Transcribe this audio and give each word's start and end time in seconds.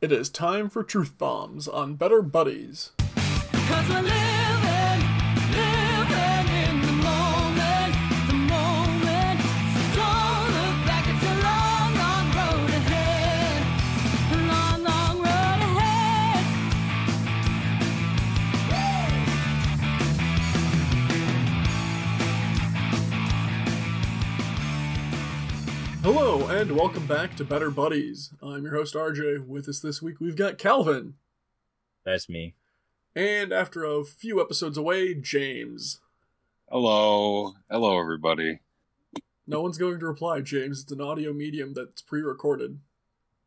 It 0.00 0.12
is 0.12 0.30
time 0.30 0.70
for 0.70 0.82
Truth 0.82 1.18
Bombs 1.18 1.68
on 1.68 1.96
Better 1.96 2.22
Buddies. 2.22 2.92
Hello, 26.22 26.48
and 26.48 26.72
welcome 26.72 27.06
back 27.06 27.34
to 27.36 27.46
Better 27.46 27.70
Buddies. 27.70 28.34
I'm 28.42 28.64
your 28.64 28.74
host 28.74 28.94
RJ. 28.94 29.46
With 29.46 29.66
us 29.70 29.80
this 29.80 30.02
week, 30.02 30.20
we've 30.20 30.36
got 30.36 30.58
Calvin. 30.58 31.14
That's 32.04 32.28
me. 32.28 32.56
And 33.16 33.54
after 33.54 33.84
a 33.84 34.04
few 34.04 34.38
episodes 34.38 34.76
away, 34.76 35.14
James. 35.14 35.98
Hello. 36.68 37.54
Hello, 37.70 37.98
everybody. 37.98 38.60
No 39.46 39.62
one's 39.62 39.78
going 39.78 39.98
to 39.98 40.06
reply, 40.06 40.42
James. 40.42 40.82
It's 40.82 40.92
an 40.92 41.00
audio 41.00 41.32
medium 41.32 41.72
that's 41.72 42.02
pre 42.02 42.20
recorded. 42.20 42.80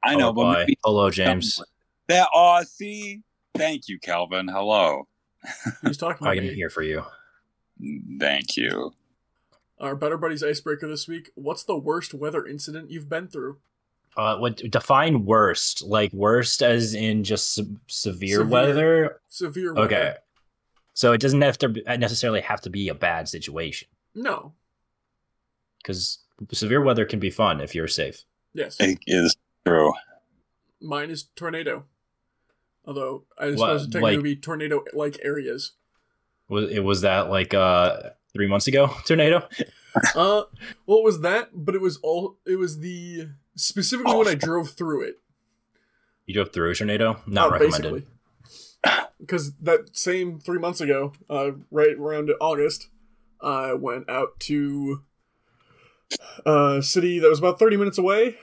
I 0.04 0.16
know, 0.16 0.30
oh, 0.30 0.34
but 0.34 0.58
maybe 0.58 0.80
hello, 0.84 1.12
James. 1.12 1.62
that. 2.08 2.28
Oh, 2.34 2.64
see. 2.64 3.22
Thank 3.54 3.88
you, 3.88 4.00
Calvin. 4.00 4.48
Hello. 4.48 5.08
He's 5.84 5.98
talking 5.98 6.26
about 6.26 6.34
I 6.34 6.38
am 6.38 6.48
me. 6.48 6.56
here 6.56 6.72
for 6.72 6.82
you. 6.82 7.04
Thank 8.20 8.58
you. 8.58 8.94
Our 9.80 9.96
Better 9.96 10.18
Buddies 10.18 10.44
icebreaker 10.44 10.88
this 10.88 11.08
week 11.08 11.32
What's 11.36 11.64
the 11.64 11.78
worst 11.78 12.14
weather 12.14 12.46
incident 12.46 12.92
you've 12.92 13.10
been 13.10 13.28
through? 13.28 13.58
Uh, 14.16 14.38
what 14.38 14.58
define 14.70 15.26
worst? 15.26 15.84
Like 15.84 16.14
worst 16.14 16.62
as 16.62 16.94
in 16.94 17.24
just 17.24 17.54
se- 17.56 17.66
severe, 17.88 18.38
Severe. 18.38 18.48
weather? 18.52 19.22
Severe 19.28 19.74
weather. 19.74 19.86
Okay. 19.96 20.14
So 20.94 21.12
it 21.14 21.22
doesn't 21.22 21.42
have 21.42 21.58
to 21.60 21.70
be- 21.70 21.84
necessarily 21.98 22.42
have 22.42 22.62
to 22.62 22.70
be 22.70 22.88
a 22.90 22.94
bad 22.94 23.28
situation 23.28 23.88
No. 24.14 24.54
because 25.82 26.20
severe 26.52 26.82
weather 26.82 27.06
can 27.06 27.20
be 27.20 27.32
fun 27.32 27.60
if 27.60 27.74
you're 27.74 27.88
safe. 27.88 28.24
Yes. 28.54 28.78
It 28.80 29.00
is 29.08 29.36
true. 29.66 29.94
Mine 30.80 31.10
is 31.10 31.24
tornado. 31.36 31.86
Although, 32.86 33.24
I 33.38 33.48
What, 33.48 33.58
suppose 33.58 33.82
technically 33.88 34.02
like- 34.02 34.14
it 34.14 34.18
would 34.18 34.24
be 34.24 34.36
tornado 34.36 34.84
like 34.94 35.18
areas. 35.24 35.72
Was 36.50 36.70
it 36.70 36.82
was 36.84 37.02
that 37.02 37.30
like 37.32 37.54
uh 37.56 38.12
three 38.34 38.48
months 38.48 38.68
ago 38.68 38.88
tornado? 39.06 39.48
uh 40.16 40.44
well 40.88 40.98
it 41.00 41.04
was 41.04 41.22
that 41.22 41.50
but 41.54 41.76
it 41.76 41.82
was 41.82 41.98
all 41.98 42.38
it 42.46 42.58
was 42.58 42.80
the 42.80 43.30
specifically 43.56 44.16
when 44.16 44.28
i 44.28 44.36
drove 44.36 44.72
through 44.72 45.04
it. 45.04 45.20
You 46.26 46.34
drove 46.34 46.52
through 46.54 46.72
a 46.72 46.76
tornado? 46.76 47.22
Not 47.28 47.50
uh, 47.50 47.60
recommended. 47.60 48.08
because 49.20 49.54
that 49.62 49.96
same 49.96 50.40
three 50.40 50.60
months 50.60 50.82
ago 50.82 51.14
uh 51.30 51.52
right 51.72 51.96
around 51.98 52.32
august 52.42 52.90
i 53.42 53.74
went 53.74 54.10
out 54.10 54.40
to 54.40 55.04
a 56.46 56.82
city 56.82 57.20
that 57.20 57.30
was 57.30 57.40
about 57.40 57.60
30 57.60 57.78
minutes 57.78 57.98
away 57.98 58.38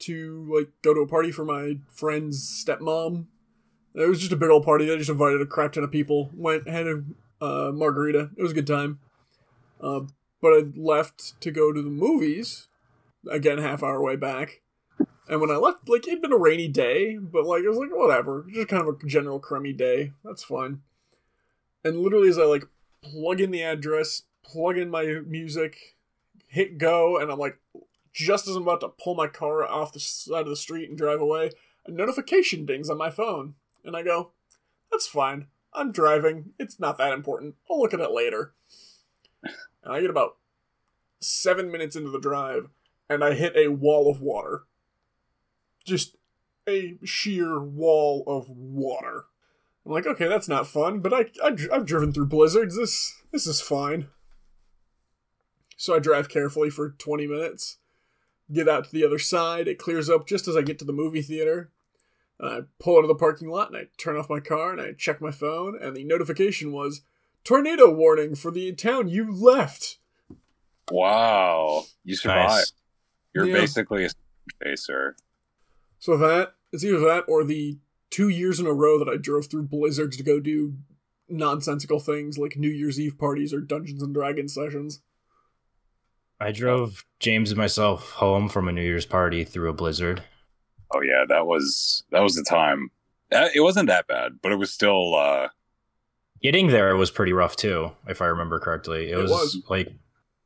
to 0.00 0.48
like 0.54 0.70
go 0.82 0.94
to 0.94 1.00
a 1.00 1.06
party 1.06 1.30
for 1.30 1.44
my 1.44 1.78
friend's 1.88 2.64
stepmom. 2.64 3.26
It 3.94 4.08
was 4.08 4.20
just 4.20 4.32
a 4.32 4.36
big 4.36 4.50
old 4.50 4.64
party. 4.64 4.86
They 4.86 4.96
just 4.96 5.10
invited 5.10 5.40
a 5.40 5.46
crap 5.46 5.72
ton 5.72 5.84
of 5.84 5.90
people 5.90 6.30
went 6.34 6.68
had 6.68 6.86
a 6.86 7.02
uh, 7.40 7.72
margarita. 7.72 8.30
It 8.36 8.42
was 8.42 8.52
a 8.52 8.54
good 8.54 8.66
time 8.66 9.00
uh, 9.80 10.00
but 10.40 10.52
i 10.52 10.62
left 10.76 11.40
to 11.40 11.50
go 11.50 11.72
to 11.72 11.82
the 11.82 11.90
movies 11.90 12.68
again 13.30 13.58
half 13.58 13.82
hour 13.82 14.02
way 14.02 14.16
back 14.16 14.62
and 15.28 15.42
when 15.42 15.50
I 15.50 15.56
left, 15.56 15.88
like 15.88 16.08
it'd 16.08 16.22
been 16.22 16.32
a 16.32 16.38
rainy 16.38 16.68
day, 16.68 17.18
but 17.18 17.44
like 17.44 17.62
it 17.62 17.68
was 17.68 17.76
like 17.78 17.90
whatever, 17.92 18.46
just 18.50 18.68
kind 18.68 18.86
of 18.86 18.94
a 18.94 19.06
general 19.06 19.38
crummy 19.38 19.74
day. 19.74 20.12
That's 20.24 20.42
fine. 20.42 20.80
And 21.84 21.98
literally, 21.98 22.28
as 22.28 22.38
I 22.38 22.44
like 22.44 22.64
plug 23.02 23.40
in 23.40 23.50
the 23.50 23.62
address, 23.62 24.22
plug 24.42 24.78
in 24.78 24.90
my 24.90 25.20
music, 25.26 25.96
hit 26.48 26.78
go, 26.78 27.18
and 27.18 27.30
I'm 27.30 27.38
like, 27.38 27.58
just 28.12 28.48
as 28.48 28.56
I'm 28.56 28.62
about 28.62 28.80
to 28.80 28.88
pull 28.88 29.14
my 29.14 29.26
car 29.26 29.66
off 29.66 29.92
the 29.92 30.00
side 30.00 30.42
of 30.42 30.48
the 30.48 30.56
street 30.56 30.88
and 30.88 30.96
drive 30.96 31.20
away, 31.20 31.50
a 31.86 31.90
notification 31.90 32.64
dings 32.64 32.88
on 32.88 32.96
my 32.96 33.10
phone, 33.10 33.54
and 33.84 33.94
I 33.94 34.02
go, 34.02 34.32
"That's 34.90 35.06
fine. 35.06 35.48
I'm 35.74 35.92
driving. 35.92 36.54
It's 36.58 36.80
not 36.80 36.96
that 36.98 37.12
important. 37.12 37.56
I'll 37.70 37.78
look 37.78 37.92
at 37.92 38.00
it 38.00 38.10
later." 38.10 38.54
And 39.42 39.92
I 39.92 40.00
get 40.00 40.10
about 40.10 40.36
seven 41.20 41.70
minutes 41.70 41.96
into 41.96 42.10
the 42.10 42.20
drive, 42.20 42.68
and 43.08 43.24
I 43.24 43.34
hit 43.34 43.56
a 43.56 43.68
wall 43.68 44.10
of 44.10 44.20
water 44.20 44.64
just 45.88 46.16
a 46.68 46.98
sheer 47.02 47.58
wall 47.58 48.22
of 48.26 48.48
water. 48.50 49.24
I'm 49.84 49.92
like, 49.92 50.06
okay, 50.06 50.28
that's 50.28 50.48
not 50.48 50.66
fun, 50.66 51.00
but 51.00 51.12
I, 51.12 51.26
I 51.42 51.56
I've 51.72 51.86
driven 51.86 52.12
through 52.12 52.26
blizzards. 52.26 52.76
This 52.76 53.22
this 53.32 53.46
is 53.46 53.60
fine. 53.60 54.08
So 55.76 55.96
I 55.96 55.98
drive 55.98 56.28
carefully 56.28 56.70
for 56.70 56.90
20 56.90 57.26
minutes, 57.26 57.78
get 58.52 58.68
out 58.68 58.84
to 58.84 58.92
the 58.92 59.04
other 59.04 59.18
side. 59.18 59.68
It 59.68 59.78
clears 59.78 60.10
up 60.10 60.26
just 60.26 60.48
as 60.48 60.56
I 60.56 60.62
get 60.62 60.78
to 60.80 60.84
the 60.84 60.92
movie 60.92 61.22
theater. 61.22 61.70
I 62.40 62.62
pull 62.80 62.98
out 62.98 63.04
of 63.04 63.08
the 63.08 63.14
parking 63.14 63.48
lot 63.48 63.68
and 63.68 63.76
I 63.76 63.86
turn 63.96 64.16
off 64.16 64.28
my 64.28 64.40
car 64.40 64.72
and 64.72 64.80
I 64.80 64.92
check 64.92 65.20
my 65.20 65.30
phone, 65.30 65.78
and 65.80 65.96
the 65.96 66.04
notification 66.04 66.72
was 66.72 67.02
tornado 67.44 67.90
warning 67.92 68.34
for 68.34 68.50
the 68.50 68.72
town 68.72 69.08
you 69.08 69.32
left. 69.32 69.98
Wow. 70.90 71.84
You 72.04 72.16
survived. 72.16 72.48
Nice. 72.50 72.72
You're 73.34 73.46
Yeah. 73.46 73.54
basically 73.54 74.04
a 74.06 74.10
facer. 74.62 75.16
So 75.98 76.16
that 76.16 76.54
it's 76.72 76.84
either 76.84 77.00
that 77.00 77.24
or 77.28 77.44
the 77.44 77.78
two 78.10 78.28
years 78.28 78.58
in 78.60 78.66
a 78.66 78.72
row 78.72 78.98
that 78.98 79.08
I 79.08 79.16
drove 79.16 79.46
through 79.46 79.64
blizzards 79.64 80.16
to 80.16 80.22
go 80.22 80.40
do 80.40 80.74
nonsensical 81.28 82.00
things 82.00 82.38
like 82.38 82.56
New 82.56 82.70
Year's 82.70 82.98
Eve 82.98 83.18
parties 83.18 83.52
or 83.52 83.60
Dungeons 83.60 84.02
and 84.02 84.14
Dragons 84.14 84.54
sessions. 84.54 85.02
I 86.40 86.52
drove 86.52 87.04
James 87.20 87.50
and 87.50 87.58
myself 87.58 88.10
home 88.12 88.48
from 88.48 88.68
a 88.68 88.72
New 88.72 88.82
Year's 88.82 89.04
party 89.06 89.44
through 89.44 89.68
a 89.68 89.74
blizzard. 89.74 90.22
Oh 90.94 91.02
yeah, 91.02 91.24
that 91.28 91.46
was 91.46 92.04
that 92.10 92.20
was 92.22 92.34
the 92.34 92.44
time. 92.44 92.90
That, 93.30 93.54
it 93.54 93.60
wasn't 93.60 93.88
that 93.88 94.06
bad, 94.06 94.38
but 94.40 94.52
it 94.52 94.56
was 94.56 94.72
still 94.72 95.14
uh 95.14 95.48
Getting 96.42 96.68
there 96.68 96.96
was 96.96 97.10
pretty 97.10 97.32
rough 97.32 97.56
too, 97.56 97.92
if 98.06 98.22
I 98.22 98.26
remember 98.26 98.58
correctly. 98.60 99.10
It, 99.10 99.18
It 99.18 99.22
was, 99.22 99.30
was. 99.30 99.62
like 99.68 99.92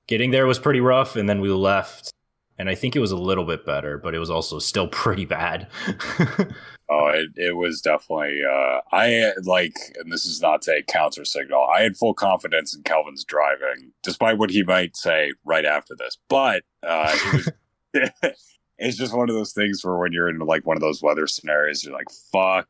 getting 0.06 0.30
there 0.30 0.46
was 0.46 0.58
pretty 0.58 0.80
rough, 0.80 1.16
and 1.16 1.28
then 1.28 1.40
we 1.40 1.50
left, 1.50 2.12
and 2.58 2.68
I 2.68 2.74
think 2.74 2.96
it 2.96 3.00
was 3.00 3.12
a 3.12 3.16
little 3.16 3.44
bit 3.44 3.64
better, 3.66 3.98
but 3.98 4.14
it 4.14 4.18
was 4.18 4.30
also 4.30 4.58
still 4.58 4.88
pretty 4.88 5.24
bad. 5.24 5.68
Oh, 6.94 7.06
it, 7.06 7.30
it 7.36 7.56
was 7.56 7.80
definitely. 7.80 8.40
Uh, 8.46 8.80
I 8.92 9.32
like, 9.44 9.76
and 9.98 10.12
this 10.12 10.26
is 10.26 10.42
not 10.42 10.68
a 10.68 10.82
counter 10.86 11.24
signal. 11.24 11.66
I 11.74 11.80
had 11.80 11.96
full 11.96 12.12
confidence 12.12 12.74
in 12.76 12.82
Calvin's 12.82 13.24
driving, 13.24 13.92
despite 14.02 14.36
what 14.36 14.50
he 14.50 14.62
might 14.62 14.94
say 14.94 15.32
right 15.42 15.64
after 15.64 15.94
this. 15.96 16.18
But 16.28 16.64
uh, 16.82 17.16
it 17.16 17.50
was, 17.94 18.12
it's 18.78 18.98
just 18.98 19.16
one 19.16 19.30
of 19.30 19.34
those 19.34 19.54
things 19.54 19.82
where 19.82 19.96
when 19.96 20.12
you're 20.12 20.28
in 20.28 20.38
like 20.40 20.66
one 20.66 20.76
of 20.76 20.82
those 20.82 21.02
weather 21.02 21.26
scenarios, 21.26 21.82
you're 21.82 21.94
like, 21.94 22.10
"Fuck, 22.30 22.68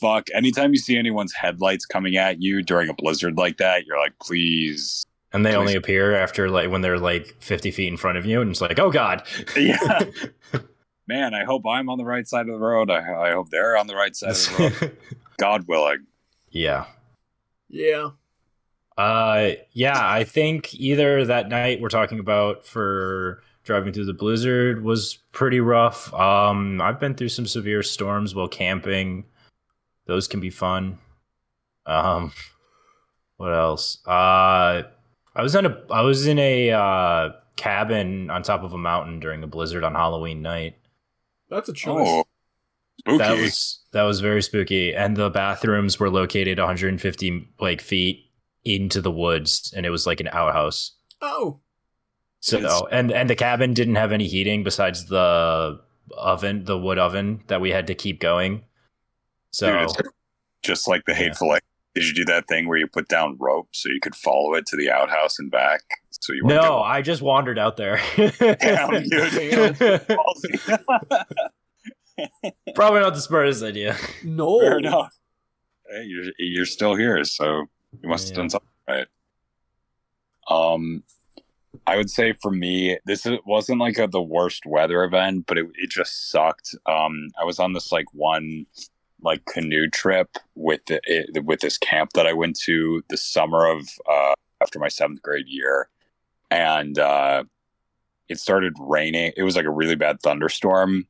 fuck." 0.00 0.28
Anytime 0.34 0.72
you 0.72 0.78
see 0.78 0.96
anyone's 0.96 1.32
headlights 1.34 1.86
coming 1.86 2.16
at 2.16 2.40
you 2.42 2.62
during 2.62 2.88
a 2.88 2.94
blizzard 2.94 3.36
like 3.36 3.58
that, 3.58 3.86
you're 3.86 3.98
like, 3.98 4.18
"Please." 4.20 5.04
and 5.32 5.44
they 5.44 5.50
Please. 5.50 5.56
only 5.56 5.74
appear 5.74 6.14
after 6.14 6.48
like 6.48 6.70
when 6.70 6.80
they're 6.80 6.98
like 6.98 7.36
fifty 7.40 7.70
feet 7.70 7.88
in 7.88 7.96
front 7.96 8.18
of 8.18 8.26
you, 8.26 8.40
and 8.40 8.50
it's 8.50 8.60
like, 8.60 8.78
oh 8.78 8.90
god. 8.90 9.22
Yeah. 9.56 10.00
Man, 11.06 11.32
I 11.34 11.44
hope 11.44 11.62
I'm 11.66 11.88
on 11.88 11.96
the 11.96 12.04
right 12.04 12.26
side 12.28 12.48
of 12.48 12.52
the 12.52 12.58
road. 12.58 12.90
I, 12.90 13.28
I 13.28 13.32
hope 13.32 13.48
they're 13.50 13.78
on 13.78 13.86
the 13.86 13.94
right 13.94 14.14
side 14.14 14.30
of 14.30 14.36
the 14.36 14.78
road. 14.80 14.96
God 15.38 15.66
willing. 15.68 16.06
yeah. 16.50 16.86
Yeah. 17.70 18.10
Uh, 18.96 19.50
yeah, 19.72 19.98
I 20.02 20.24
think 20.24 20.74
either 20.74 21.24
that 21.26 21.48
night 21.48 21.80
we're 21.80 21.88
talking 21.88 22.18
about 22.18 22.66
for 22.66 23.42
driving 23.62 23.92
through 23.92 24.06
the 24.06 24.14
blizzard 24.14 24.82
was 24.82 25.18
pretty 25.32 25.60
rough. 25.60 26.12
Um, 26.12 26.80
I've 26.80 26.98
been 26.98 27.14
through 27.14 27.28
some 27.28 27.46
severe 27.46 27.82
storms 27.82 28.34
while 28.34 28.48
camping. 28.48 29.24
Those 30.08 30.26
can 30.26 30.40
be 30.40 30.50
fun. 30.50 30.98
Um, 31.86 32.32
what 33.36 33.52
else? 33.54 33.98
Uh, 34.06 34.82
I 35.36 35.42
was 35.42 35.54
in 35.54 35.64
a 35.66 35.78
I 35.90 36.00
was 36.00 36.26
in 36.26 36.38
a 36.40 36.70
uh, 36.72 37.28
cabin 37.56 38.30
on 38.30 38.42
top 38.42 38.62
of 38.64 38.72
a 38.72 38.78
mountain 38.78 39.20
during 39.20 39.42
a 39.44 39.46
blizzard 39.46 39.84
on 39.84 39.94
Halloween 39.94 40.42
night. 40.42 40.76
That's 41.48 41.68
a 41.68 41.72
choice. 41.72 42.08
Oh, 42.08 42.24
spooky. 43.00 43.18
That 43.18 43.38
was 43.40 43.80
that 43.92 44.02
was 44.02 44.20
very 44.20 44.42
spooky, 44.42 44.94
and 44.94 45.16
the 45.16 45.30
bathrooms 45.30 46.00
were 46.00 46.10
located 46.10 46.58
150 46.58 47.48
like 47.60 47.80
feet 47.80 48.24
into 48.64 49.00
the 49.00 49.10
woods, 49.12 49.72
and 49.76 49.86
it 49.86 49.90
was 49.90 50.06
like 50.06 50.20
an 50.20 50.28
outhouse. 50.32 50.96
Oh. 51.20 51.60
So 52.40 52.58
It's- 52.58 52.82
and 52.90 53.12
and 53.12 53.28
the 53.30 53.36
cabin 53.36 53.72
didn't 53.74 53.96
have 53.96 54.12
any 54.12 54.26
heating 54.26 54.64
besides 54.64 55.06
the 55.06 55.80
oven, 56.16 56.64
the 56.64 56.78
wood 56.78 56.98
oven 56.98 57.42
that 57.48 57.60
we 57.60 57.70
had 57.70 57.86
to 57.88 57.94
keep 57.94 58.20
going. 58.20 58.62
So 59.52 59.66
Dude, 59.72 59.82
it's 59.82 59.96
just 60.62 60.88
like 60.88 61.04
the 61.06 61.12
Yeah. 61.12 61.18
hateful 61.18 61.54
eight. 61.54 61.62
Did 61.94 62.04
you 62.04 62.14
do 62.14 62.24
that 62.26 62.46
thing 62.46 62.68
where 62.68 62.78
you 62.78 62.86
put 62.86 63.08
down 63.08 63.36
rope 63.40 63.68
so 63.72 63.88
you 63.88 63.98
could 64.00 64.14
follow 64.14 64.54
it 64.54 64.66
to 64.66 64.76
the 64.76 64.90
outhouse 64.90 65.38
and 65.38 65.50
back? 65.50 65.80
So 66.10 66.32
you 66.32 66.44
weren't 66.44 66.60
no, 66.62 66.78
I 66.80 67.02
just 67.02 67.22
wandered 67.22 67.58
out 67.58 67.76
there. 67.76 68.00
Damn, 68.16 69.02
dude. 69.08 69.32
Damn. 69.78 70.00
Probably 72.74 73.00
not 73.00 73.14
the 73.14 73.20
smartest 73.20 73.62
idea. 73.62 73.96
No. 74.24 74.60
Fair 74.60 74.78
enough. 74.78 75.16
Hey, 75.90 76.04
you're 76.04 76.24
you're 76.38 76.66
still 76.66 76.94
here, 76.94 77.24
so 77.24 77.66
you 78.02 78.08
must 78.08 78.28
have 78.28 78.36
done 78.36 78.50
something 78.50 78.68
right. 78.88 79.06
Um, 80.50 81.02
I 81.86 81.96
would 81.96 82.10
say 82.10 82.32
for 82.42 82.50
me, 82.50 82.98
this 83.06 83.26
wasn't 83.46 83.80
like 83.80 83.98
a, 83.98 84.06
the 84.06 84.20
worst 84.22 84.64
weather 84.66 85.02
event, 85.04 85.46
but 85.46 85.58
it 85.58 85.66
it 85.76 85.90
just 85.90 86.30
sucked. 86.30 86.74
Um, 86.86 87.28
I 87.40 87.44
was 87.44 87.58
on 87.58 87.72
this 87.72 87.90
like 87.92 88.12
one 88.12 88.66
like 89.22 89.44
canoe 89.46 89.88
trip 89.88 90.36
with 90.54 90.84
the, 90.86 91.00
it, 91.04 91.44
with 91.44 91.60
this 91.60 91.78
camp 91.78 92.12
that 92.14 92.26
I 92.26 92.32
went 92.32 92.58
to 92.60 93.02
the 93.08 93.16
summer 93.16 93.66
of 93.66 93.88
uh, 94.08 94.34
after 94.60 94.78
my 94.78 94.88
seventh 94.88 95.22
grade 95.22 95.48
year, 95.48 95.88
and 96.50 96.98
uh, 96.98 97.44
it 98.28 98.38
started 98.38 98.74
raining. 98.78 99.32
It 99.36 99.42
was 99.42 99.56
like 99.56 99.64
a 99.64 99.70
really 99.70 99.96
bad 99.96 100.20
thunderstorm, 100.20 101.06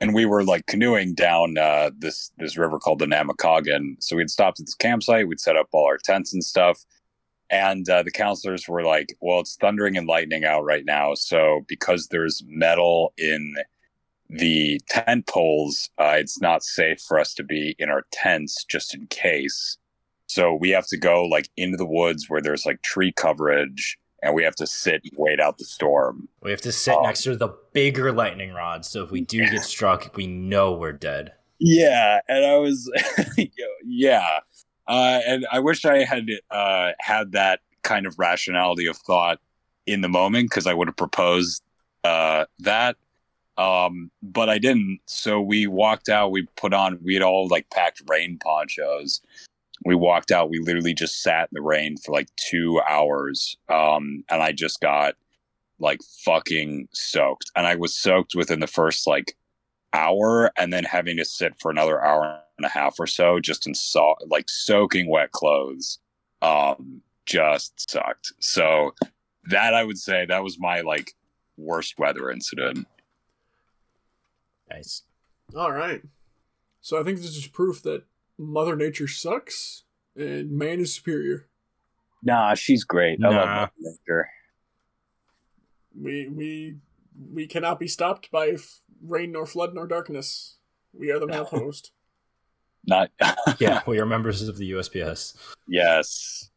and 0.00 0.14
we 0.14 0.26
were 0.26 0.44
like 0.44 0.66
canoeing 0.66 1.14
down 1.14 1.56
uh, 1.58 1.90
this 1.96 2.30
this 2.38 2.56
river 2.56 2.78
called 2.78 2.98
the 2.98 3.06
Namekagon. 3.06 3.96
So 4.00 4.16
we'd 4.16 4.30
stopped 4.30 4.60
at 4.60 4.66
this 4.66 4.74
campsite. 4.74 5.28
We'd 5.28 5.40
set 5.40 5.56
up 5.56 5.68
all 5.72 5.86
our 5.86 5.98
tents 5.98 6.32
and 6.32 6.44
stuff. 6.44 6.84
And 7.50 7.86
uh, 7.90 8.02
the 8.02 8.10
counselors 8.10 8.66
were 8.66 8.82
like, 8.82 9.14
"Well, 9.20 9.40
it's 9.40 9.56
thundering 9.56 9.96
and 9.96 10.06
lightning 10.08 10.44
out 10.44 10.64
right 10.64 10.84
now. 10.84 11.14
So 11.14 11.64
because 11.68 12.08
there's 12.08 12.42
metal 12.46 13.12
in 13.18 13.54
the 14.32 14.80
tent 14.88 15.26
poles, 15.26 15.90
uh, 15.98 16.14
it's 16.16 16.40
not 16.40 16.62
safe 16.62 17.00
for 17.00 17.18
us 17.18 17.34
to 17.34 17.44
be 17.44 17.74
in 17.78 17.88
our 17.90 18.02
tents 18.12 18.64
just 18.64 18.94
in 18.94 19.06
case. 19.08 19.76
So 20.26 20.54
we 20.54 20.70
have 20.70 20.86
to 20.88 20.96
go 20.96 21.24
like 21.24 21.48
into 21.56 21.76
the 21.76 21.86
woods 21.86 22.28
where 22.28 22.40
there's 22.40 22.64
like 22.64 22.82
tree 22.82 23.12
coverage, 23.12 23.98
and 24.22 24.34
we 24.34 24.42
have 24.44 24.54
to 24.56 24.66
sit 24.66 25.02
and 25.04 25.12
wait 25.16 25.40
out 25.40 25.58
the 25.58 25.64
storm. 25.64 26.28
We 26.42 26.50
have 26.50 26.60
to 26.62 26.72
sit 26.72 26.94
Oh. 26.96 27.02
next 27.02 27.22
to 27.24 27.36
the 27.36 27.50
bigger 27.72 28.12
lightning 28.12 28.52
rod, 28.52 28.84
so 28.84 29.02
if 29.04 29.10
we 29.10 29.20
do 29.20 29.38
get 29.50 29.62
struck, 29.74 30.16
we 30.16 30.26
know 30.26 30.72
we're 30.72 30.92
dead. 30.92 31.32
Yeah, 31.58 32.20
and 32.28 32.44
I 32.44 32.56
was, 32.56 32.90
yeah, 33.84 34.26
uh, 34.88 35.20
and 35.26 35.46
I 35.52 35.58
wish 35.60 35.84
I 35.84 36.04
had 36.04 36.26
uh, 36.50 36.92
had 37.00 37.32
that 37.32 37.60
kind 37.82 38.06
of 38.06 38.18
rationality 38.18 38.86
of 38.86 38.96
thought 38.96 39.38
in 39.86 40.00
the 40.00 40.08
moment 40.08 40.48
because 40.50 40.66
I 40.66 40.74
would 40.74 40.88
have 40.88 40.96
proposed 40.96 41.62
uh, 42.04 42.46
that, 42.60 42.96
um, 43.58 44.10
but 44.22 44.48
I 44.48 44.58
didn't. 44.58 45.00
So 45.06 45.40
we 45.40 45.66
walked 45.66 46.08
out. 46.08 46.32
We 46.32 46.46
put 46.56 46.72
on. 46.72 46.98
We 47.02 47.14
had 47.14 47.22
all 47.22 47.48
like 47.48 47.70
packed 47.70 48.02
rain 48.08 48.38
ponchos. 48.42 49.20
We 49.84 49.94
walked 49.94 50.30
out. 50.30 50.50
We 50.50 50.60
literally 50.60 50.94
just 50.94 51.22
sat 51.22 51.48
in 51.50 51.54
the 51.54 51.62
rain 51.62 51.96
for 51.96 52.12
like 52.12 52.28
two 52.36 52.80
hours, 52.88 53.56
um, 53.68 54.24
and 54.30 54.42
I 54.42 54.52
just 54.52 54.80
got 54.80 55.14
like 55.78 56.00
fucking 56.24 56.88
soaked, 56.92 57.50
and 57.56 57.66
I 57.66 57.74
was 57.74 57.94
soaked 57.94 58.34
within 58.34 58.60
the 58.60 58.66
first 58.66 59.06
like 59.06 59.36
hour 59.92 60.50
and 60.56 60.72
then 60.72 60.84
having 60.84 61.16
to 61.18 61.24
sit 61.24 61.54
for 61.60 61.70
another 61.70 62.02
hour 62.02 62.40
and 62.58 62.66
a 62.66 62.68
half 62.68 62.98
or 62.98 63.06
so 63.06 63.40
just 63.40 63.66
in 63.66 63.74
so 63.74 64.14
like 64.28 64.48
soaking 64.48 65.08
wet 65.10 65.32
clothes 65.32 65.98
um 66.40 67.02
just 67.26 67.90
sucked 67.90 68.32
so 68.40 68.94
that 69.44 69.74
i 69.74 69.84
would 69.84 69.98
say 69.98 70.24
that 70.24 70.42
was 70.42 70.58
my 70.58 70.80
like 70.80 71.12
worst 71.56 71.98
weather 71.98 72.30
incident 72.30 72.86
Nice. 74.72 75.02
All 75.54 75.72
right. 75.72 76.02
So 76.80 76.98
I 76.98 77.02
think 77.04 77.18
this 77.18 77.36
is 77.36 77.46
proof 77.46 77.82
that 77.82 78.04
Mother 78.38 78.74
Nature 78.76 79.08
sucks 79.08 79.84
and 80.16 80.50
man 80.50 80.80
is 80.80 80.94
superior. 80.94 81.46
nah 82.22 82.54
she's 82.54 82.84
great 82.84 83.18
I 83.24 83.28
love 83.28 83.48
Mother 83.48 83.70
nature 83.78 84.28
We 86.00 86.28
we 86.28 86.76
we 87.32 87.46
cannot 87.46 87.78
be 87.78 87.88
stopped 87.88 88.30
by 88.30 88.48
f- 88.48 88.80
rain 89.06 89.32
nor 89.32 89.46
flood 89.46 89.74
nor 89.74 89.86
darkness. 89.86 90.56
We 90.92 91.10
are 91.10 91.18
the 91.18 91.26
male 91.26 91.44
host. 91.44 91.92
not 92.86 93.10
Yeah, 93.60 93.82
we 93.86 93.98
are 94.00 94.06
members 94.06 94.46
of 94.48 94.56
the 94.58 94.72
USPS. 94.72 95.34
yes 95.68 96.50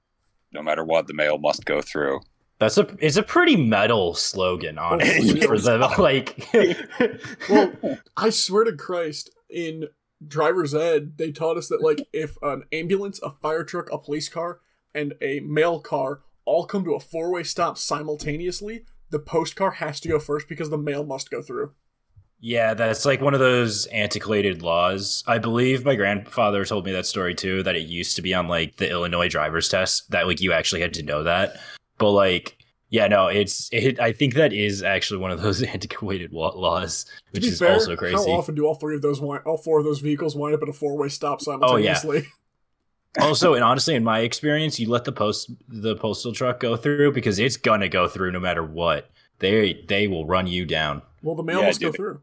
no 0.51 0.61
matter 0.63 0.83
what 0.85 1.07
the 1.07 1.13
mail 1.13 1.37
must 1.37 1.65
go 1.65 1.81
through 1.81 2.21
That's 2.59 2.77
a 2.77 2.87
it's 2.99 3.17
a 3.17 3.23
pretty 3.23 3.57
metal 3.57 4.13
slogan, 4.13 4.79
oh, 4.79 4.83
honestly, 4.83 5.43
Oh, 5.43 5.47
for 5.47 5.57
them. 5.57 5.81
Like, 5.97 6.47
Well, 7.49 7.73
I 8.15 8.29
swear 8.29 8.63
to 8.63 8.73
Christ, 8.73 9.29
in 9.49 9.87
driver's 10.25 10.73
ed, 10.73 11.17
they 11.17 11.31
taught 11.31 11.57
us 11.57 11.67
that 11.67 11.81
like 11.81 12.07
if 12.13 12.37
an 12.41 12.63
ambulance, 12.71 13.19
a 13.21 13.31
fire 13.31 13.63
truck, 13.63 13.89
a 13.91 13.97
police 13.97 14.29
car, 14.29 14.59
and 14.93 15.13
a 15.21 15.41
mail 15.41 15.79
car 15.79 16.21
all 16.45 16.65
come 16.65 16.85
to 16.85 16.93
a 16.93 16.99
four 16.99 17.31
way 17.31 17.43
stop 17.43 17.77
simultaneously, 17.77 18.85
the 19.09 19.19
post 19.19 19.55
car 19.55 19.71
has 19.71 19.99
to 19.99 20.07
go 20.07 20.19
first 20.19 20.47
because 20.47 20.69
the 20.69 20.77
mail 20.77 21.03
must 21.03 21.29
go 21.29 21.41
through. 21.41 21.73
yeah, 22.39 22.73
that's 22.73 23.05
like 23.05 23.19
one 23.21 23.33
of 23.33 23.39
those 23.39 23.85
antiquated 23.87 24.61
laws. 24.61 25.23
I 25.27 25.39
believe 25.39 25.83
my 25.83 25.95
grandfather 25.95 26.63
told 26.63 26.85
me 26.85 26.91
that 26.93 27.05
story 27.05 27.33
too. 27.35 27.63
That 27.63 27.75
it 27.75 27.87
used 27.87 28.15
to 28.15 28.21
be 28.21 28.33
on 28.33 28.47
like 28.47 28.77
the 28.77 28.89
Illinois 28.89 29.27
driver's 29.27 29.67
test 29.67 30.11
that 30.11 30.27
like 30.27 30.39
you 30.39 30.53
actually 30.53 30.81
had 30.81 30.93
to 30.93 31.03
know 31.03 31.23
that. 31.23 31.57
But 31.97 32.11
like, 32.11 32.57
yeah, 32.89 33.07
no, 33.07 33.27
it's 33.27 33.69
it. 33.71 33.99
I 33.99 34.11
think 34.11 34.35
that 34.35 34.53
is 34.53 34.83
actually 34.83 35.19
one 35.19 35.31
of 35.31 35.41
those 35.41 35.63
antiquated 35.75 36.31
laws, 36.33 37.05
which 37.31 37.45
is 37.45 37.59
fair, 37.59 37.73
also 37.73 37.95
crazy. 37.95 38.15
how 38.15 38.23
often 38.37 38.55
do 38.55 38.65
all 38.65 38.75
three 38.75 38.95
of 38.95 39.01
those 39.01 39.19
all 39.21 39.57
four 39.57 39.79
of 39.79 39.85
those 39.85 39.99
vehicles 39.99 40.35
wind 40.35 40.55
up 40.55 40.61
at 40.61 40.69
a 40.69 40.73
four 40.73 40.97
way 40.97 41.09
stop 41.09 41.39
Oh, 41.47 41.77
yeah. 41.77 41.93
simultaneously? 41.95 42.27
also, 43.21 43.53
and 43.53 43.63
honestly, 43.63 43.95
in 43.95 44.03
my 44.03 44.19
experience, 44.19 44.79
you 44.79 44.89
let 44.89 45.05
the 45.05 45.11
post 45.11 45.49
the 45.67 45.95
postal 45.95 46.33
truck 46.33 46.59
go 46.59 46.75
through 46.75 47.11
because 47.13 47.39
it's 47.39 47.57
gonna 47.57 47.89
go 47.89 48.07
through 48.07 48.31
no 48.31 48.39
matter 48.39 48.63
what. 48.63 49.09
They 49.39 49.83
they 49.87 50.07
will 50.07 50.25
run 50.25 50.47
you 50.47 50.65
down. 50.65 51.01
Well, 51.23 51.35
the 51.35 51.43
mail 51.43 51.61
Yeah, 51.61 51.67
must 51.67 51.81
go 51.81 51.87
dude. 51.87 51.95
through. 51.95 52.21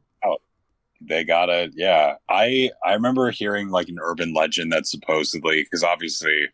they 1.05 1.25
gotta 1.25 1.69
yeah 1.75 2.15
i 2.29 2.71
i 2.87 2.93
remember 2.95 3.29
hearing 3.33 3.71
like 3.71 3.89
an 3.89 3.99
urban 4.01 4.33
legend 4.33 4.71
that 4.71 4.87
supposedly 4.87 5.65
because 5.65 5.83
obviously 5.83 6.49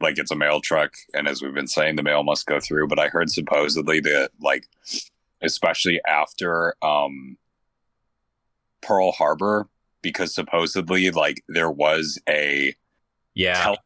like 0.00 0.18
it's 0.18 0.30
a 0.30 0.36
mail 0.36 0.60
truck 0.60 0.92
and 1.14 1.28
as 1.28 1.42
we've 1.42 1.54
been 1.54 1.66
saying 1.66 1.96
the 1.96 2.02
mail 2.02 2.22
must 2.22 2.46
go 2.46 2.58
through 2.60 2.86
but 2.88 2.98
i 2.98 3.08
heard 3.08 3.30
supposedly 3.30 4.00
that 4.00 4.30
like 4.40 4.68
especially 5.42 6.00
after 6.06 6.74
um 6.82 7.36
pearl 8.82 9.12
harbor 9.12 9.68
because 10.02 10.34
supposedly 10.34 11.10
like 11.10 11.42
there 11.48 11.70
was 11.70 12.18
a 12.28 12.74
Yeah, 13.34 13.62
Tel- 13.62 13.78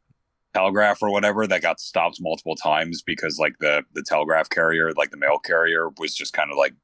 telegraph 0.54 1.02
or 1.02 1.10
whatever 1.10 1.46
that 1.46 1.62
got 1.62 1.80
stopped 1.80 2.18
multiple 2.20 2.54
times 2.54 3.02
because 3.02 3.38
like 3.38 3.58
the 3.58 3.82
the 3.94 4.02
telegraph 4.02 4.48
carrier 4.48 4.92
like 4.96 5.10
the 5.10 5.16
mail 5.16 5.38
carrier 5.38 5.88
was 5.98 6.14
just 6.14 6.32
kind 6.32 6.50
of 6.50 6.56
like 6.56 6.74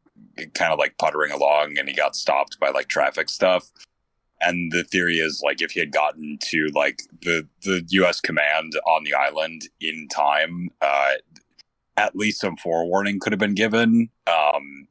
kind 0.54 0.72
of 0.72 0.78
like 0.78 0.98
puttering 0.98 1.30
along 1.30 1.78
and 1.78 1.88
he 1.88 1.94
got 1.94 2.16
stopped 2.16 2.58
by 2.58 2.70
like 2.70 2.88
traffic 2.88 3.28
stuff 3.28 3.70
and 4.40 4.72
the 4.72 4.84
theory 4.84 5.18
is 5.18 5.42
like 5.44 5.60
if 5.62 5.72
he 5.72 5.80
had 5.80 5.92
gotten 5.92 6.38
to 6.40 6.68
like 6.74 7.00
the 7.22 7.46
the 7.62 7.84
US 7.90 8.20
command 8.20 8.72
on 8.86 9.04
the 9.04 9.14
island 9.14 9.62
in 9.80 10.08
time 10.08 10.68
uh 10.80 11.12
at 11.96 12.16
least 12.16 12.40
some 12.40 12.56
forewarning 12.56 13.18
could 13.20 13.32
have 13.32 13.38
been 13.40 13.54
given 13.54 14.08
um 14.26 14.86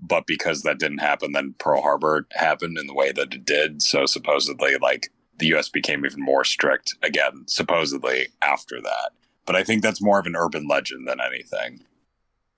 but 0.00 0.26
because 0.26 0.62
that 0.62 0.78
didn't 0.78 0.98
happen 0.98 1.32
then 1.32 1.54
Pearl 1.58 1.82
Harbor 1.82 2.26
happened 2.32 2.78
in 2.78 2.86
the 2.86 2.94
way 2.94 3.12
that 3.12 3.32
it 3.34 3.44
did 3.44 3.82
so 3.82 4.06
supposedly 4.06 4.76
like 4.78 5.08
the 5.38 5.46
US 5.56 5.68
became 5.70 6.04
even 6.04 6.20
more 6.22 6.44
strict 6.44 6.94
again, 7.02 7.44
supposedly 7.46 8.26
after 8.42 8.78
that. 8.82 9.10
But 9.46 9.56
I 9.56 9.64
think 9.64 9.82
that's 9.82 10.02
more 10.02 10.18
of 10.18 10.26
an 10.26 10.36
urban 10.36 10.68
legend 10.68 11.08
than 11.08 11.18
anything. 11.18 11.82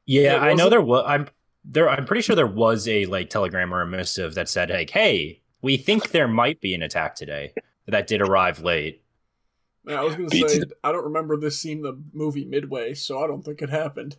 Yeah, 0.05 0.23
Yeah, 0.23 0.37
I 0.38 0.47
know 0.49 0.64
wasn't- 0.64 0.71
there 0.71 0.81
was. 0.83 1.05
I'm 1.07 1.28
there. 1.64 1.88
I'm 1.88 2.05
pretty 2.05 2.23
sure 2.23 2.35
there 2.35 2.45
was 2.45 2.88
a 2.88 3.07
like 3.07 3.31
telegram 3.31 3.73
or 3.73 3.83
a 3.83 3.87
missive 3.87 4.35
that 4.35 4.49
said 4.49 4.71
like, 4.71 4.90
"Hey, 4.90 5.42
we 5.62 5.76
think 5.76 6.11
there 6.11 6.28
might 6.28 6.61
be 6.61 6.75
an 6.75 6.83
attack 6.83 7.14
today." 7.14 7.54
That 7.87 8.07
did 8.07 8.21
arrive 8.21 8.61
late. 8.61 9.02
Yeah, 9.87 10.00
I 10.00 10.04
was 10.04 10.14
gonna 10.14 10.31
say 10.31 10.38
it. 10.38 10.73
I 10.85 10.92
don't 10.92 11.04
remember 11.04 11.37
this 11.37 11.59
scene 11.59 11.78
in 11.78 11.83
the 11.83 11.99
movie 12.12 12.45
Midway, 12.45 12.95
so 12.95 13.23
I 13.23 13.26
don't 13.26 13.45
think 13.45 13.61
it 13.62 13.71
happened. 13.71 14.16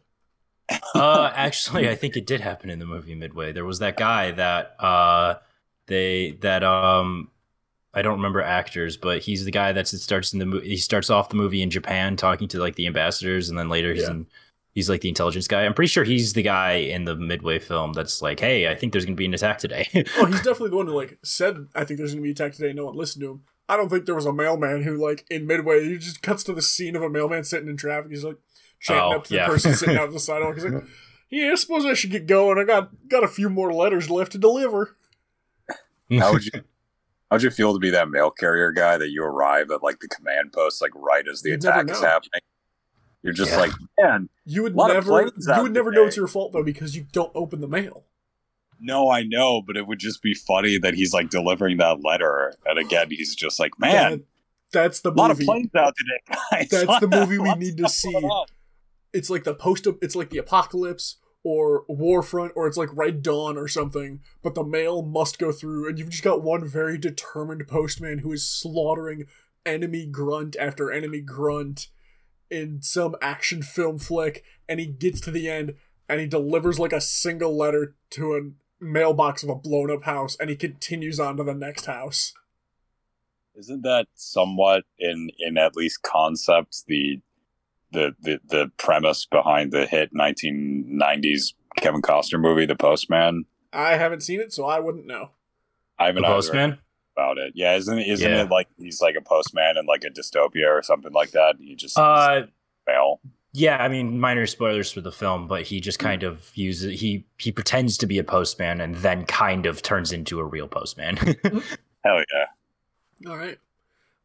Uh, 0.96 1.32
actually, 1.36 1.90
I 1.90 1.96
think 1.96 2.18
it 2.18 2.26
did 2.26 2.42
happen 2.42 2.70
in 2.70 2.80
the 2.80 2.86
movie 2.86 3.16
Midway. 3.16 3.52
There 3.52 3.66
was 3.66 3.80
that 3.80 3.96
guy 3.98 4.32
that 4.32 4.76
uh, 4.80 5.36
they 5.88 6.32
that 6.42 6.64
um, 6.64 7.30
I 7.94 8.02
don't 8.02 8.16
remember 8.18 8.42
actors, 8.42 8.98
but 8.98 9.22
he's 9.22 9.46
the 9.46 9.52
guy 9.52 9.72
that 9.72 9.88
starts 9.88 10.34
in 10.34 10.40
the 10.40 10.46
movie. 10.46 10.70
He 10.70 10.78
starts 10.78 11.10
off 11.10 11.30
the 11.30 11.36
movie 11.36 11.62
in 11.62 11.70
Japan 11.70 12.16
talking 12.18 12.48
to 12.50 12.60
like 12.60 12.76
the 12.76 12.88
ambassadors, 12.88 13.50
and 13.50 13.58
then 13.58 13.70
later 13.70 13.94
he's 13.94 14.04
Yeah. 14.04 14.12
in. 14.12 14.28
He's 14.74 14.90
like 14.90 15.02
the 15.02 15.10
intelligence 15.10 15.48
guy. 15.48 15.64
I'm 15.66 15.74
pretty 15.74 15.90
sure 15.90 16.04
he's 16.04 16.34
the 16.34 16.42
guy 16.42 16.74
in 16.74 17.06
the 17.06 17.16
Midway 17.16 17.60
film 17.60 17.94
that's 17.94 18.22
like, 18.22 18.40
"Hey, 18.40 18.68
I 18.68 18.76
think 18.76 18.92
there's 18.92 19.06
gonna 19.06 19.16
be 19.16 19.26
an 19.26 19.34
attack 19.34 19.60
today." 19.60 19.88
Oh, 20.18 20.26
he's 20.26 20.38
definitely 20.38 20.70
the 20.72 20.78
one 20.78 20.88
who 20.88 20.94
like 20.96 21.20
said, 21.24 21.68
"I 21.76 21.84
think 21.86 22.00
there's 22.00 22.12
gonna 22.14 22.24
be 22.24 22.30
an 22.30 22.36
attack 22.36 22.54
today." 22.54 22.74
No 22.74 22.86
one 22.86 22.96
listened 22.96 23.22
to 23.24 23.32
him. 23.32 23.44
I 23.70 23.78
don't 23.78 23.90
think 23.90 24.06
there 24.06 24.16
was 24.16 24.26
a 24.26 24.34
mailman 24.34 24.82
who 24.84 24.98
like 24.98 25.26
in 25.30 25.46
Midway 25.48 25.84
he 25.86 25.98
just 25.98 26.22
cuts 26.24 26.44
to 26.46 26.54
the 26.54 26.62
scene 26.62 26.96
of 26.96 27.02
a 27.04 27.10
mailman 27.10 27.44
sitting 27.44 27.70
in 27.70 27.78
traffic. 27.78 28.12
He's 28.12 28.24
like 28.24 28.38
chanting 28.80 29.14
Oh, 29.14 29.18
up 29.18 29.26
to 29.28 29.36
yeah. 29.36 29.46
the 29.48 29.54
person 29.54 29.74
sitting 29.76 29.96
out 29.98 30.08
on 30.08 30.14
the 30.14 30.20
sidewalk. 30.20 30.56
He's 30.56 30.66
like, 30.66 30.84
"Yeah, 31.30 31.52
I 31.52 31.56
suppose 31.56 31.86
I 31.86 31.94
should 31.94 32.12
get 32.12 32.26
going. 32.26 32.58
I 32.58 32.64
got 32.64 32.90
got 33.08 33.24
a 33.24 33.28
few 33.28 33.50
more 33.50 33.72
letters 33.74 34.10
left 34.10 34.32
to 34.34 34.38
deliver." 34.38 34.96
How 36.12 36.34
would 36.34 36.46
you 36.46 36.52
how 36.54 36.62
would 37.38 37.44
you 37.44 37.50
feel 37.52 37.74
to 37.74 37.80
be 37.80 37.90
that 37.92 38.10
mail 38.10 38.30
carrier 38.32 38.72
guy 38.72 38.98
that 38.98 39.10
you 39.10 39.24
arrive 39.24 39.72
at 39.72 39.82
like 39.84 40.00
the 40.00 40.08
command 40.08 40.52
post 40.52 40.82
like 40.82 40.92
right 40.96 41.28
as 41.28 41.42
the 41.42 41.52
You'd 41.52 41.64
attack 41.64 41.90
is 41.90 42.00
happening? 42.02 42.42
You're 43.24 43.34
just 43.34 43.52
Yeah. 43.52 43.58
like, 43.60 43.72
man, 44.00 44.30
You 44.46 44.64
would 44.64 44.76
never 44.76 45.22
you 45.24 45.62
would 45.62 45.74
never 45.74 45.92
know 45.92 46.06
it's 46.06 46.18
your 46.18 46.28
fault 46.28 46.52
though 46.54 46.64
because 46.64 46.96
you 46.96 47.06
don't 47.12 47.32
open 47.34 47.62
the 47.62 47.68
mail. 47.68 48.04
No, 48.80 49.10
I 49.10 49.24
know, 49.24 49.62
but 49.66 49.78
it 49.78 49.88
would 49.88 50.00
just 50.00 50.22
be 50.22 50.34
funny 50.34 50.78
that 50.78 50.94
he's 50.96 51.14
like 51.14 51.30
delivering 51.30 51.78
that 51.78 52.04
letter, 52.04 52.54
and 52.66 52.78
again, 52.78 53.08
he's 53.10 53.34
just 53.34 53.58
like, 53.60 53.80
"Man, 53.80 54.12
That- 54.12 54.22
that's 54.74 55.00
the 55.00 55.12
a 55.12 55.14
lot 55.14 55.32
of 55.32 55.38
movie. 55.38 55.46
planes 55.46 55.76
out 55.76 55.94
today, 55.96 56.38
guys." 56.52 56.70
That's 56.70 57.00
the 57.00 57.08
movie 57.08 57.38
we 57.38 57.54
need 57.56 57.78
to 57.78 57.88
see. 57.88 58.14
It's 59.14 59.30
like 59.30 59.46
the 59.46 59.54
post. 59.56 59.88
It's 60.02 60.16
like 60.16 60.32
the 60.32 60.40
apocalypse 60.40 61.18
or 61.46 61.86
Warfront, 61.88 62.52
or 62.56 62.68
it's 62.68 62.76
like 62.78 62.90
Red 62.94 63.22
Dawn 63.22 63.58
or 63.58 63.68
something. 63.70 64.20
But 64.42 64.56
the 64.56 64.64
mail 64.66 65.02
must 65.02 65.40
go 65.40 65.52
through, 65.54 65.88
and 65.88 65.98
you've 65.98 66.10
just 66.10 66.24
got 66.24 66.42
one 66.44 66.66
very 66.68 66.98
determined 66.98 67.66
postman 67.68 68.20
who 68.20 68.34
is 68.34 68.50
slaughtering 68.50 69.26
enemy 69.66 70.06
grunt 70.08 70.58
after 70.60 70.92
enemy 70.92 71.22
grunt 71.22 71.88
in 72.54 72.82
some 72.82 73.16
action 73.22 73.62
film 73.64 74.00
flick, 74.00 74.44
and 74.70 74.80
he 74.80 74.86
gets 74.86 75.20
to 75.22 75.32
the 75.32 75.50
end 75.50 75.76
and 76.08 76.20
he 76.20 76.28
delivers 76.28 76.80
like 76.80 76.94
a 76.94 77.02
single 77.02 77.58
letter 77.58 77.96
to 78.12 78.36
a 78.36 78.84
mailbox 78.84 79.44
of 79.44 79.50
a 79.50 79.56
blown 79.56 79.90
up 79.90 80.04
house, 80.04 80.36
and 80.40 80.50
he 80.50 80.56
continues 80.56 81.20
on 81.20 81.38
to 81.38 81.44
the 81.44 81.54
next 81.54 81.86
house. 81.86 82.34
Isn't 83.56 83.84
that 83.84 84.08
somewhat 84.16 84.84
in 85.00 85.30
in 85.40 85.58
at 85.58 85.76
least 85.76 86.02
concept 86.04 86.84
the 86.88 87.22
the 87.92 88.16
the, 88.22 88.40
the 88.48 88.72
premise 88.78 89.26
behind 89.26 89.72
the 89.72 89.86
hit 89.86 90.14
1990s 90.14 91.54
Kevin 91.78 92.02
Costner 92.02 92.40
movie, 92.40 92.66
The 92.66 92.76
Postman? 92.76 93.46
I 93.72 93.96
haven't 93.96 94.22
seen 94.22 94.40
it, 94.40 94.54
so 94.54 94.66
I 94.66 94.80
wouldn't 94.80 95.08
know. 95.08 95.32
I 95.98 96.08
haven't 96.08 96.26
either 96.26 96.36
postman. 96.36 96.80
About 97.16 97.38
it. 97.38 97.54
Yeah, 97.56 97.76
isn't 97.76 98.00
isn't 98.00 98.30
Yeah. 98.32 98.44
it 98.44 98.50
like 98.50 98.68
he's 98.78 99.02
like 99.02 99.16
a 99.16 99.22
postman 99.22 99.78
in 99.78 99.86
like 99.86 100.04
a 100.04 100.10
dystopia 100.10 100.68
or 100.70 100.82
something 100.84 101.14
like 101.14 101.32
that? 101.32 101.56
He 101.60 101.76
just 101.76 101.98
Uh, 101.98 102.44
mail. 102.88 103.20
yeah. 103.54 103.78
I 103.78 103.88
mean, 103.88 104.20
minor 104.20 104.46
spoilers 104.48 104.92
for 104.92 105.02
the 105.02 105.12
film, 105.12 105.48
but 105.48 105.64
he 105.64 105.80
just 105.80 106.00
kind 106.00 106.24
of 106.24 106.52
uses 106.56 107.00
he 107.00 107.26
he 107.38 107.52
pretends 107.52 107.98
to 108.00 108.08
be 108.08 108.18
a 108.20 108.24
postman 108.24 108.82
and 108.82 108.96
then 108.96 109.26
kind 109.26 109.66
of 109.66 109.82
turns 109.82 110.12
into 110.12 110.40
a 110.40 110.44
real 110.46 110.68
postman. 110.68 111.18
Hell 112.04 112.24
yeah! 112.34 113.30
All 113.30 113.38
right. 113.38 113.60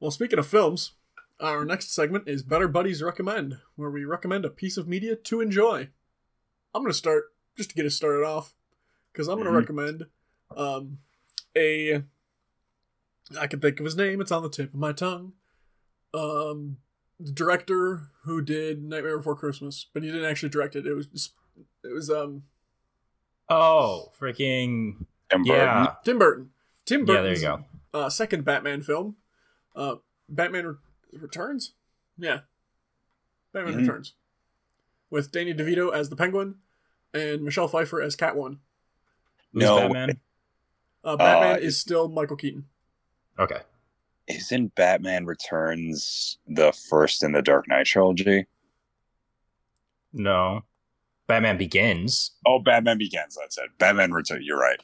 Well, 0.00 0.10
speaking 0.10 0.38
of 0.38 0.46
films, 0.46 0.92
our 1.40 1.64
next 1.64 1.92
segment 1.94 2.28
is 2.28 2.42
Better 2.42 2.68
Buddies 2.68 3.02
Recommend, 3.02 3.58
where 3.76 3.90
we 3.90 4.04
recommend 4.04 4.44
a 4.44 4.50
piece 4.50 4.76
of 4.76 4.88
media 4.88 5.14
to 5.16 5.40
enjoy. 5.40 5.88
I'm 6.74 6.82
going 6.82 6.92
to 6.92 6.98
start 6.98 7.32
just 7.56 7.70
to 7.70 7.76
get 7.76 7.86
us 7.86 7.94
started 7.94 8.24
off 8.24 8.54
because 9.12 9.28
I'm 9.28 9.36
going 9.36 9.46
to 9.46 9.52
Mhm. 9.52 9.56
recommend 9.60 10.06
um, 10.56 10.98
a. 11.56 12.02
I 13.38 13.46
can 13.46 13.60
think 13.60 13.78
of 13.80 13.84
his 13.84 13.96
name. 13.96 14.20
It's 14.20 14.32
on 14.32 14.42
the 14.42 14.48
tip 14.48 14.72
of 14.72 14.78
my 14.80 14.92
tongue. 14.92 15.32
Um, 16.14 16.78
the 17.20 17.32
director 17.32 18.10
who 18.24 18.40
did 18.40 18.82
Nightmare 18.82 19.18
Before 19.18 19.34
Christmas, 19.36 19.86
but 19.92 20.02
he 20.02 20.10
didn't 20.10 20.24
actually 20.30 20.48
direct 20.50 20.76
it. 20.76 20.86
It 20.86 20.94
was 20.94 21.06
just, 21.08 21.32
it 21.84 21.92
was 21.92 22.08
um 22.10 22.44
oh, 23.48 24.12
freaking 24.18 25.04
And 25.30 25.46
yeah, 25.46 25.74
Burton. 25.84 25.96
Tim 26.04 26.18
Burton. 26.18 26.50
Tim 26.86 27.00
yeah. 27.00 27.06
Burton. 27.06 27.24
There 27.24 27.34
you 27.34 27.40
go. 27.42 27.64
uh, 27.98 28.08
second 28.10 28.44
Batman 28.44 28.82
film, 28.82 29.16
uh, 29.76 29.96
Batman 30.28 30.66
Re- 30.66 31.18
Returns. 31.20 31.72
Yeah, 32.16 32.40
Batman 33.52 33.74
Mhm. 33.74 33.78
Returns, 33.80 34.14
with 35.10 35.30
Danny 35.30 35.52
DeVito 35.54 35.92
as 35.92 36.08
the 36.08 36.16
Penguin 36.16 36.56
and 37.12 37.42
Michelle 37.42 37.68
Pfeiffer 37.68 38.00
as 38.00 38.16
Catwoman. 38.16 38.58
No. 39.52 39.76
Batman? 39.80 40.20
Uh, 41.04 41.16
Batman 41.16 41.56
Uh, 41.56 41.58
is 41.60 41.78
still 41.78 42.08
Michael 42.08 42.36
Keaton. 42.36 42.66
Okay. 43.38 43.60
Isn't 44.26 44.74
Batman 44.74 45.24
Returns 45.26 46.38
the 46.46 46.72
first 46.72 47.22
in 47.22 47.32
the 47.32 47.42
Dark 47.42 47.66
Knight 47.68 47.86
trilogy? 47.86 48.46
No. 50.12 50.62
Batman 51.26 51.56
Begins. 51.58 52.32
Oh, 52.46 52.58
Batman 52.58 52.98
Begins. 52.98 53.36
That's 53.40 53.58
it. 53.58 53.70
Batman 53.78 54.12
Returns. 54.12 54.44
You're 54.44 54.58
right. 54.58 54.80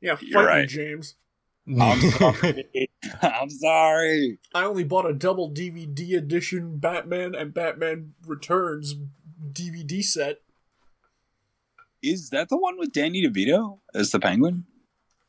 Yeah, 0.00 0.16
You're 0.20 0.40
fight 0.40 0.46
me, 0.54 0.60
right. 0.60 0.68
James. 0.68 1.14
I'm 1.80 2.00
sorry. 2.12 2.90
I'm 3.22 3.50
sorry. 3.50 4.38
I 4.54 4.64
only 4.64 4.82
bought 4.84 5.08
a 5.08 5.12
double 5.12 5.50
DVD 5.50 6.16
edition 6.16 6.78
Batman 6.78 7.34
and 7.34 7.54
Batman 7.54 8.14
Returns 8.26 8.94
DVD 9.52 10.02
set, 10.02 10.38
Is 12.02 12.30
that 12.30 12.48
the 12.48 12.56
one 12.56 12.78
with 12.78 12.92
Danny 12.92 13.26
DeVito 13.26 13.78
as 13.94 14.10
the 14.10 14.18
Penguin? 14.20 14.64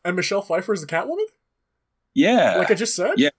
and 0.03 0.15
Michelle 0.15 0.41
Pfeiffer 0.41 0.73
as 0.73 0.81
the 0.81 0.87
Catwoman. 0.87 1.25
Yeah. 2.13 2.57
Like 2.57 2.71
I 2.71 2.73
just 2.75 2.95
said. 2.95 3.13
Yeah. 3.17 3.29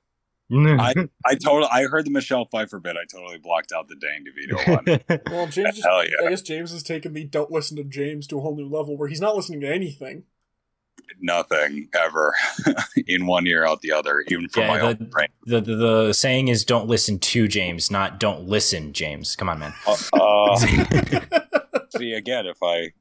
I 0.50 0.94
I 1.24 1.34
totally. 1.34 1.68
I 1.72 1.84
heard 1.84 2.04
the 2.04 2.10
Michelle 2.10 2.44
Pfeiffer 2.44 2.78
bit. 2.78 2.96
I 2.96 3.04
totally 3.10 3.38
blocked 3.38 3.72
out 3.72 3.88
the 3.88 3.96
Danny 3.96 4.24
DeVito 4.24 5.00
one. 5.08 5.22
Well, 5.30 5.46
James. 5.46 5.76
Just, 5.76 5.86
Hell 5.86 6.04
yeah. 6.04 6.26
I 6.26 6.30
guess 6.30 6.42
James 6.42 6.72
has 6.72 6.82
taken 6.82 7.14
the 7.14 7.24
"Don't 7.24 7.50
listen 7.50 7.76
to 7.78 7.84
James" 7.84 8.26
to 8.28 8.38
a 8.38 8.40
whole 8.42 8.54
new 8.54 8.68
level, 8.68 8.96
where 8.98 9.08
he's 9.08 9.20
not 9.20 9.34
listening 9.34 9.60
to 9.62 9.72
anything. 9.72 10.24
Nothing 11.20 11.88
ever 11.94 12.34
in 13.06 13.26
one 13.26 13.46
ear 13.46 13.64
out 13.66 13.80
the 13.80 13.92
other, 13.92 14.24
even 14.28 14.48
from 14.48 14.62
Yeah, 14.64 14.68
my 14.68 14.80
own 14.80 14.96
the- 14.98 15.04
brain. 15.06 15.28
the, 15.46 15.60
the 15.60 15.74
the 15.76 16.12
saying 16.12 16.48
is 16.48 16.64
don't 16.64 16.86
listen 16.86 17.18
to 17.18 17.48
James, 17.48 17.90
not 17.90 18.20
don't 18.20 18.46
listen 18.46 18.92
James. 18.92 19.34
Come 19.36 19.48
on, 19.48 19.58
man. 19.58 19.72
Uh, 19.86 19.96
uh, 20.12 20.56
see 21.96 22.12
again, 22.12 22.46
if 22.46 22.58
I 22.62 22.92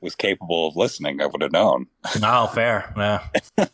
was 0.00 0.14
capable 0.14 0.68
of 0.68 0.76
listening, 0.76 1.20
I 1.22 1.26
would 1.26 1.40
have 1.40 1.52
known. 1.52 1.86
oh, 2.22 2.46
fair. 2.48 2.92
Yeah. 2.96 3.66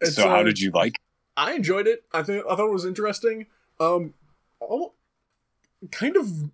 It's, 0.00 0.16
so, 0.16 0.28
how 0.28 0.40
uh, 0.40 0.42
did 0.42 0.60
you 0.60 0.70
like? 0.70 1.00
I 1.36 1.54
enjoyed 1.54 1.86
it. 1.86 2.04
I 2.12 2.22
think 2.22 2.44
I 2.46 2.56
thought 2.56 2.68
it 2.68 2.72
was 2.72 2.84
interesting. 2.84 3.46
Um, 3.78 4.14
al- 4.62 4.94
kind 5.90 6.16
of 6.16 6.50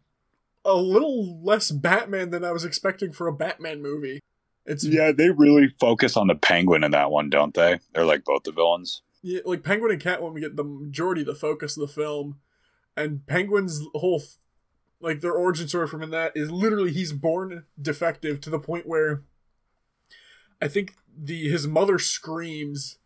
a 0.64 0.75
little 0.75 1.42
less 1.42 1.70
Batman 1.70 2.30
than 2.30 2.44
I 2.44 2.52
was 2.52 2.64
expecting 2.64 3.12
for 3.12 3.26
a 3.26 3.32
Batman 3.32 3.82
movie. 3.82 4.20
It's 4.64 4.84
Yeah, 4.84 5.12
they 5.12 5.30
really 5.30 5.75
focus 5.80 6.16
on 6.16 6.28
the 6.28 6.34
Penguin 6.34 6.84
in 6.84 6.92
that 6.92 7.11
one, 7.11 7.30
don't 7.30 7.54
they? 7.54 7.80
They're 7.92 8.04
like 8.04 8.25
both 8.25 8.44
the 8.44 8.52
villains. 8.52 9.02
yeah, 9.22 9.40
like 9.44 9.64
Penguin 9.64 9.92
and 9.92 10.02
Catwoman 10.02 10.40
get 10.40 10.56
the 10.56 10.64
majority 10.64 11.22
of 11.22 11.26
the 11.26 11.34
focus 11.34 11.76
of 11.76 11.80
the 11.80 11.92
film, 11.92 12.38
and 12.96 13.26
Penguin's 13.26 13.82
whole 13.94 14.22
like 15.00 15.20
their 15.20 15.32
origin 15.32 15.66
story 15.66 15.88
from 15.88 16.02
in 16.02 16.11
that 16.11 16.32
is 16.37 16.50
literally 16.50 16.92
he's 16.92 17.12
born 17.12 17.64
defective 17.80 18.40
to 18.40 18.50
the 18.50 18.58
point 18.58 18.87
where 18.87 19.22
I 20.61 20.68
think 20.68 20.94
the 21.16 21.49
his 21.49 21.66
mother 21.66 21.99
screams 21.99 22.99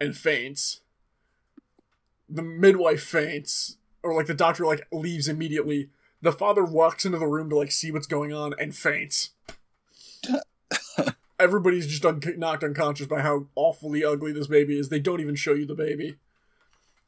and 0.00 0.16
faints. 0.16 0.80
The 2.28 2.42
midwife 2.42 3.02
faints, 3.02 3.76
or 4.02 4.14
like 4.14 4.26
the 4.26 4.34
doctor 4.34 4.64
like 4.66 4.86
leaves 4.92 5.28
immediately. 5.28 5.90
The 6.22 6.32
father 6.32 6.64
walks 6.64 7.04
into 7.04 7.18
the 7.18 7.26
room 7.26 7.48
to 7.50 7.56
like 7.56 7.70
see 7.70 7.92
what's 7.92 8.06
going 8.06 8.32
on 8.32 8.54
and 8.58 8.74
faints. 8.74 9.30
Everybody's 11.38 11.86
just 11.86 12.04
un- 12.06 12.22
knocked 12.38 12.64
unconscious 12.64 13.06
by 13.06 13.20
how 13.20 13.46
awfully 13.54 14.02
ugly 14.02 14.32
this 14.32 14.46
baby 14.46 14.78
is. 14.78 14.88
They 14.88 14.98
don't 15.00 15.20
even 15.20 15.34
show 15.34 15.52
you 15.52 15.66
the 15.66 15.74
baby. 15.74 16.16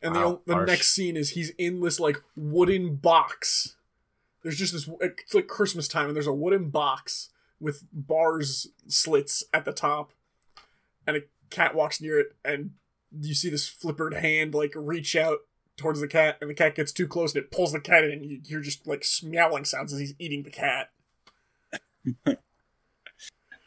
And 0.03 0.15
the 0.15 0.21
Wow, 0.21 0.41
the 0.47 0.55
harsh. 0.55 0.67
next 0.69 0.89
scene 0.89 1.17
is 1.17 1.31
he's 1.31 1.51
in 1.59 1.81
this 1.81 1.99
like 1.99 2.23
wooden 2.37 2.97
box. 2.97 3.77
There's 4.43 4.57
just 4.59 4.73
this. 4.75 4.89
It's 5.01 5.35
like 5.35 5.49
Christmas 5.49 5.89
time, 5.89 6.07
and 6.09 6.15
there's 6.15 6.27
a 6.27 6.33
wooden 6.33 6.69
box 6.69 7.31
with 7.59 7.83
bars 7.93 8.69
slits 8.87 9.43
at 9.53 9.65
the 9.65 9.73
top, 9.73 10.13
and 11.07 11.17
a 11.17 11.21
cat 11.51 11.75
walks 11.75 12.01
near 12.01 12.19
it, 12.19 12.29
and 12.45 12.71
you 13.21 13.35
see 13.35 13.51
this 13.51 13.69
flippered 13.69 14.19
hand 14.21 14.55
like 14.55 14.73
reach 14.75 15.17
out 15.17 15.39
towards 15.77 16.01
the 16.01 16.09
cat, 16.09 16.37
and 16.41 16.51
the 16.51 16.55
cat 16.55 16.75
gets 16.75 16.93
too 16.93 17.07
close, 17.07 17.35
and 17.35 17.45
it 17.45 17.51
pulls 17.51 17.73
the 17.73 17.81
cat 17.81 18.05
in, 18.05 18.11
and 18.11 18.25
you 18.25 18.41
hear 18.45 18.61
just 18.61 18.87
like 18.87 19.05
meowing 19.23 19.65
sounds 19.65 19.93
as 19.93 19.99
he's 20.01 20.15
eating 20.19 20.43
the 20.43 20.51
cat. 20.51 20.91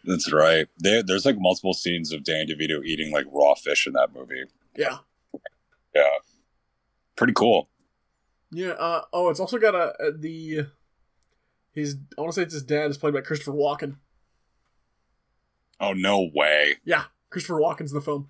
That's 0.04 0.34
right. 0.34 0.68
There, 0.78 1.04
there's 1.04 1.26
like 1.26 1.36
multiple 1.38 1.74
scenes 1.74 2.12
of 2.12 2.24
Danny 2.24 2.48
DeVito 2.54 2.84
eating 2.84 3.12
like 3.12 3.26
raw 3.32 3.54
fish 3.54 3.86
in 3.86 3.94
that 3.94 4.14
movie. 4.14 4.44
Yeah, 4.76 4.98
Yeah, 5.94 6.10
pretty 7.16 7.34
cool. 7.34 7.70
yeah. 8.52 8.72
Uh, 8.72 9.02
oh, 9.14 9.30
it's 9.30 9.40
also 9.40 9.60
got 9.60 9.76
a, 9.76 9.94
a 10.04 10.12
the 10.12 10.68
his. 11.72 11.98
I 12.18 12.22
want 12.22 12.34
to 12.34 12.36
say 12.40 12.44
it's 12.44 12.54
his 12.54 12.64
dad 12.64 12.90
is 12.90 12.98
played 12.98 13.14
by 13.14 13.22
Christopher 13.22 13.52
Walken. 13.52 13.98
Oh 15.80 15.94
no 15.94 16.30
way, 16.34 16.76
Yeah, 16.86 17.06
Christopher 17.32 17.56
Walken's 17.60 17.92
in 17.92 17.96
the 17.96 18.02
film. 18.02 18.30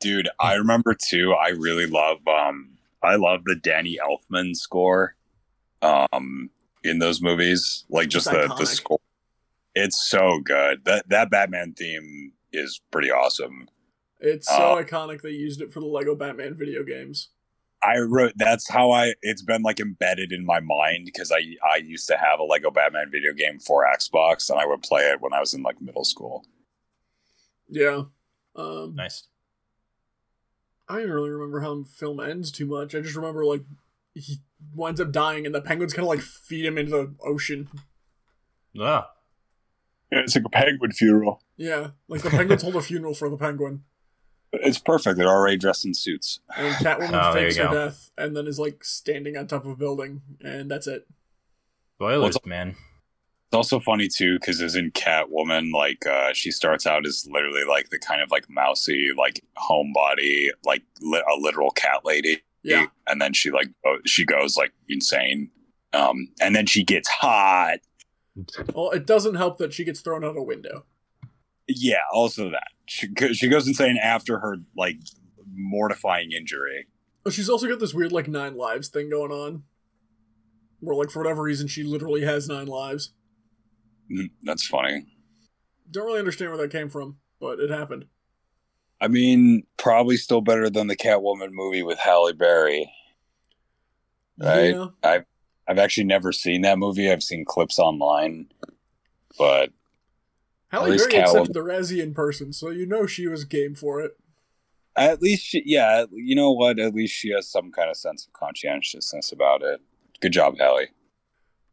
dude! 0.00 0.28
I 0.40 0.54
remember 0.54 0.94
too. 0.94 1.32
I 1.32 1.50
really 1.50 1.86
love. 1.86 2.18
Um, 2.26 2.78
I 3.02 3.14
love 3.16 3.44
the 3.44 3.54
Danny 3.54 3.98
Elfman 4.02 4.56
score. 4.56 5.14
Um, 5.82 6.50
in 6.82 6.98
those 6.98 7.20
movies, 7.22 7.84
like 7.88 8.08
just 8.08 8.26
It's 8.26 8.34
the 8.36 8.42
iconic. 8.54 8.58
the 8.58 8.66
score. 8.66 9.00
It's 9.74 10.08
so 10.08 10.40
good. 10.44 10.84
That 10.84 11.08
that 11.10 11.30
Batman 11.30 11.74
theme 11.74 12.32
is 12.52 12.80
pretty 12.90 13.10
awesome. 13.10 13.68
It's 14.20 14.48
so 14.48 14.78
Oh. 14.78 14.82
iconic 14.82 15.20
they 15.22 15.30
used 15.30 15.60
it 15.60 15.72
for 15.72 15.80
the 15.80 15.86
Lego 15.86 16.14
Batman 16.14 16.54
video 16.54 16.82
games. 16.82 17.28
I 17.84 17.98
wrote 17.98 18.32
that's 18.36 18.70
how 18.70 18.90
I 18.90 19.14
it's 19.20 19.42
been 19.42 19.62
like 19.62 19.78
embedded 19.80 20.32
in 20.32 20.46
my 20.46 20.60
mind 20.60 21.04
because 21.04 21.30
I 21.30 21.56
I 21.62 21.76
used 21.76 22.08
to 22.08 22.16
have 22.16 22.40
a 22.40 22.44
Lego 22.44 22.70
Batman 22.70 23.10
video 23.12 23.34
game 23.34 23.58
for 23.58 23.84
Xbox 23.84 24.48
and 24.48 24.58
I 24.58 24.64
would 24.66 24.82
play 24.82 25.02
it 25.10 25.20
when 25.20 25.34
I 25.34 25.40
was 25.40 25.52
in 25.52 25.62
like 25.62 25.80
middle 25.82 26.04
school. 26.04 26.46
Yeah. 27.68 28.02
Um, 28.54 28.94
Nice. 28.94 29.24
I 30.88 30.94
don't 30.94 31.02
even 31.02 31.14
really 31.14 31.30
remember 31.30 31.60
how 31.60 31.74
the 31.74 31.84
film 31.84 32.20
ends 32.20 32.52
too 32.52 32.66
much. 32.66 32.94
I 32.94 33.00
just 33.00 33.16
remember 33.16 33.44
like 33.44 33.62
he 34.14 34.38
winds 34.74 35.00
up 35.00 35.10
dying, 35.12 35.44
and 35.44 35.54
the 35.54 35.60
penguins 35.60 35.92
kind 35.92 36.04
of 36.04 36.08
like 36.08 36.20
feed 36.20 36.64
him 36.64 36.78
into 36.78 36.92
the 36.92 37.14
ocean. 37.24 37.68
Ah. 38.78 39.10
Yeah, 40.12 40.20
It's 40.20 40.36
like 40.36 40.44
a 40.44 40.48
penguin 40.48 40.92
funeral. 40.92 41.42
Yeah, 41.56 41.88
like 42.08 42.22
the 42.22 42.30
penguins 42.30 42.62
hold 42.62 42.76
a 42.76 42.80
funeral 42.82 43.14
for 43.14 43.28
the 43.28 43.36
penguin, 43.36 43.82
It's 44.52 44.78
perfect. 44.78 45.18
They're 45.18 45.26
already 45.28 45.56
dressed 45.56 45.84
in 45.84 45.94
suits. 45.94 46.38
and 46.56 46.72
Catwoman 46.76 47.30
Oh, 47.30 47.32
fakes 47.32 47.56
her 47.56 47.64
go. 47.64 47.72
death, 47.74 48.10
and 48.16 48.36
then 48.36 48.46
is 48.46 48.58
like 48.60 48.84
standing 48.84 49.36
on 49.36 49.48
top 49.48 49.64
of 49.64 49.72
a 49.72 49.76
building, 49.76 50.22
and 50.40 50.70
that's 50.70 50.86
it. 50.86 51.08
Spoilers, 51.96 52.34
What's- 52.34 52.46
man. 52.46 52.76
It's 53.48 53.54
also 53.56 53.78
funny 53.78 54.08
too 54.08 54.38
because 54.40 54.60
as 54.60 54.74
in 54.74 54.90
Catwoman, 54.90 55.72
like 55.72 56.04
uh, 56.04 56.32
she 56.32 56.50
starts 56.50 56.84
out 56.86 57.06
as 57.06 57.28
literally 57.30 57.64
like 57.64 57.90
the 57.90 57.98
kind 57.98 58.20
of 58.20 58.30
like 58.30 58.46
mousy, 58.50 59.10
like 59.16 59.44
homebody, 59.56 60.48
like 60.64 60.82
li- 61.00 61.22
a 61.32 61.40
literal 61.40 61.70
cat 61.70 62.00
lady. 62.04 62.42
Yeah, 62.64 62.86
and 63.06 63.22
then 63.22 63.32
she 63.32 63.52
like 63.52 63.68
go- 63.84 63.98
she 64.04 64.24
goes 64.24 64.56
like 64.56 64.72
insane. 64.88 65.50
Um, 65.92 66.28
and 66.40 66.54
then 66.56 66.66
she 66.66 66.82
gets 66.82 67.08
hot. 67.08 67.78
well, 68.74 68.90
it 68.90 69.06
doesn't 69.06 69.36
help 69.36 69.58
that 69.58 69.72
she 69.72 69.84
gets 69.84 70.00
thrown 70.00 70.24
out 70.24 70.36
a 70.36 70.42
window. 70.42 70.84
Yeah, 71.68 72.02
also 72.12 72.50
that 72.50 72.68
she 72.86 73.08
she 73.32 73.48
goes 73.48 73.68
insane 73.68 73.96
after 74.02 74.40
her 74.40 74.56
like 74.76 74.96
mortifying 75.54 76.32
injury. 76.32 76.88
Oh, 77.24 77.30
she's 77.30 77.48
also 77.48 77.68
got 77.68 77.78
this 77.78 77.94
weird 77.94 78.10
like 78.10 78.26
nine 78.26 78.56
lives 78.56 78.88
thing 78.88 79.08
going 79.08 79.30
on, 79.30 79.62
where 80.80 80.96
like 80.96 81.10
for 81.10 81.20
whatever 81.20 81.42
reason 81.42 81.68
she 81.68 81.84
literally 81.84 82.22
has 82.22 82.48
nine 82.48 82.66
lives. 82.66 83.12
Mm, 84.10 84.30
That's 84.42 84.66
funny. 84.66 85.06
Don't 85.90 86.06
really 86.06 86.18
understand 86.18 86.50
where 86.50 86.58
that 86.58 86.72
came 86.72 86.88
from, 86.88 87.18
but 87.40 87.58
it 87.60 87.70
happened. 87.70 88.06
I 89.00 89.08
mean, 89.08 89.64
probably 89.76 90.16
still 90.16 90.40
better 90.40 90.70
than 90.70 90.86
the 90.86 90.96
Catwoman 90.96 91.50
movie 91.52 91.82
with 91.82 91.98
Halle 91.98 92.32
Berry. 92.32 92.90
Right. 94.38 94.74
Yeah, 94.74 95.18
I've 95.68 95.78
actually 95.78 96.04
never 96.04 96.32
seen 96.32 96.62
that 96.62 96.78
movie. 96.78 97.10
I've 97.10 97.22
seen 97.22 97.44
clips 97.44 97.78
online, 97.78 98.48
but 99.38 99.70
Halle 100.68 100.96
Berry 100.96 101.16
accepted 101.16 101.54
the 101.54 101.60
Razzie 101.60 102.02
in 102.02 102.14
person, 102.14 102.52
so 102.52 102.70
you 102.70 102.86
know 102.86 103.06
she 103.06 103.26
was 103.26 103.44
game 103.44 103.74
for 103.74 104.00
it. 104.00 104.12
at 104.96 105.20
least 105.20 105.44
she, 105.44 105.62
yeah, 105.66 106.04
you 106.12 106.34
know 106.36 106.52
what? 106.52 106.78
At 106.78 106.94
least 106.94 107.14
she 107.14 107.30
has 107.32 107.48
some 107.50 107.72
kind 107.72 107.90
of 107.90 107.96
sense 107.96 108.26
of 108.26 108.32
conscientiousness 108.32 109.32
about 109.32 109.62
it. 109.62 109.80
Good 110.20 110.32
job, 110.32 110.58
Halle. 110.58 110.86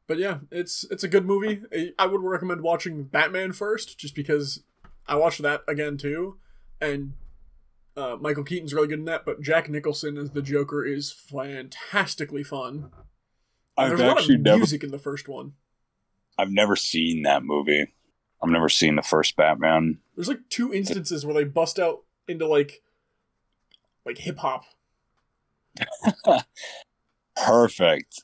But 0.08 0.18
yeah, 0.18 0.40
it's 0.52 0.84
it's 0.92 1.04
a 1.04 1.08
good 1.08 1.26
movie. 1.26 1.62
I- 1.74 1.94
I 1.98 2.06
would 2.08 2.22
recommend 2.22 2.62
watching 2.62 3.04
Batman 3.04 3.54
first, 3.54 3.98
just 3.98 4.16
because 4.16 4.64
I 5.08 5.16
watched 5.16 5.42
that 5.42 5.64
again 5.68 5.98
too, 5.98 6.38
and 6.82 7.14
uh, 7.96 8.18
Michael 8.20 8.44
Keaton's 8.44 8.74
really 8.74 8.88
good 8.88 9.00
in 9.00 9.06
that. 9.06 9.26
But 9.26 9.42
Jack 9.42 9.70
Nicholson 9.70 10.18
as 10.18 10.32
the 10.32 10.42
Joker 10.42 10.86
is 10.86 11.12
fantastically 11.12 12.44
fun. 12.44 12.90
And 13.78 13.86
I've 13.86 13.90
there's 13.90 14.02
a 14.02 14.08
lot 14.08 14.18
actually 14.20 14.36
of 14.36 14.42
never, 14.42 14.58
music 14.58 14.84
in 14.84 14.92
the 14.92 15.00
first 15.00 15.28
one. 15.28 15.54
I've 16.38 16.52
never 16.52 16.76
seen 16.76 17.24
that 17.24 17.44
movie. 17.44 17.94
I've 18.42 18.50
never 18.50 18.70
seen 18.70 18.96
the 18.96 19.02
first 19.02 19.36
Batman. 19.36 20.00
There's 20.16 20.28
like 20.28 20.50
two 20.50 20.74
instances 20.74 21.26
where 21.26 21.34
they 21.34 21.44
bust 21.46 21.80
out 21.80 22.04
into 22.28 22.48
like 22.48 22.82
like 24.06 24.18
hip 24.18 24.40
hop. 24.40 24.66
Perfect. 27.36 28.24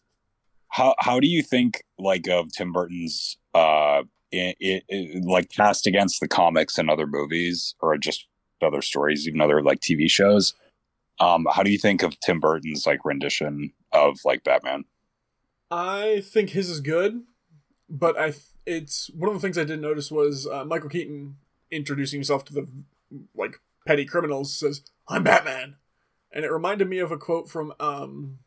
How 0.79 0.95
how 0.99 1.19
do 1.19 1.27
you 1.27 1.43
think 1.43 1.83
like 1.97 2.29
of 2.29 2.53
Tim 2.53 2.71
Burton's 2.71 3.35
uh 3.53 4.03
i 4.33 4.55
i 4.63 4.81
i- 4.89 5.21
like 5.23 5.49
cast 5.49 5.85
against 5.85 6.21
the 6.21 6.27
comics 6.27 6.77
and 6.77 6.89
other 6.89 7.05
movies 7.05 7.75
or 7.81 7.97
just 7.97 8.27
other 8.61 8.81
stories, 8.81 9.27
even 9.27 9.41
other 9.41 9.61
like 9.61 9.81
TV 9.81 10.09
shows? 10.09 10.53
Um, 11.19 11.45
how 11.51 11.63
do 11.63 11.69
you 11.69 11.77
think 11.77 12.01
of 12.01 12.17
Tim 12.21 12.39
Burton's 12.39 12.87
like 12.87 13.03
rendition 13.03 13.73
of 13.91 14.19
like 14.23 14.45
Batman? 14.45 14.85
I 15.69 16.23
think 16.25 16.51
his 16.51 16.69
is 16.69 16.79
good, 16.79 17.23
but 17.89 18.17
I 18.17 18.33
it's 18.65 19.09
one 19.09 19.27
of 19.27 19.35
the 19.35 19.41
things 19.41 19.57
I 19.57 19.63
didn't 19.63 19.81
notice 19.81 20.09
was 20.09 20.47
uh, 20.47 20.63
Michael 20.63 20.89
Keaton 20.89 21.35
introducing 21.69 22.19
himself 22.19 22.45
to 22.45 22.53
the 22.53 22.67
like 23.35 23.59
petty 23.85 24.05
criminals 24.05 24.53
says 24.53 24.83
I'm 25.09 25.23
Batman, 25.23 25.75
and 26.31 26.45
it 26.45 26.53
reminded 26.53 26.87
me 26.87 26.99
of 26.99 27.11
a 27.11 27.17
quote 27.17 27.49
from 27.49 27.73
um 27.81 28.39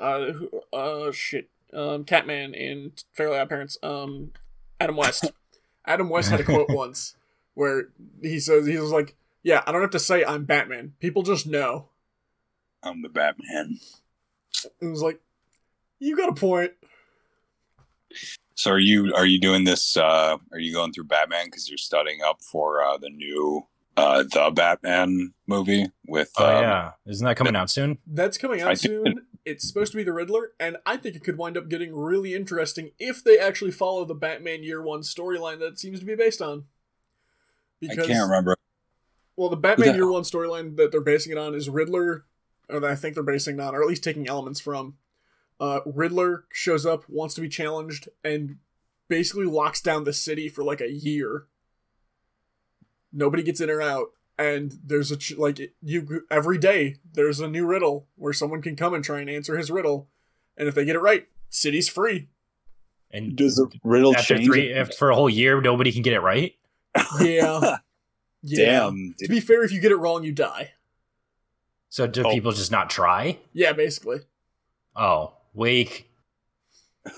uh 0.00 0.32
uh 0.72 1.12
shit 1.12 1.50
um 1.72 2.04
Catman 2.04 2.54
in 2.54 2.92
Fairly 3.14 3.38
Odd 3.38 3.48
Parents 3.48 3.78
um 3.82 4.32
Adam 4.80 4.96
West. 4.96 5.30
Adam 5.86 6.08
West 6.10 6.30
had 6.30 6.40
a 6.40 6.44
quote 6.44 6.68
once 6.70 7.16
where 7.54 7.88
he 8.22 8.38
says 8.38 8.66
he 8.66 8.78
was 8.78 8.90
like, 8.92 9.16
"Yeah, 9.42 9.62
I 9.66 9.72
don't 9.72 9.80
have 9.80 9.90
to 9.90 9.98
say 9.98 10.24
I'm 10.24 10.44
Batman. 10.44 10.94
People 11.00 11.22
just 11.22 11.46
know." 11.46 11.88
I'm 12.82 13.02
the 13.02 13.08
Batman. 13.08 13.78
It 14.80 14.86
was 14.86 15.02
like, 15.02 15.20
"You 15.98 16.16
got 16.16 16.28
a 16.28 16.34
point." 16.34 16.72
So 18.54 18.72
are 18.72 18.78
you 18.78 19.14
are 19.14 19.26
you 19.26 19.40
doing 19.40 19.64
this? 19.64 19.96
Uh, 19.96 20.36
are 20.52 20.58
you 20.58 20.72
going 20.72 20.92
through 20.92 21.04
Batman 21.04 21.46
because 21.46 21.68
you're 21.68 21.78
studying 21.78 22.20
up 22.22 22.42
for 22.42 22.82
uh, 22.82 22.98
the 22.98 23.08
new 23.08 23.66
uh, 23.96 24.24
the 24.24 24.50
Batman 24.54 25.32
movie 25.46 25.86
with? 26.06 26.30
Oh 26.36 26.56
um, 26.56 26.62
yeah, 26.62 26.90
isn't 27.06 27.24
that 27.24 27.36
coming 27.36 27.56
out 27.56 27.70
soon? 27.70 27.98
That's 28.06 28.36
coming 28.38 28.60
out 28.60 28.68
I 28.68 28.74
think- 28.74 29.06
soon. 29.06 29.26
It's 29.48 29.66
supposed 29.66 29.92
to 29.92 29.96
be 29.96 30.04
the 30.04 30.12
Riddler, 30.12 30.52
and 30.60 30.76
I 30.84 30.98
think 30.98 31.16
it 31.16 31.24
could 31.24 31.38
wind 31.38 31.56
up 31.56 31.70
getting 31.70 31.96
really 31.96 32.34
interesting 32.34 32.90
if 32.98 33.24
they 33.24 33.38
actually 33.38 33.70
follow 33.70 34.04
the 34.04 34.14
Batman 34.14 34.62
Year 34.62 34.82
One 34.82 35.00
storyline 35.00 35.58
that 35.60 35.68
it 35.68 35.78
seems 35.78 36.00
to 36.00 36.04
be 36.06 36.14
based 36.14 36.42
on. 36.42 36.64
Because, 37.80 38.04
I 38.04 38.06
can't 38.08 38.28
remember. 38.28 38.56
Well, 39.36 39.48
the 39.48 39.56
Batman 39.56 39.88
that- 39.88 39.96
Year 39.96 40.10
One 40.10 40.22
storyline 40.22 40.76
that 40.76 40.92
they're 40.92 41.00
basing 41.00 41.32
it 41.32 41.38
on 41.38 41.54
is 41.54 41.70
Riddler, 41.70 42.26
or 42.68 42.80
that 42.80 42.90
I 42.90 42.94
think 42.94 43.14
they're 43.14 43.22
basing 43.22 43.58
it 43.58 43.62
on, 43.62 43.74
or 43.74 43.82
at 43.82 43.88
least 43.88 44.04
taking 44.04 44.28
elements 44.28 44.60
from. 44.60 44.98
Uh, 45.58 45.80
Riddler 45.86 46.44
shows 46.52 46.84
up, 46.84 47.08
wants 47.08 47.34
to 47.36 47.40
be 47.40 47.48
challenged, 47.48 48.08
and 48.22 48.58
basically 49.08 49.46
locks 49.46 49.80
down 49.80 50.04
the 50.04 50.12
city 50.12 50.48
for 50.50 50.62
like 50.62 50.82
a 50.82 50.92
year. 50.92 51.46
Nobody 53.12 53.42
gets 53.42 53.62
in 53.62 53.70
or 53.70 53.80
out, 53.80 54.08
and 54.38 54.74
there's 54.84 55.10
a 55.10 55.16
ch- 55.16 55.36
like 55.36 55.58
you 55.82 56.22
every 56.30 56.58
day 56.58 56.96
there's 57.12 57.40
a 57.40 57.48
new 57.48 57.66
riddle 57.66 58.06
where 58.16 58.32
someone 58.32 58.62
can 58.62 58.76
come 58.76 58.94
and 58.94 59.02
try 59.04 59.20
and 59.20 59.28
answer 59.28 59.56
his 59.58 59.70
riddle, 59.70 60.08
and 60.56 60.68
if 60.68 60.74
they 60.74 60.84
get 60.84 60.96
it 60.96 61.00
right, 61.00 61.26
city's 61.50 61.88
free. 61.88 62.28
And 63.10 63.36
Does 63.36 63.56
the 63.56 63.68
riddle 63.84 64.14
after 64.14 64.34
change? 64.36 64.46
three, 64.46 64.70
if 64.72 64.94
for 64.94 65.08
a 65.10 65.14
whole 65.14 65.30
year, 65.30 65.60
nobody 65.62 65.92
can 65.92 66.02
get 66.02 66.12
it 66.12 66.20
right. 66.20 66.54
Yeah, 67.20 67.78
yeah. 68.42 68.64
Damn. 68.66 69.14
To 69.18 69.28
be 69.28 69.40
fair, 69.40 69.64
if 69.64 69.72
you 69.72 69.80
get 69.80 69.92
it 69.92 69.96
wrong, 69.96 70.24
you 70.24 70.32
die. 70.32 70.72
So 71.88 72.06
do 72.06 72.22
Oh. 72.26 72.30
people 72.30 72.52
just 72.52 72.70
not 72.70 72.90
try? 72.90 73.38
Yeah, 73.54 73.72
basically. 73.72 74.20
Oh, 74.94 75.32
wake. 75.54 76.10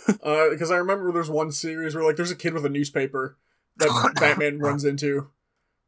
because 0.07 0.71
Uh, 0.71 0.75
I 0.75 0.77
remember 0.79 1.11
there's 1.13 1.29
one 1.31 1.51
series 1.51 1.95
where 1.95 2.05
like 2.05 2.15
there's 2.17 2.31
a 2.31 2.37
kid 2.37 2.55
with 2.55 2.65
a 2.65 2.69
newspaper 2.69 3.37
that 3.79 4.13
Batman 4.21 4.59
runs 4.61 4.85
into, 4.85 5.31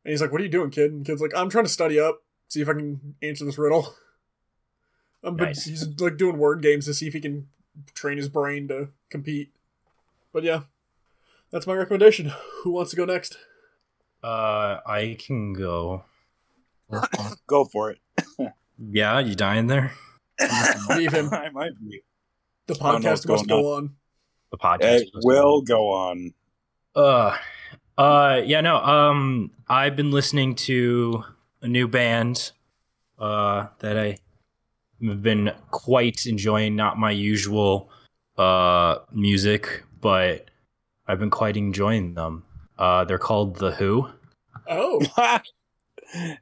and 0.04 0.10
he's 0.10 0.20
like, 0.20 0.32
"What 0.32 0.40
are 0.40 0.44
you 0.44 0.50
doing, 0.50 0.70
kid?" 0.70 0.92
And 0.92 1.04
kid's 1.06 1.20
like, 1.22 1.32
"I'm 1.34 1.48
trying 1.50 1.64
to 1.64 1.70
study 1.70 1.98
up, 2.00 2.22
see 2.48 2.60
if 2.60 2.68
I 2.68 2.72
can 2.74 3.14
answer 3.22 3.44
this 3.44 3.58
riddle." 3.58 3.94
Um, 5.24 5.36
but 5.36 5.44
Nice. 5.44 5.66
he's 5.66 5.86
like 6.00 6.16
doing 6.16 6.36
word 6.36 6.62
games 6.62 6.86
to 6.86 6.94
see 6.94 7.06
if 7.06 7.12
he 7.12 7.20
can 7.20 7.46
train 7.94 8.16
his 8.16 8.28
brain 8.28 8.66
to 8.66 8.88
compete. 9.08 9.52
But 10.32 10.42
yeah, 10.42 10.62
that's 11.52 11.64
my 11.64 11.74
recommendation. 11.74 12.32
Who 12.64 12.72
wants 12.72 12.90
to 12.90 12.96
go 12.96 13.04
next? 13.04 13.36
Uh, 14.20 14.78
I 14.84 15.16
can 15.24 15.52
go. 15.52 16.02
Go 17.46 17.64
for 17.66 17.92
it. 17.92 17.98
Yeah, 18.90 19.20
you 19.20 19.36
dying 19.36 19.68
there? 19.68 19.92
Leave 20.88 21.12
him. 21.12 21.28
I 21.32 21.50
might 21.50 21.78
be. 21.78 22.02
The 22.66 22.76
I 22.82 22.90
don't 22.90 23.04
know 23.04 23.10
podcast 23.10 23.10
what's 23.12 23.26
must 23.28 23.48
go 23.48 23.74
on. 23.76 23.94
The 24.50 24.58
podcast 24.58 25.00
It 25.02 25.10
will 25.22 25.62
go 25.62 25.90
on. 25.92 26.34
Uh, 26.96 27.36
uh, 28.02 28.42
yeah, 28.44 28.60
no. 28.60 28.76
Um, 28.78 29.50
I've 29.68 29.96
been 29.96 30.10
listening 30.10 30.54
to 30.56 31.24
a 31.60 31.68
new 31.68 31.86
band, 31.88 32.52
uh, 33.18 33.68
that 33.78 33.96
I 33.98 34.18
have 35.06 35.22
been 35.22 35.52
quite 35.70 36.26
enjoying. 36.26 36.76
Not 36.76 36.98
my 36.98 37.10
usual, 37.10 37.90
uh, 38.36 38.98
music, 39.12 39.84
but 40.00 40.50
I've 41.06 41.18
been 41.18 41.30
quite 41.30 41.56
enjoying 41.56 42.14
them. 42.14 42.44
Uh, 42.78 43.04
they're 43.04 43.18
called 43.18 43.56
The 43.56 43.72
Who. 43.72 44.08
Oh, 44.68 45.00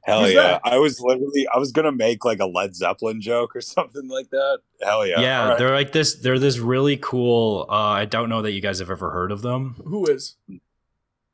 Hell 0.03 0.25
Who's 0.25 0.35
yeah. 0.35 0.43
that? 0.43 0.61
I 0.65 0.79
was 0.79 1.01
literally 1.01 1.47
I 1.55 1.59
was 1.59 1.71
gonna 1.71 1.93
make 1.93 2.25
like 2.25 2.41
a 2.41 2.47
Led 2.47 2.75
Zeppelin 2.75 3.21
joke 3.21 3.55
or 3.55 3.61
something 3.77 4.09
like 4.09 4.31
that. 4.31 4.59
Hell 4.83 5.07
yeah. 5.07 5.21
Yeah, 5.21 5.43
All 5.43 5.49
right. 5.51 5.59
they're 5.59 5.75
like 5.75 5.93
this. 5.93 6.15
They're 6.15 6.39
this 6.39 6.59
really 6.59 6.97
cool. 6.97 7.67
Uh, 7.69 7.75
I 7.75 8.05
don't 8.05 8.29
know 8.29 8.43
that 8.43 8.53
you 8.53 8.61
guys 8.61 8.79
have 8.81 8.91
ever 8.91 9.11
heard 9.11 9.31
of 9.31 9.43
them. 9.43 9.77
who 9.85 10.07
is? 10.07 10.37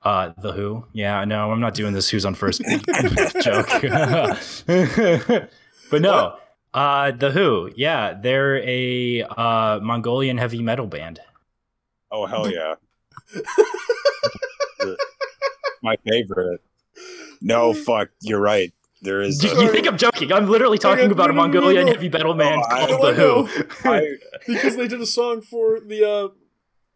Uh, 0.03 0.33
the 0.41 0.53
Who? 0.53 0.85
Yeah, 0.93 1.25
no, 1.25 1.51
I'm 1.51 1.61
not 1.61 1.75
doing 1.75 1.93
this 1.93 2.09
Who's 2.11 2.25
on 2.25 2.35
first 2.35 2.63
joke. 3.43 3.69
but 5.91 6.03
no, 6.03 6.37
uh, 6.75 7.11
the 7.13 7.31
Who. 7.33 7.71
Yeah, 7.77 8.15
they're 8.21 8.59
a 8.59 9.23
uh, 9.23 9.81
Mongolian 9.83 10.39
heavy 10.39 10.63
metal 10.63 10.87
band. 10.87 11.21
Oh 12.11 12.27
hell 12.27 12.51
yeah. 12.51 12.75
My 15.83 15.97
favorite. 16.07 16.61
No 17.41 17.75
fuck, 17.75 18.09
you're 18.23 18.41
right. 18.41 18.73
There 19.03 19.21
is 19.21 19.43
You, 19.45 19.51
a- 19.51 19.63
you 19.65 19.73
think 19.73 19.87
I'm 19.87 19.99
joking? 19.99 20.33
I'm 20.33 20.49
literally 20.49 20.79
talking 20.79 21.11
about 21.13 21.31
a 21.31 21.33
Mongolian 21.33 21.87
heavy 21.87 22.09
metal 22.09 22.35
band 22.35 22.63
Oh, 22.65 22.87
called 22.87 23.05
I 23.05 23.13
the 23.13 23.15
Who. 23.15 23.91
I, 23.91 24.17
because 24.47 24.77
they 24.77 24.89
did 24.89 25.01
a 25.01 25.07
song 25.07 25.43
for 25.43 25.81
the 25.81 26.09
uh 26.09 26.29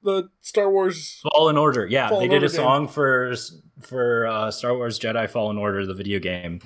the 0.02 0.28
Star 0.40 0.70
Wars. 0.70 1.20
Fallen 1.32 1.56
Order. 1.56 1.86
Yeah, 1.86 2.08
Fallen 2.08 2.24
they 2.24 2.28
did 2.28 2.42
Order 2.42 2.46
a 2.46 2.48
song 2.48 2.88
for 2.88 3.34
for 3.80 4.26
uh, 4.26 4.50
Star 4.50 4.74
Wars 4.74 4.98
Jedi 4.98 5.28
Fallen 5.28 5.58
Order, 5.58 5.86
the 5.86 5.94
video 5.94 6.18
game. 6.18 6.60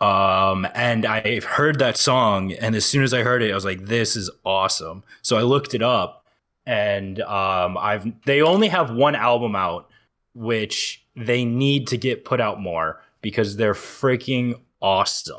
Um, 0.00 0.66
and 0.74 1.06
I 1.06 1.40
heard 1.40 1.78
that 1.78 1.96
song, 1.96 2.52
and 2.52 2.74
as 2.74 2.84
soon 2.84 3.02
as 3.02 3.14
I 3.14 3.22
heard 3.22 3.42
it, 3.42 3.52
I 3.52 3.54
was 3.54 3.64
like, 3.64 3.86
"This 3.86 4.16
is 4.16 4.30
awesome." 4.44 5.02
So 5.22 5.36
I 5.36 5.42
looked 5.42 5.74
it 5.74 5.82
up, 5.82 6.26
and 6.66 7.20
um, 7.22 7.78
I've 7.78 8.12
they 8.24 8.42
only 8.42 8.68
have 8.68 8.90
one 8.90 9.14
album 9.14 9.56
out, 9.56 9.88
which 10.34 11.04
they 11.16 11.44
need 11.44 11.86
to 11.88 11.96
get 11.96 12.24
put 12.24 12.40
out 12.40 12.60
more 12.60 13.02
because 13.22 13.56
they're 13.56 13.74
freaking 13.74 14.60
awesome, 14.82 15.38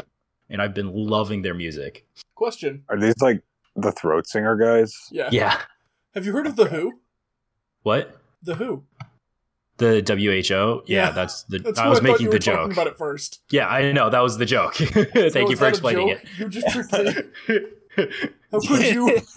and 0.49 0.61
I've 0.61 0.73
been 0.73 0.93
loving 0.93 1.41
their 1.41 1.53
music. 1.53 2.05
Question. 2.33 2.83
Are 2.89 2.97
these 2.97 3.21
like 3.21 3.43
the 3.75 3.91
throat 3.91 4.27
singer 4.27 4.55
guys? 4.55 4.95
Yeah. 5.11 5.29
Yeah, 5.31 5.61
Have 6.13 6.25
you 6.25 6.31
heard 6.31 6.47
of 6.47 6.55
the 6.55 6.65
Who? 6.65 6.99
What 7.85 8.19
The 8.43 8.55
Who. 8.55 8.83
the 9.77 10.01
WHO? 10.05 10.83
Yeah, 10.87 11.05
Yeah. 11.07 11.11
that's 11.11 11.43
the. 11.43 11.59
That's 11.59 11.77
I 11.79 11.83
who 11.83 11.89
was 11.91 11.99
I 11.99 12.01
thought 12.01 12.07
you 12.07 12.11
making 12.13 12.25
were 12.27 12.31
the 12.33 12.39
joke. 12.39 12.71
about 12.73 12.87
it 12.87 12.97
first. 12.97 13.41
Yeah, 13.51 13.67
I 13.67 13.91
know 13.91 14.09
that 14.09 14.21
was 14.23 14.37
the 14.37 14.45
joke. 14.45 14.73
Thank 14.75 15.31
So 15.33 15.49
you 15.49 15.55
for 15.55 15.67
explaining 15.67 16.09
joke? 16.09 16.21
You 16.39 16.49
just 16.49 16.67
tricked 16.69 16.91
me. 16.93 17.21
it. 17.47 17.79
How 18.51 18.59
could 18.59 18.85
you? 18.93 19.21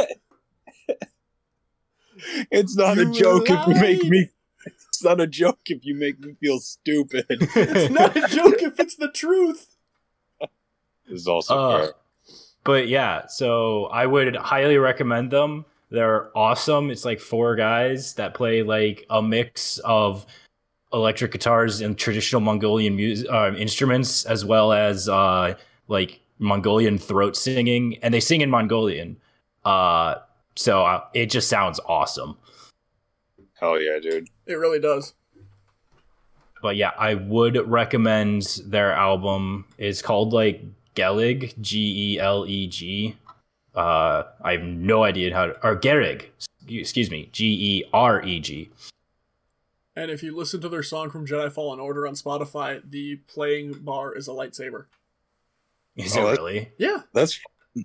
It's 2.50 2.76
not 2.76 2.96
You 2.96 3.10
a 3.10 3.14
joke 3.14 3.48
if 3.48 3.66
you 3.68 3.74
make 3.80 4.04
me. 4.04 4.28
It's 4.66 5.04
not 5.04 5.20
a 5.20 5.26
joke 5.26 5.60
if 5.66 5.84
you 5.84 5.94
make 5.94 6.18
me 6.18 6.34
feel 6.40 6.58
stupid. 6.58 7.26
It's 7.30 7.90
not 7.92 8.16
a 8.16 8.26
joke 8.26 8.60
if 8.60 8.80
it's 8.80 8.96
the 8.96 9.08
truth. 9.10 9.76
This 11.08 11.20
is 11.20 11.28
also 11.28 11.54
Uh, 11.56 11.78
fair. 11.84 11.92
but 12.64 12.88
yeah, 12.88 13.26
so 13.28 13.84
I 13.86 14.04
would 14.06 14.34
highly 14.34 14.76
recommend 14.78 15.30
them. 15.30 15.64
They're 15.90 16.36
awesome. 16.36 16.90
It's 16.90 17.04
like 17.04 17.18
four 17.20 17.56
guys 17.56 18.14
that 18.14 18.34
play 18.34 18.62
like 18.62 19.06
a 19.08 19.22
mix 19.22 19.78
of 19.78 20.26
electric 20.92 21.32
guitars 21.32 21.80
and 21.80 21.96
traditional 21.96 22.40
Mongolian 22.40 22.94
music 22.96 23.28
uh, 23.30 23.52
instruments, 23.56 24.24
as 24.26 24.44
well 24.44 24.72
as 24.72 25.08
uh, 25.08 25.54
like 25.88 26.20
Mongolian 26.38 26.98
throat 26.98 27.36
singing, 27.36 27.98
and 28.02 28.12
they 28.12 28.20
sing 28.20 28.40
in 28.42 28.50
Mongolian. 28.50 29.16
Uh, 29.64 30.16
so 30.56 30.84
uh, 30.84 31.04
it 31.14 31.26
just 31.30 31.48
sounds 31.48 31.80
awesome. 31.86 32.36
Hell 33.58 33.80
yeah, 33.80 33.98
dude. 34.00 34.28
It 34.46 34.54
really 34.54 34.80
does. 34.80 35.14
but 36.62 36.76
yeah, 36.76 36.92
I 36.98 37.14
would 37.14 37.56
recommend 37.68 38.60
their 38.66 38.92
album. 38.92 39.64
It's 39.78 40.02
called 40.02 40.32
like 40.32 40.62
Gelig, 40.94 41.54
G 41.60 42.14
E 42.14 42.18
L 42.20 42.44
E 42.46 42.66
G. 42.66 43.16
Uh, 43.78 44.24
I 44.42 44.52
have 44.52 44.62
no 44.62 45.04
idea 45.04 45.32
how 45.34 45.46
to, 45.46 45.66
or 45.66 45.76
Gerig, 45.76 46.26
excuse 46.68 47.10
me, 47.10 47.28
G 47.32 47.46
E 47.46 47.84
R 47.92 48.22
E 48.24 48.40
G. 48.40 48.70
And 49.94 50.10
if 50.10 50.22
you 50.22 50.36
listen 50.36 50.60
to 50.62 50.68
their 50.68 50.82
song 50.82 51.10
from 51.10 51.26
Jedi 51.26 51.50
Fallen 51.52 51.78
Order 51.80 52.06
on 52.06 52.14
Spotify, 52.14 52.80
the 52.88 53.16
playing 53.28 53.74
bar 53.80 54.14
is 54.16 54.26
a 54.28 54.32
lightsaber. 54.32 54.86
Is 55.96 56.16
Oh, 56.16 56.20
it 56.20 56.22
that's- 56.24 56.38
really? 56.38 56.72
Yeah. 56.78 56.98
That's 57.12 57.40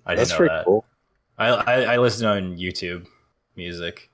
I 0.06 0.14
that's 0.14 0.30
didn't 0.30 0.30
know 0.30 0.36
pretty 0.36 0.54
that. 0.54 0.64
cool. 0.66 0.84
I, 1.36 1.48
I 1.48 1.80
I 1.94 1.96
listen 1.98 2.26
on 2.26 2.56
YouTube 2.56 3.06
music. 3.56 4.10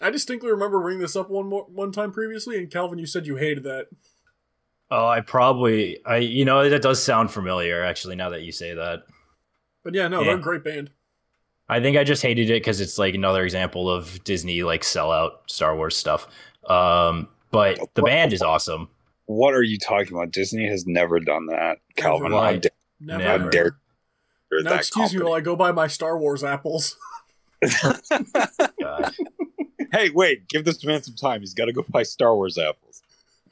I 0.00 0.10
distinctly 0.10 0.50
remember 0.50 0.78
bringing 0.80 1.00
this 1.02 1.16
up 1.16 1.28
one 1.30 1.46
more, 1.48 1.64
one 1.68 1.90
time 1.90 2.12
previously, 2.12 2.56
and 2.58 2.70
Calvin, 2.70 2.98
you 3.00 3.06
said 3.06 3.26
you 3.26 3.36
hated 3.36 3.64
that. 3.64 3.86
Oh, 4.92 5.06
I 5.06 5.20
probably 5.22 6.04
I 6.04 6.18
you 6.18 6.44
know 6.44 6.68
that 6.68 6.82
does 6.82 7.02
sound 7.02 7.30
familiar 7.32 7.82
actually. 7.82 8.14
Now 8.14 8.30
that 8.30 8.42
you 8.42 8.52
say 8.52 8.74
that, 8.74 9.04
But 9.82 9.94
yeah, 9.94 10.06
no, 10.08 10.20
Yeah. 10.20 10.26
they're 10.28 10.36
a 10.38 10.40
great 10.40 10.62
band. 10.62 10.90
I 11.68 11.80
think 11.80 11.96
I 11.96 12.04
just 12.04 12.22
hated 12.22 12.48
it 12.50 12.54
because 12.62 12.80
it's 12.80 12.98
like 12.98 13.14
another 13.14 13.42
example 13.44 13.90
of 13.90 14.22
Disney 14.24 14.62
like 14.62 14.82
sellout 14.82 15.32
Star 15.48 15.74
Wars 15.76 15.96
stuff. 15.96 16.28
Um, 16.68 17.28
but 17.50 17.78
the 17.94 18.02
band 18.02 18.32
is 18.32 18.42
awesome. 18.42 18.88
What 19.26 19.54
are 19.54 19.62
you 19.62 19.78
talking 19.78 20.12
about? 20.16 20.30
Disney 20.30 20.68
has 20.68 20.86
never 20.86 21.18
done 21.18 21.46
that, 21.46 21.78
Calvin. 21.96 22.32
Why? 22.32 22.52
How 22.54 22.58
dare, 22.58 22.70
Never. 23.00 23.18
Never. 23.24 23.44
how 23.44 23.50
dare 23.50 23.76
Now, 24.52 24.70
that 24.70 24.78
excuse 24.80 25.12
me 25.14 25.20
while 25.22 25.34
I 25.34 25.40
go 25.40 25.56
buy 25.56 25.72
my 25.72 25.86
Star 25.88 26.16
Wars 26.18 26.44
apples. 26.44 26.96
Hey, 29.92 30.10
wait! 30.10 30.48
Give 30.48 30.64
this 30.64 30.84
man 30.84 31.02
some 31.02 31.14
time. 31.14 31.40
He's 31.40 31.54
got 31.54 31.66
to 31.66 31.72
go 31.72 31.84
buy 31.88 32.02
Star 32.02 32.34
Wars 32.34 32.58
apples. 32.58 33.02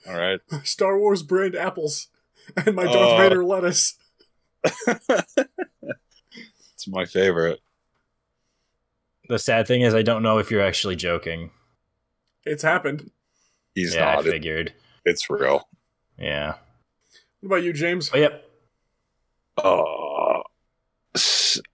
All 0.07 0.15
right. 0.17 0.41
Star 0.65 0.99
Wars 0.99 1.23
brand 1.23 1.55
apples. 1.55 2.09
And 2.57 2.75
my 2.75 2.85
Darth 2.85 2.97
Uh. 2.97 3.17
Vader 3.19 3.45
lettuce. 3.45 3.97
It's 6.75 6.89
my 6.89 7.07
favorite. 7.07 7.61
The 9.29 9.39
sad 9.39 9.67
thing 9.67 9.83
is, 9.83 9.95
I 9.95 10.03
don't 10.03 10.23
know 10.23 10.39
if 10.39 10.51
you're 10.51 10.63
actually 10.63 10.97
joking. 10.97 11.51
It's 12.45 12.63
happened. 12.63 13.11
He's 13.75 13.95
yeah, 13.95 14.09
I 14.09 14.15
not. 14.17 14.27
It, 14.27 14.31
figured. 14.31 14.73
it's 15.05 15.31
real. 15.31 15.69
Yeah. 16.19 16.55
What 17.41 17.47
about 17.47 17.63
you, 17.65 17.73
James? 17.73 18.11
But 18.11 18.21
yep. 18.21 18.45
Uh, 19.57 20.43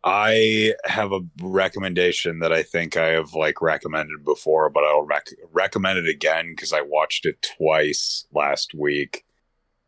I 0.04 0.74
have 0.84 1.12
a 1.12 1.20
recommendation 1.40 2.40
that 2.40 2.52
I 2.52 2.62
think 2.62 2.96
I 2.96 3.08
have 3.08 3.34
like 3.34 3.62
recommended 3.62 4.24
before, 4.24 4.70
but 4.70 4.84
I'll 4.84 5.04
rec- 5.04 5.34
recommend 5.52 5.98
it 5.98 6.08
again 6.08 6.52
because 6.54 6.72
I 6.72 6.82
watched 6.82 7.26
it 7.26 7.40
twice 7.56 8.26
last 8.32 8.74
week. 8.74 9.24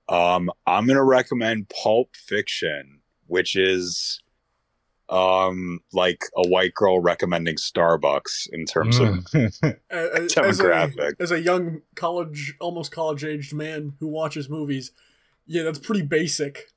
Um, 0.09 0.51
I'm 0.66 0.87
gonna 0.87 1.05
recommend 1.05 1.68
Pulp 1.70 2.16
Fiction, 2.16 3.01
which 3.27 3.57
is 3.57 4.21
um 5.12 5.81
like 5.92 6.22
a 6.37 6.48
white 6.48 6.72
girl 6.75 6.98
recommending 7.01 7.57
Starbucks 7.57 8.48
in 8.51 8.64
terms 8.64 8.98
of 8.98 9.09
Mm. 9.09 9.53
A- 9.90 9.96
a- 9.96 10.22
As 10.22 10.33
Demographic. 10.35 11.12
a, 11.18 11.22
as 11.22 11.31
a 11.31 11.40
young 11.40 11.83
college, 11.94 12.55
almost 12.61 12.90
college 12.92 13.22
aged 13.25 13.53
man 13.53 13.92
who 14.01 14.09
watches 14.09 14.48
movies, 14.48 14.92
yeah, 15.46 15.62
that's 15.64 15.79
pretty 15.79 16.03
basic. 16.03 16.70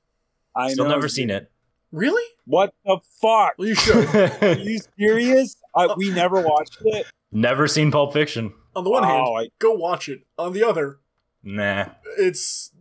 I 0.56 0.72
Still 0.74 0.86
know, 0.86 0.92
never 0.92 1.08
seen 1.08 1.30
it. 1.30 1.50
Really? 1.92 2.24
What 2.46 2.74
the 2.86 3.00
fuck? 3.22 3.54
Well, 3.58 3.68
you 3.70 3.76
should. 3.76 4.06
Are 4.42 4.54
you 4.58 4.80
serious? 5.00 5.56
I, 5.76 5.94
we 5.96 6.12
never 6.12 6.42
watched 6.42 6.78
it. 6.84 7.06
Never 7.32 7.68
seen 7.68 7.92
Pulp 7.92 8.12
Fiction. 8.14 8.54
On 8.76 8.84
the 8.84 8.90
one 8.90 9.04
hand, 9.04 9.24
Oh, 9.28 9.36
I, 9.38 9.48
go 9.60 9.72
watch 9.74 10.10
it. 10.10 10.22
On 10.38 10.52
the 10.52 10.64
other, 10.64 11.00
Nah. 11.44 11.86
it's 12.18 12.72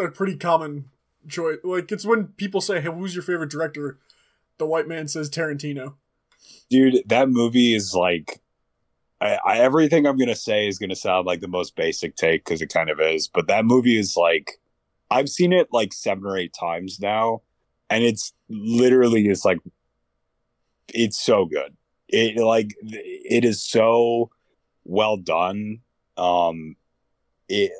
a 0.00 0.08
pretty 0.08 0.36
common 0.36 0.86
choice. 1.28 1.58
Like 1.64 1.92
it's 1.92 2.04
when 2.06 2.28
people 2.28 2.60
say, 2.62 2.80
"Hey, 2.80 2.90
who's 2.90 3.14
your 3.14 3.22
favorite 3.22 3.50
director?" 3.50 3.98
The 4.58 4.66
white 4.66 4.86
man 4.88 5.08
says 5.08 5.28
Tarantino. 5.30 5.94
dude 6.70 7.02
that 7.06 7.28
movie 7.28 7.74
is 7.74 7.94
like 7.94 8.40
I, 9.20 9.38
I 9.44 9.58
everything 9.58 10.06
i'm 10.06 10.16
gonna 10.18 10.34
say 10.36 10.66
is 10.68 10.78
gonna 10.78 10.96
sound 10.96 11.26
like 11.26 11.40
the 11.40 11.48
most 11.48 11.74
basic 11.76 12.16
take 12.16 12.44
because 12.44 12.62
it 12.62 12.68
kind 12.72 12.90
of 12.90 13.00
is 13.00 13.28
but 13.28 13.46
that 13.48 13.64
movie 13.64 13.98
is 13.98 14.16
like 14.16 14.52
i've 15.10 15.28
seen 15.28 15.52
it 15.52 15.68
like 15.72 15.92
seven 15.92 16.24
or 16.26 16.36
eight 16.36 16.54
times 16.58 16.98
now 17.00 17.42
and 17.90 18.02
it's 18.04 18.32
literally 18.48 19.24
just 19.24 19.44
like 19.44 19.58
it's 20.94 21.18
so 21.20 21.44
good. 21.46 21.76
It 22.08 22.36
like 22.36 22.74
it 22.82 23.44
is 23.44 23.62
so 23.66 24.30
well 24.84 25.16
done. 25.16 25.78
Um 26.16 26.76
it 27.48 27.70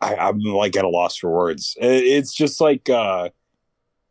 I, 0.00 0.16
i'm 0.16 0.38
like 0.40 0.76
at 0.76 0.84
a 0.84 0.88
loss 0.88 1.16
for 1.16 1.30
words. 1.30 1.76
It- 1.80 2.04
it's 2.04 2.34
just 2.34 2.60
like 2.60 2.88
uh 2.90 3.30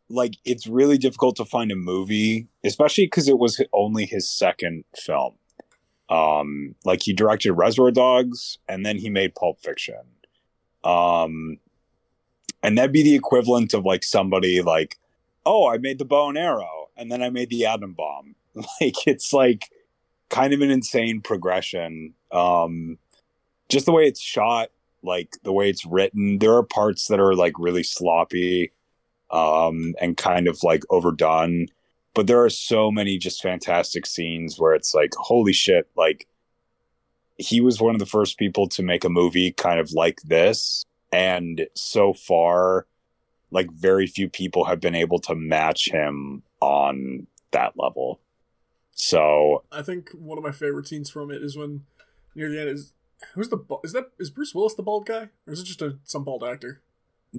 like 0.08 0.34
it's 0.44 0.66
really 0.66 0.98
difficult 0.98 1.36
to 1.36 1.44
find 1.44 1.72
a 1.72 1.76
movie, 1.76 2.48
especially 2.64 3.06
because 3.06 3.28
it 3.28 3.38
was 3.38 3.60
only 3.72 4.06
his 4.06 4.28
second 4.28 4.84
film. 4.96 5.36
Um, 6.10 6.74
like 6.84 7.02
he 7.02 7.12
directed 7.12 7.54
Reservoir 7.54 7.90
Dogs 7.90 8.58
and 8.68 8.84
then 8.84 8.98
he 8.98 9.08
made 9.08 9.34
Pulp 9.34 9.58
Fiction. 9.60 10.02
Um, 10.84 11.58
and 12.62 12.76
that'd 12.76 12.92
be 12.92 13.02
the 13.02 13.14
equivalent 13.14 13.72
of 13.72 13.84
like 13.84 14.04
somebody 14.04 14.60
like, 14.60 14.98
oh, 15.46 15.68
I 15.68 15.78
made 15.78 15.98
the 15.98 16.04
bow 16.04 16.28
and 16.28 16.38
arrow 16.38 16.90
and 16.96 17.10
then 17.10 17.22
I 17.22 17.30
made 17.30 17.50
the 17.50 17.66
atom 17.66 17.92
bomb. 17.92 18.34
Like 18.80 19.08
it's 19.08 19.32
like 19.32 19.68
kind 20.30 20.52
of 20.52 20.60
an 20.60 20.70
insane 20.70 21.20
progression. 21.20 22.14
Um, 22.30 22.98
just 23.68 23.84
the 23.84 23.90
way 23.90 24.04
it's 24.04 24.20
shot, 24.20 24.70
like 25.02 25.36
the 25.42 25.52
way 25.52 25.68
it's 25.68 25.84
written. 25.84 26.38
There 26.38 26.54
are 26.54 26.62
parts 26.62 27.08
that 27.08 27.18
are 27.18 27.34
like 27.34 27.54
really 27.58 27.82
sloppy 27.82 28.70
um, 29.34 29.94
and 30.00 30.16
kind 30.16 30.48
of 30.48 30.62
like 30.62 30.84
overdone. 30.88 31.66
But 32.14 32.28
there 32.28 32.42
are 32.42 32.50
so 32.50 32.90
many 32.90 33.18
just 33.18 33.42
fantastic 33.42 34.06
scenes 34.06 34.58
where 34.58 34.72
it's 34.72 34.94
like, 34.94 35.12
holy 35.16 35.52
shit, 35.52 35.88
like 35.96 36.28
he 37.36 37.60
was 37.60 37.80
one 37.80 37.94
of 37.94 37.98
the 37.98 38.06
first 38.06 38.38
people 38.38 38.68
to 38.68 38.82
make 38.82 39.04
a 39.04 39.08
movie 39.08 39.50
kind 39.50 39.80
of 39.80 39.92
like 39.92 40.22
this. 40.22 40.84
And 41.12 41.66
so 41.74 42.12
far, 42.12 42.86
like 43.50 43.70
very 43.72 44.06
few 44.06 44.28
people 44.28 44.64
have 44.64 44.80
been 44.80 44.94
able 44.94 45.18
to 45.20 45.34
match 45.34 45.88
him 45.90 46.44
on 46.60 47.26
that 47.50 47.72
level. 47.76 48.20
So 48.92 49.64
I 49.72 49.82
think 49.82 50.10
one 50.10 50.38
of 50.38 50.44
my 50.44 50.52
favorite 50.52 50.86
scenes 50.86 51.10
from 51.10 51.32
it 51.32 51.42
is 51.42 51.56
when 51.56 51.82
near 52.36 52.48
the 52.48 52.60
end 52.60 52.70
is 52.70 52.92
who's 53.34 53.48
the 53.48 53.58
is 53.82 53.92
that 53.92 54.10
is 54.20 54.30
Bruce 54.30 54.54
Willis 54.54 54.74
the 54.74 54.82
bald 54.82 55.06
guy 55.06 55.30
or 55.46 55.52
is 55.52 55.60
it 55.60 55.64
just 55.64 55.82
a 55.82 55.98
some 56.04 56.22
bald 56.22 56.44
actor? 56.44 56.82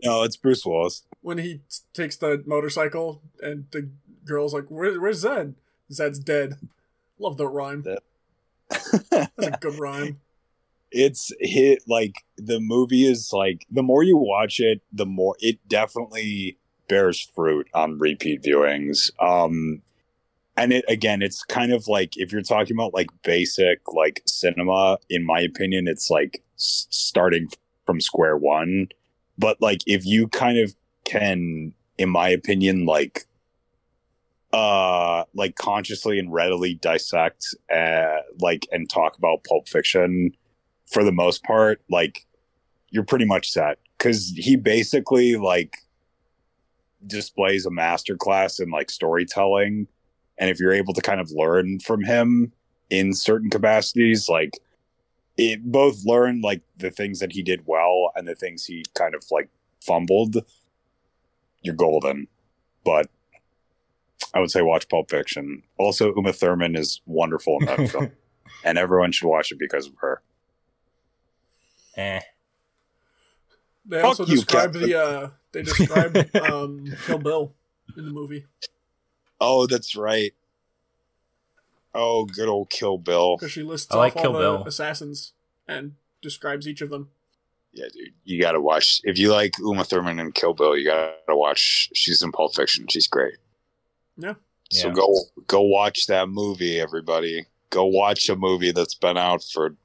No, 0.03 0.23
it's 0.23 0.38
Bruce 0.38 0.65
Willis. 0.65 1.03
When 1.21 1.38
he 1.38 1.55
t- 1.55 1.62
takes 1.93 2.17
the 2.17 2.43
motorcycle 2.45 3.21
and 3.41 3.65
the 3.71 3.89
girl's 4.25 4.53
like, 4.53 4.65
Where, 4.69 4.99
"Where's 4.99 5.19
Zed?" 5.19 5.55
Zed's 5.91 6.19
dead. 6.19 6.55
Love 7.19 7.38
that 7.38 7.47
rhyme. 7.47 7.84
That- 7.84 8.03
That's 8.69 9.47
a 9.47 9.58
good 9.62 9.79
rhyme. 9.79 10.19
it's 10.91 11.31
hit 11.39 11.84
like 11.88 12.15
the 12.38 12.60
movie 12.60 13.05
is 13.05 13.31
like 13.34 13.65
the 13.71 13.84
more 13.84 14.03
you 14.03 14.17
watch 14.17 14.60
it 14.60 14.81
the 14.93 15.05
more 15.05 15.36
it 15.39 15.58
definitely 15.67 16.58
bears 16.88 17.19
fruit 17.36 17.67
on 17.73 17.97
repeat 17.97 18.41
viewings 18.43 19.10
um 19.19 19.81
and 20.55 20.71
it 20.71 20.86
again 20.88 21.21
it's 21.21 21.43
kind 21.43 21.71
of 21.73 21.88
like 21.88 22.15
if 22.17 22.31
you're 22.31 22.41
talking 22.41 22.75
about 22.75 22.93
like 22.93 23.10
basic 23.23 23.79
like 23.93 24.21
cinema 24.27 24.97
in 25.10 25.25
my 25.25 25.39
opinion 25.39 25.88
it's 25.88 26.10
like 26.10 26.43
s- 26.58 26.88
starting 26.89 27.47
from 27.86 27.99
square 27.99 28.38
one 28.38 28.88
but 29.38 29.62
like 29.62 29.82
if 29.86 30.06
you 30.06 30.28
kind 30.28 30.58
of 30.58 30.76
can 31.06 31.74
in 31.98 32.10
my 32.10 32.30
opinion 32.30 32.86
like 32.86 33.26
uh 34.54 35.24
like 35.34 35.56
consciously 35.56 36.17
and 36.17 36.32
readily 36.32 36.76
dissect 36.76 37.54
uh 37.74 38.17
like 38.39 38.67
and 38.71 38.89
talk 38.89 39.17
about 39.17 39.43
pulp 39.43 39.67
fiction 39.67 40.32
for 40.88 41.04
the 41.04 41.12
most 41.12 41.43
part 41.43 41.82
like 41.89 42.26
you're 42.95 43.04
pretty 43.04 43.26
much 43.26 43.52
set. 43.52 43.78
Because 43.98 44.34
he 44.36 44.56
basically 44.56 45.36
like 45.36 45.78
displays 47.06 47.65
a 47.65 47.69
masterclass 47.69 48.60
in 48.60 48.71
like 48.71 48.89
storytelling. 48.89 49.88
And 50.38 50.50
if 50.50 50.60
you're 50.60 50.74
able 50.74 50.93
to 50.93 51.02
kind 51.02 51.19
of 51.19 51.30
learn 51.32 51.80
from 51.80 52.04
him 52.04 52.54
in 52.89 53.13
certain 53.13 53.50
capacities 53.50 54.30
like 54.30 54.60
it 55.38 55.63
both 55.63 56.06
learn 56.06 56.41
like 56.41 56.62
the 56.78 56.89
things 56.91 57.19
that 57.19 57.34
he 57.34 57.43
did 57.43 57.63
well 57.65 58.12
and 58.15 58.28
the 58.28 58.36
things 58.36 58.65
he 58.65 58.84
kind 58.93 59.13
of 59.15 59.24
like 59.32 59.50
fumbled. 59.82 60.38
You're 61.62 61.76
golden. 61.76 62.28
But 62.84 63.10
i 64.34 64.39
would 64.39 64.52
say 64.52 64.62
watch 64.62 64.88
pulp 64.89 65.10
fiction. 65.10 65.63
Also 65.78 66.13
uma 66.15 66.34
thurman 66.34 66.76
is 66.76 67.02
wonderful 67.06 67.58
in 67.62 67.65
that 67.65 67.89
film. 67.89 68.12
And 68.63 68.78
everyone 68.78 69.12
should 69.12 69.28
watch 69.28 69.52
it 69.52 69.60
because 69.60 69.88
of 69.88 69.93
her. 70.00 70.21
Eh. 71.98 72.19
They 73.86 73.98
Fuck 73.98 74.06
also 74.06 74.26
you, 74.26 74.36
describe 74.36 74.74
Captain. 74.74 74.89
the 74.89 75.00
uh 75.00 75.30
they 75.52 75.62
describe 75.63 76.15
um 76.52 76.86
Kill 77.06 77.17
Bill 77.19 77.54
in 77.98 78.06
the 78.06 78.12
movie. 78.12 78.45
Oh 79.41 79.67
that's 79.67 79.95
right 79.95 80.34
oh 81.95 82.25
good 82.25 82.47
old 82.49 82.69
kill 82.69 82.97
bill 82.97 83.38
because 83.38 83.51
she 83.51 83.63
lists 83.63 83.91
I 83.93 83.97
like 83.97 84.15
off 84.15 84.21
Kill 84.21 84.36
all 84.36 84.41
the 84.41 84.58
Bill. 84.60 84.63
assassins 84.67 85.34
and 85.67 85.93
describes 86.21 86.67
each 86.67 86.81
of 86.81 86.89
them. 86.89 87.10
Yeah, 87.73 87.86
dude, 87.91 88.13
you 88.23 88.39
gotta 88.39 88.62
watch. 88.62 89.01
If 89.03 89.17
you 89.17 89.31
like 89.31 89.58
Uma 89.60 89.84
Thurman 89.84 90.19
and 90.19 90.34
Kill 90.34 90.53
Bill, 90.53 90.77
you 90.77 90.86
gotta 90.86 91.13
watch. 91.36 91.89
She's 91.93 92.21
in 92.21 92.31
Pulp 92.31 92.55
Fiction. 92.55 92.88
She's 92.88 93.08
great. 93.08 93.36
Yeah. 94.17 94.36
So 94.71 94.88
Yeah. 94.88 94.93
go 94.93 95.19
go 95.47 95.62
watch 95.62 96.05
that 96.08 96.29
movie, 96.29 96.79
everybody. 96.79 97.45
Go 97.71 97.86
watch 97.86 98.29
a 98.29 98.36
movie 98.36 98.71
that's 98.71 98.95
been 98.95 99.17
out 99.17 99.43
for 99.43 99.75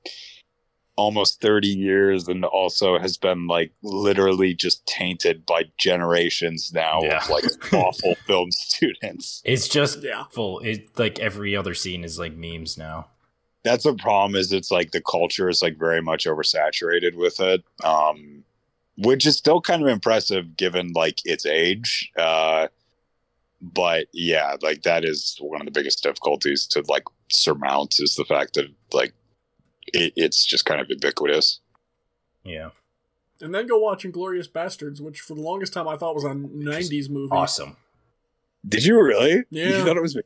almost 1.01 1.41
30 1.41 1.67
years 1.69 2.29
and 2.29 2.45
also 2.45 2.99
has 2.99 3.17
been 3.17 3.47
like 3.47 3.73
literally 3.83 4.53
just 4.55 4.85
tainted 4.87 5.47
by 5.47 5.65
generations 5.79 6.73
now 6.75 7.01
Yeah. 7.03 7.19
of 7.25 7.31
like 7.31 7.45
awful 7.73 8.15
film 8.27 8.51
students. 8.53 9.41
It's 9.45 9.67
just 9.67 10.03
Yeah. 10.03 10.25
full. 10.31 10.61
It 10.61 10.99
like 10.99 11.19
every 11.19 11.57
other 11.57 11.73
scene 11.75 12.05
is 12.05 12.19
like 12.19 12.35
memes 12.37 12.77
now. 12.77 13.09
That's 13.65 13.87
a 13.87 13.95
problem 13.95 14.35
is 14.37 14.53
it's 14.53 14.71
like 14.71 14.91
the 14.91 15.01
culture 15.03 15.49
is 15.49 15.63
like 15.63 15.79
very 15.79 16.03
much 16.03 16.27
oversaturated 16.27 17.15
with 17.15 17.41
it. 17.41 17.63
Um 17.83 18.45
which 18.99 19.27
is 19.27 19.39
still 19.39 19.63
kind 19.63 19.81
of 19.83 19.89
impressive 19.89 20.57
given 20.59 20.93
like 20.95 21.21
its 21.25 21.47
age. 21.47 22.11
Uh 22.19 22.69
but 23.63 24.07
yeah, 24.13 24.57
like 24.63 24.83
that 24.83 25.05
is 25.05 25.37
one 25.41 25.61
of 25.61 25.67
the 25.67 25.71
biggest 25.79 26.03
difficulties 26.03 26.67
to 26.69 26.83
like 26.89 27.05
surmount 27.33 27.97
is 28.01 28.17
the 28.17 28.25
fact 28.25 28.55
that 28.55 28.67
like 28.93 29.13
it, 29.89 30.13
it's 30.17 30.45
just 30.45 30.65
kind 30.65 30.81
of 30.81 30.89
ubiquitous. 30.91 31.61
Yeah, 32.45 32.71
And 33.41 33.55
then 33.55 33.67
go 33.67 33.79
watch 33.79 34.03
Inglourious 34.05 34.51
Basterds, 34.51 35.01
which 35.01 35.21
for 35.21 35.35
the 35.35 35.43
longest 35.43 35.73
time 35.75 35.87
I 35.87 35.97
thought 35.97 36.15
was 36.15 36.25
a 36.25 36.29
'90s 36.31 37.11
movie. 37.11 37.31
awesome. 37.33 37.77
Did 38.67 38.85
you 38.85 39.01
really? 39.03 39.45
Yeah. 39.51 39.69
You 39.79 39.85
thought 39.85 39.97
it 39.97 40.03
was 40.03 40.19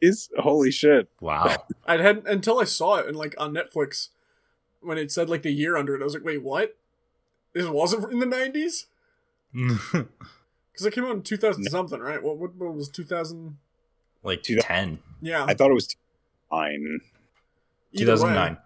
is 0.00 0.30
holy 0.38 0.70
shit. 0.70 1.08
Wow. 1.20 1.64
I 1.86 1.96
hadn't 1.98 2.26
until 2.28 2.60
I 2.60 2.64
saw 2.64 2.96
it 2.96 3.06
and 3.06 3.16
like 3.16 3.34
on 3.38 3.52
Netflix 3.52 4.08
when 4.80 4.96
it 4.96 5.10
said 5.10 5.28
like 5.28 5.42
the 5.42 5.50
year 5.50 5.76
under 5.76 5.94
it. 5.96 6.00
I 6.00 6.04
was 6.04 6.14
like, 6.14 6.24
wait, 6.24 6.42
what? 6.42 6.76
This 7.52 7.66
wasn't 7.66 8.10
in 8.12 8.20
the 8.20 8.26
'90s 8.26 8.84
because 10.72 10.86
it 10.86 10.92
came 10.92 11.04
out 11.04 11.16
in 11.16 11.22
2000 11.22 11.64
something, 11.64 12.00
right? 12.00 12.22
What, 12.22 12.36
what, 12.38 12.54
what 12.54 12.74
was 12.74 12.88
2000? 12.88 13.56
like 14.22 14.42
Two 14.42 14.54
thou- 14.56 14.62
ten. 14.62 14.98
Yeah, 15.20 15.44
I 15.44 15.54
thought 15.54 15.70
it 15.70 15.74
was 15.74 15.96
nine. 16.52 17.00
2009. 17.96 18.58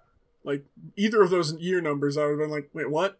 Like 0.44 0.64
either 0.96 1.22
of 1.22 1.30
those 1.30 1.54
year 1.54 1.80
numbers, 1.80 2.16
I 2.16 2.22
would 2.22 2.30
have 2.30 2.38
been 2.38 2.50
like, 2.50 2.70
wait, 2.72 2.90
what? 2.90 3.18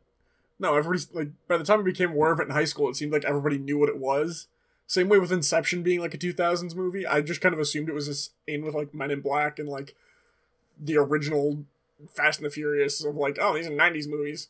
No, 0.58 0.74
everybody's 0.76 1.12
like, 1.12 1.28
by 1.48 1.56
the 1.56 1.64
time 1.64 1.80
I 1.80 1.82
became 1.82 2.12
aware 2.12 2.32
of 2.32 2.40
it 2.40 2.44
in 2.44 2.50
high 2.50 2.64
school, 2.64 2.88
it 2.88 2.96
seemed 2.96 3.12
like 3.12 3.24
everybody 3.24 3.58
knew 3.58 3.78
what 3.78 3.88
it 3.88 3.98
was. 3.98 4.48
Same 4.87 5.08
way 5.08 5.18
with 5.18 5.32
Inception 5.32 5.82
being 5.82 6.00
like 6.00 6.14
a 6.14 6.18
2000s 6.18 6.74
movie. 6.74 7.06
I 7.06 7.20
just 7.20 7.40
kind 7.40 7.54
of 7.54 7.61
assumed 7.61 7.88
it 7.88 7.94
was 7.94 8.06
this 8.08 8.30
in 8.46 8.64
with 8.64 8.74
like 8.74 8.94
Men 8.94 9.11
in 9.11 9.20
Black 9.20 9.58
and 9.58 9.68
like 9.68 9.94
the 10.80 10.96
original 10.98 11.64
Fast 12.08 12.38
and 12.40 12.46
the 12.46 12.50
Furious 12.50 13.04
of 13.04 13.16
like, 13.16 13.38
oh, 13.40 13.54
these 13.54 13.66
are 13.66 13.70
90s 13.70 14.08
movies. 14.08 14.48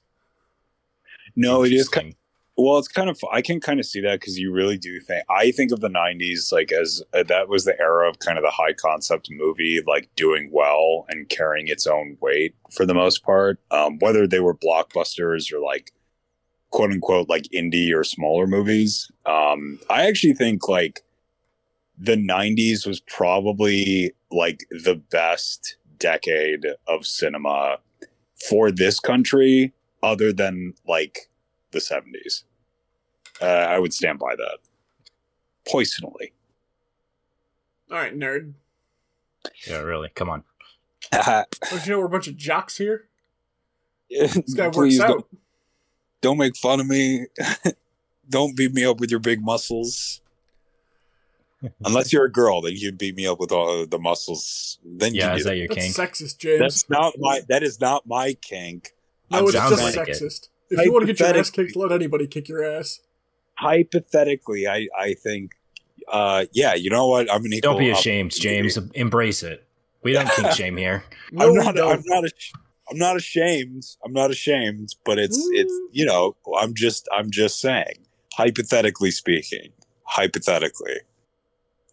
No, 1.36 1.62
it 1.62 1.72
is 1.72 1.88
kind 1.88 2.06
Interesting. 2.06 2.21
Well, 2.56 2.78
it's 2.78 2.88
kind 2.88 3.08
of 3.08 3.18
I 3.32 3.40
can 3.40 3.60
kind 3.60 3.80
of 3.80 3.86
see 3.86 4.00
that 4.02 4.20
because 4.20 4.38
you 4.38 4.52
really 4.52 4.76
do 4.76 5.00
think 5.00 5.24
I 5.30 5.52
think 5.52 5.72
of 5.72 5.80
the 5.80 5.88
'90s 5.88 6.52
like 6.52 6.70
as 6.70 7.02
uh, 7.14 7.22
that 7.24 7.48
was 7.48 7.64
the 7.64 7.78
era 7.80 8.08
of 8.08 8.18
kind 8.18 8.36
of 8.36 8.44
the 8.44 8.50
high 8.50 8.74
concept 8.74 9.28
movie, 9.30 9.80
like 9.86 10.10
doing 10.16 10.50
well 10.52 11.06
and 11.08 11.28
carrying 11.30 11.68
its 11.68 11.86
own 11.86 12.18
weight 12.20 12.54
for 12.70 12.84
the 12.84 12.94
most 12.94 13.24
part. 13.24 13.58
Um, 13.70 13.98
whether 14.00 14.26
they 14.26 14.40
were 14.40 14.54
blockbusters 14.54 15.50
or 15.50 15.60
like 15.60 15.92
quote 16.70 16.90
unquote 16.90 17.28
like 17.28 17.44
indie 17.54 17.94
or 17.94 18.04
smaller 18.04 18.46
movies. 18.46 19.10
Um, 19.24 19.78
I 19.88 20.06
actually 20.06 20.34
think 20.34 20.68
like 20.68 21.02
the 21.96 22.16
'90s 22.16 22.86
was 22.86 23.00
probably 23.00 24.12
like 24.30 24.66
the 24.70 25.00
best 25.10 25.76
decade 25.98 26.66
of 26.86 27.06
cinema 27.06 27.78
for 28.48 28.70
this 28.70 29.00
country, 29.00 29.72
other 30.02 30.34
than 30.34 30.74
like 30.86 31.30
the 31.72 31.78
70s. 31.78 32.44
Uh, 33.40 33.46
I 33.46 33.78
would 33.78 33.92
stand 33.92 34.18
by 34.18 34.34
that. 34.36 34.58
Poisonally. 35.68 36.32
All 37.90 37.98
right, 37.98 38.16
nerd. 38.16 38.54
Yeah, 39.66 39.78
really. 39.78 40.10
Come 40.14 40.30
on. 40.30 40.44
Don't 41.12 41.86
you 41.86 41.92
know 41.92 41.98
we're 41.98 42.06
a 42.06 42.10
bunch 42.10 42.28
of 42.28 42.36
jocks 42.36 42.78
here? 42.78 43.08
This 44.08 44.54
guy 44.54 44.68
works 44.68 45.00
out. 45.00 45.08
Don't, 45.08 45.26
don't 46.20 46.38
make 46.38 46.56
fun 46.56 46.80
of 46.80 46.86
me. 46.86 47.26
don't 48.28 48.56
beat 48.56 48.72
me 48.72 48.84
up 48.84 49.00
with 49.00 49.10
your 49.10 49.20
big 49.20 49.42
muscles. 49.42 50.20
Unless 51.84 52.12
you're 52.12 52.24
a 52.24 52.32
girl, 52.32 52.60
then 52.60 52.72
you 52.74 52.92
beat 52.92 53.14
me 53.14 53.26
up 53.26 53.38
with 53.38 53.52
all 53.52 53.86
the 53.86 53.98
muscles. 53.98 54.78
Then 54.84 55.14
Yeah, 55.14 55.32
you 55.32 55.38
is 55.38 55.44
that 55.44 55.56
your 55.56 55.68
That's 55.68 55.96
sexist, 55.96 56.38
James. 56.38 56.60
That's 56.60 56.90
not 56.90 57.14
my. 57.18 57.42
That 57.48 57.62
is 57.62 57.80
not 57.80 58.06
my 58.06 58.34
kink. 58.34 58.92
no, 59.30 59.38
I'm 59.38 59.44
it's 59.44 59.52
just 59.52 59.96
sexist. 59.96 60.42
it. 60.42 60.48
Sexist. 60.76 60.80
If 60.80 60.84
you 60.86 60.92
want 60.92 61.06
to 61.06 61.12
get 61.12 61.20
your 61.20 61.38
ass 61.38 61.50
kicked, 61.50 61.76
let 61.76 61.92
anybody 61.92 62.26
kick 62.26 62.48
your 62.48 62.64
ass. 62.64 63.00
Hypothetically, 63.54 64.66
I 64.68 64.88
I 64.98 65.14
think. 65.14 65.52
Uh, 66.10 66.46
yeah, 66.52 66.74
you 66.74 66.90
know 66.90 67.06
what? 67.06 67.30
I'm 67.32 67.44
an 67.44 67.52
equal. 67.52 67.72
Don't 67.72 67.78
be 67.80 67.90
ashamed, 67.90 68.32
James. 68.32 68.76
Embrace 68.94 69.42
it. 69.42 69.66
We 70.02 70.12
don't 70.12 70.28
kink 70.36 70.50
shame 70.52 70.76
here. 70.76 71.04
No, 71.30 71.48
I'm 71.48 71.54
not. 71.54 71.78
I'm 71.78 72.02
not. 72.06 72.24
ash- 72.24 72.52
I'm 72.90 72.98
not 72.98 73.16
ashamed. 73.16 73.84
I'm 74.04 74.12
not 74.12 74.30
ashamed. 74.30 74.96
But 75.04 75.18
it's. 75.18 75.38
It's. 75.52 75.72
Mm. 75.72 75.86
You 75.92 76.06
know. 76.06 76.36
I'm 76.58 76.74
just. 76.74 77.08
I'm 77.12 77.30
just 77.30 77.60
saying. 77.60 78.04
Hypothetically 78.34 79.10
speaking. 79.12 79.72
Hypothetically. 80.04 81.00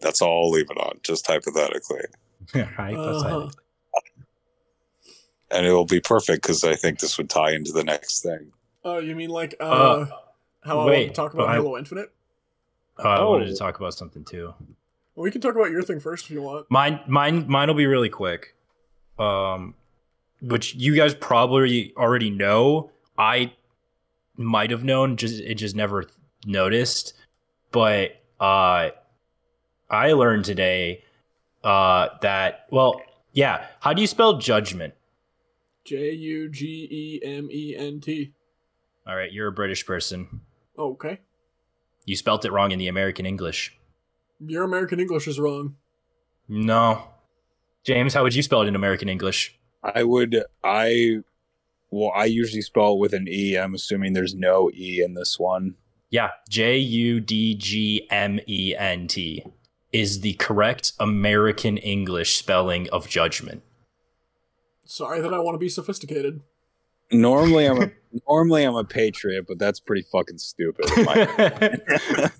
That's 0.02 0.22
all 0.22 0.46
I'll 0.46 0.50
leave 0.52 0.70
it 0.72 0.78
on. 0.78 1.00
Just 1.04 1.28
hypothetically, 1.28 2.06
Uh-huh. 2.56 3.50
and 5.52 5.66
it'll 5.66 5.86
be 5.86 6.00
perfect 6.00 6.42
because 6.42 6.64
I 6.64 6.76
think 6.76 7.00
this 7.00 7.18
would 7.18 7.30
tie 7.30 7.52
into 7.52 7.72
the 7.74 7.84
next 7.84 8.22
thing. 8.22 8.52
Oh, 8.84 9.00
you 9.00 9.16
mean 9.16 9.30
like 9.30 9.56
uh, 9.60 9.64
Uh, 9.64 10.06
how 10.62 10.74
I 10.74 10.76
want 10.76 10.88
to 10.88 10.92
wait, 10.92 11.14
talk 11.16 11.34
about 11.34 11.48
but 11.48 11.50
I- 11.52 11.56
Halo 11.56 11.78
Infinite? 11.78 12.12
Uh, 12.98 13.08
I 13.08 13.24
wanted 13.24 13.48
Oh. 13.48 13.52
to 13.52 13.58
talk 13.58 13.80
about 13.80 13.94
something 13.94 14.24
too. 14.26 14.54
Well, 15.16 15.24
we 15.24 15.32
can 15.32 15.42
talk 15.42 15.56
about 15.56 15.72
your 15.72 15.82
thing 15.84 16.00
first 16.00 16.26
if 16.26 16.32
you 16.32 16.42
want. 16.42 16.68
Mine, 16.70 17.00
mine, 17.08 17.46
mine 17.48 17.68
will 17.68 17.76
be 17.76 17.86
really 17.88 18.10
quick. 18.10 18.56
Um, 19.18 19.76
which 20.42 20.76
you 20.76 20.96
guys 20.96 21.14
probably 21.14 21.94
already 21.98 22.30
know. 22.30 22.92
I 23.18 23.54
might 24.38 24.72
have 24.72 24.84
known, 24.86 25.18
just 25.18 25.42
it 25.42 25.56
just 25.56 25.76
never 25.76 26.06
noticed. 26.46 27.14
But 27.72 28.12
uh, 28.40 28.92
I 29.90 30.12
learned 30.14 30.46
today 30.46 31.04
uh 31.64 32.08
that 32.22 32.66
well, 32.72 33.02
yeah. 33.34 33.68
How 33.82 33.92
do 33.94 34.00
you 34.02 34.08
spell 34.08 34.38
judgment? 34.38 34.94
J 35.84 36.12
U 36.14 36.48
G 36.50 36.88
E 36.90 37.26
M 37.26 37.50
E 37.52 37.76
N 37.78 38.00
T. 38.00 38.34
All 39.10 39.16
right, 39.16 39.32
you're 39.32 39.48
a 39.48 39.52
British 39.52 39.88
person. 39.88 40.42
Oh, 40.78 40.92
okay. 40.92 41.20
You 42.06 42.16
spelt 42.16 42.46
it 42.46 42.52
wrong 42.52 42.72
in 42.72 42.78
the 42.78 42.88
American 42.88 43.26
English. 43.26 43.76
Your 44.40 44.64
American 44.64 45.00
English 45.00 45.28
is 45.28 45.40
wrong. 45.40 45.78
No, 46.48 47.08
James, 47.84 48.14
how 48.14 48.22
would 48.22 48.36
you 48.36 48.44
spell 48.44 48.62
it 48.62 48.68
in 48.68 48.76
American 48.76 49.10
English? 49.10 49.58
I 49.84 50.04
would. 50.04 50.44
I. 50.64 51.22
Well, 51.90 52.12
I 52.16 52.26
usually 52.26 52.62
spell 52.62 52.94
it 52.94 53.00
with 53.00 53.14
an 53.14 53.28
E. 53.28 53.56
I'm 53.56 53.74
assuming 53.74 54.14
there's 54.14 54.36
no 54.36 54.70
E 54.76 55.02
in 55.04 55.16
this 55.16 55.40
one. 55.40 55.74
Yeah, 56.12 56.30
J 56.48 56.78
U 56.78 57.20
D 57.20 57.56
G 57.56 58.08
M 58.12 58.40
E 58.48 58.76
N 58.78 59.08
T 59.08 59.44
is 59.92 60.22
the 60.22 60.34
correct 60.34 60.94
American 61.00 61.78
English 61.78 62.38
spelling 62.38 62.88
of 62.92 63.10
judgment. 63.10 63.64
Sorry 64.86 65.20
that 65.20 65.34
I 65.34 65.40
want 65.40 65.56
to 65.56 65.60
be 65.60 65.70
sophisticated. 65.70 66.42
Normally, 67.12 67.66
I'm 67.66 67.82
a 67.82 67.92
normally 68.28 68.64
I'm 68.64 68.76
a 68.76 68.84
patriot, 68.84 69.46
but 69.48 69.60
that's 69.60 69.80
pretty 69.80 70.04
fucking 70.12 70.38
stupid. 70.38 70.86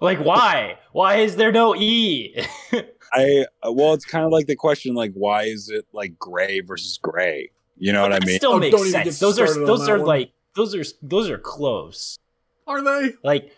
like, 0.00 0.18
why? 0.20 0.78
Why 0.92 1.16
is 1.16 1.36
there 1.36 1.52
no 1.52 1.74
E? 1.76 2.36
I 3.12 3.46
well, 3.68 3.92
it's 3.94 4.04
kind 4.04 4.24
of 4.24 4.32
like 4.32 4.46
the 4.46 4.56
question, 4.56 4.94
like, 4.94 5.12
why 5.14 5.44
is 5.44 5.68
it 5.68 5.86
like 5.92 6.18
gray 6.18 6.60
versus 6.60 6.98
gray? 7.00 7.50
You 7.76 7.92
know 7.92 8.02
what 8.02 8.12
I 8.12 8.24
mean? 8.24 8.36
still 8.38 8.52
Oh, 8.54 8.58
makes 8.58 8.76
don't 8.76 8.86
sense. 8.86 9.18
Those 9.18 9.38
are 9.38 9.46
those 9.66 9.88
are 9.88 9.98
one. 9.98 10.06
like 10.06 10.32
those 10.54 10.74
are 10.74 10.84
those 11.02 11.28
are 11.28 11.38
close. 11.38 12.18
Are 12.66 12.82
they? 12.82 13.12
Like, 13.22 13.50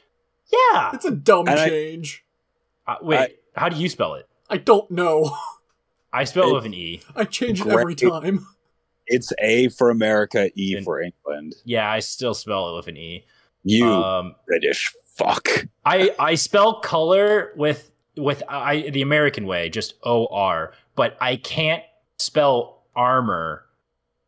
yeah. 0.52 0.90
It's 0.94 1.04
a 1.04 1.10
dumb 1.10 1.46
And 1.48 1.58
I- 1.60 1.68
change. 1.68 2.24
Uh, 2.86 2.96
wait, 3.02 3.18
I- 3.18 3.34
how 3.60 3.68
do 3.68 3.76
you 3.76 3.88
spell 3.88 4.14
it? 4.14 4.28
I 4.50 4.56
don't 4.56 4.90
know. 4.90 5.34
I 6.12 6.24
spell 6.24 6.48
it 6.48 6.50
It- 6.50 6.54
with 6.54 6.64
an 6.66 6.74
E. 6.74 7.02
I 7.14 7.24
change 7.24 7.60
it 7.60 7.66
every 7.66 7.94
time. 7.94 8.46
It's 9.06 9.32
A 9.40 9.68
for 9.68 9.90
America, 9.90 10.50
E 10.56 10.74
And- 10.76 10.84
for 10.84 11.00
England. 11.02 11.54
Yeah, 11.64 11.90
I 11.90 12.00
still 12.00 12.34
spell 12.34 12.72
it 12.72 12.76
with 12.76 12.88
an 12.88 12.96
E. 12.96 13.24
You 13.62 13.86
Um, 13.86 14.34
British 14.46 14.92
fuck. 15.14 15.48
I 15.84 16.14
I 16.18 16.34
spell 16.34 16.80
color 16.80 17.52
with 17.56 17.90
with 18.16 18.42
I 18.48 18.90
the 18.90 19.02
American 19.02 19.46
way, 19.46 19.68
just 19.70 19.94
O 20.04 20.26
R, 20.26 20.72
but 20.96 21.16
I 21.20 21.36
can't 21.36 21.82
spell 22.18 22.84
armor 22.94 23.64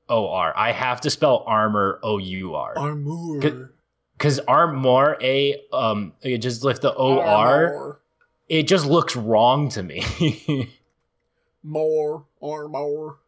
O 0.09 0.29
R. 0.29 0.53
I 0.57 0.73
have 0.73 1.01
to 1.03 1.11
spell 1.11 1.45
armor 1.47 1.99
O 2.03 2.19
U 2.19 2.55
R. 2.55 2.75
Armour. 2.79 3.71
Cuz 4.19 4.39
armor 4.41 5.19
a 5.21 5.61
um 5.73 6.15
it 6.23 6.39
just 6.39 6.65
lift 6.65 6.81
the 6.83 6.95
O 6.95 7.21
R. 7.21 8.01
It 8.49 8.63
just 8.69 8.87
looks 8.87 9.15
wrong 9.17 9.69
to 9.71 9.83
me. 9.83 10.03
More. 11.63 12.25
Armour. 12.43 13.19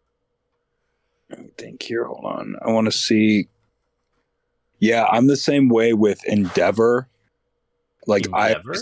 Me 1.30 1.50
think 1.58 1.82
here. 1.82 2.04
Hold 2.04 2.24
on. 2.24 2.56
I 2.64 2.70
want 2.70 2.86
to 2.86 2.92
see. 2.92 3.48
Yeah, 4.80 5.04
I'm 5.10 5.26
the 5.26 5.36
same 5.36 5.68
way 5.68 5.92
with 5.92 6.24
Endeavor. 6.24 7.08
Like 8.06 8.26
Endeavor? 8.26 8.76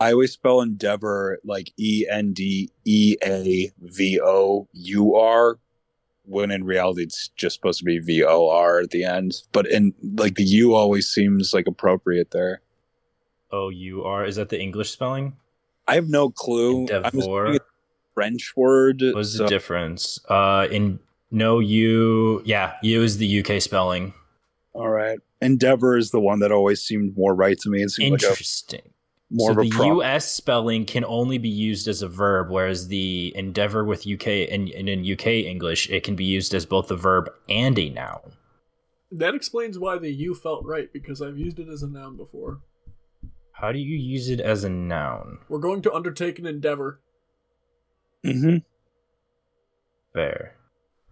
I, 0.00 0.08
I 0.08 0.12
always 0.12 0.32
spell 0.32 0.60
Endeavor 0.60 1.38
like 1.44 1.72
E 1.78 2.06
N 2.10 2.32
D 2.32 2.70
E 2.84 3.16
A 3.24 3.70
V 3.80 4.20
O 4.22 4.68
U 4.72 5.14
R, 5.14 5.58
when 6.24 6.50
in 6.50 6.64
reality 6.64 7.04
it's 7.04 7.28
just 7.36 7.54
supposed 7.54 7.78
to 7.78 7.84
be 7.84 7.98
V 7.98 8.24
O 8.24 8.50
R 8.50 8.80
at 8.80 8.90
the 8.90 9.04
end. 9.04 9.34
But 9.52 9.66
in 9.70 9.94
like 10.02 10.34
the 10.34 10.44
U 10.44 10.74
always 10.74 11.08
seems 11.08 11.54
like 11.54 11.66
appropriate 11.66 12.32
there. 12.32 12.60
O 13.50 13.70
U 13.70 14.04
R 14.04 14.26
is 14.26 14.36
that 14.36 14.50
the 14.50 14.60
English 14.60 14.90
spelling? 14.90 15.36
I 15.88 15.94
have 15.94 16.08
no 16.08 16.28
clue. 16.28 16.80
Endeavor. 16.80 17.06
assuming 17.06 17.54
it's 17.54 17.64
a 17.64 18.14
French 18.14 18.52
word. 18.56 19.02
What's 19.14 19.36
so- 19.36 19.44
the 19.44 19.48
difference? 19.48 20.18
Uh 20.28 20.66
in 20.70 20.98
no 21.30 21.58
U 21.58 22.42
yeah, 22.44 22.74
U 22.82 23.02
is 23.02 23.18
the 23.18 23.40
UK 23.44 23.60
spelling. 23.62 24.14
all 24.72 24.88
right. 24.90 25.18
Endeavor 25.42 25.96
is 25.98 26.10
the 26.12 26.20
one 26.20 26.38
that 26.40 26.50
always 26.50 26.80
seemed 26.80 27.16
more 27.16 27.34
right 27.34 27.58
to 27.60 27.68
me. 27.70 27.82
It 27.82 27.90
seemed 27.90 28.12
like 28.12 28.22
a 28.22 28.28
Interesting. 28.28 28.80
more 29.30 29.48
so 29.48 29.52
of 29.52 29.58
a 29.58 29.62
the 29.62 29.70
pro- 29.70 30.00
US 30.00 30.32
spelling 30.32 30.86
can 30.86 31.04
only 31.04 31.36
be 31.38 31.48
used 31.50 31.88
as 31.88 32.00
a 32.00 32.08
verb, 32.08 32.50
whereas 32.50 32.88
the 32.88 33.32
endeavor 33.36 33.84
with 33.84 34.06
UK 34.06 34.48
and, 34.50 34.70
and 34.70 34.88
in 34.88 35.00
UK 35.12 35.26
English, 35.26 35.90
it 35.90 36.04
can 36.04 36.16
be 36.16 36.24
used 36.24 36.54
as 36.54 36.64
both 36.64 36.90
a 36.90 36.96
verb 36.96 37.28
and 37.50 37.78
a 37.78 37.90
noun. 37.90 38.32
That 39.12 39.34
explains 39.34 39.78
why 39.78 39.98
the 39.98 40.10
U 40.10 40.34
felt 40.34 40.64
right, 40.64 40.90
because 40.92 41.20
I've 41.20 41.38
used 41.38 41.58
it 41.58 41.68
as 41.68 41.82
a 41.82 41.86
noun 41.88 42.16
before. 42.16 42.60
How 43.52 43.72
do 43.72 43.78
you 43.78 43.96
use 43.96 44.28
it 44.30 44.40
as 44.40 44.64
a 44.64 44.70
noun? 44.70 45.38
We're 45.48 45.58
going 45.58 45.82
to 45.82 45.92
undertake 45.92 46.38
an 46.38 46.46
endeavor. 46.46 47.00
Mhm. 48.24 48.64
Fair. 50.12 50.56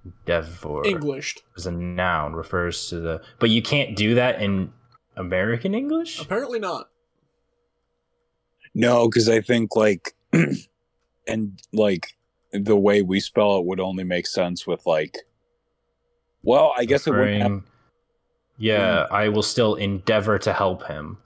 Endeavor 0.05 0.87
Englished. 0.87 1.43
as 1.57 1.67
a 1.67 1.71
noun 1.71 2.35
refers 2.35 2.89
to 2.89 3.01
the, 3.01 3.23
but 3.39 3.51
you 3.51 3.63
can't 3.63 3.97
do 3.97 4.15
that 4.17 4.41
in 4.43 4.73
American 5.17 5.75
English. 5.75 6.21
Apparently 6.21 6.59
not. 6.59 6.91
No, 8.75 9.09
because 9.09 9.29
I 9.29 9.41
think 9.41 9.77
like, 9.77 10.15
and 11.27 11.61
like 11.73 12.17
the 12.53 12.77
way 12.77 13.03
we 13.03 13.21
spell 13.21 13.59
it 13.59 13.65
would 13.65 13.81
only 13.81 14.05
make 14.05 14.27
sense 14.27 14.67
with 14.67 14.85
like. 14.87 15.17
Well, 16.43 16.75
I 16.77 16.85
guess 16.85 17.07
it 17.07 17.13
wouldn't. 17.13 17.43
Have, 17.43 17.63
yeah, 18.59 19.07
I 19.11 19.29
will 19.31 19.43
still 19.43 19.77
endeavor 19.77 20.39
to 20.41 20.53
help 20.53 20.87
him. 20.87 21.17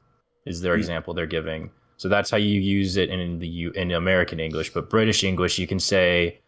Is 0.46 0.60
their 0.60 0.74
Hmm. 0.74 0.80
example 0.80 1.14
they're 1.14 1.26
giving? 1.26 1.70
So 1.96 2.08
that's 2.08 2.30
how 2.30 2.36
you 2.36 2.60
use 2.60 2.96
it 2.96 3.10
in 3.10 3.40
the 3.40 3.48
U 3.48 3.70
in 3.72 3.90
American 3.90 4.38
English, 4.38 4.72
but 4.72 4.88
British 4.88 5.24
English 5.24 5.58
you 5.58 5.66
can 5.66 5.80
say. 5.80 6.38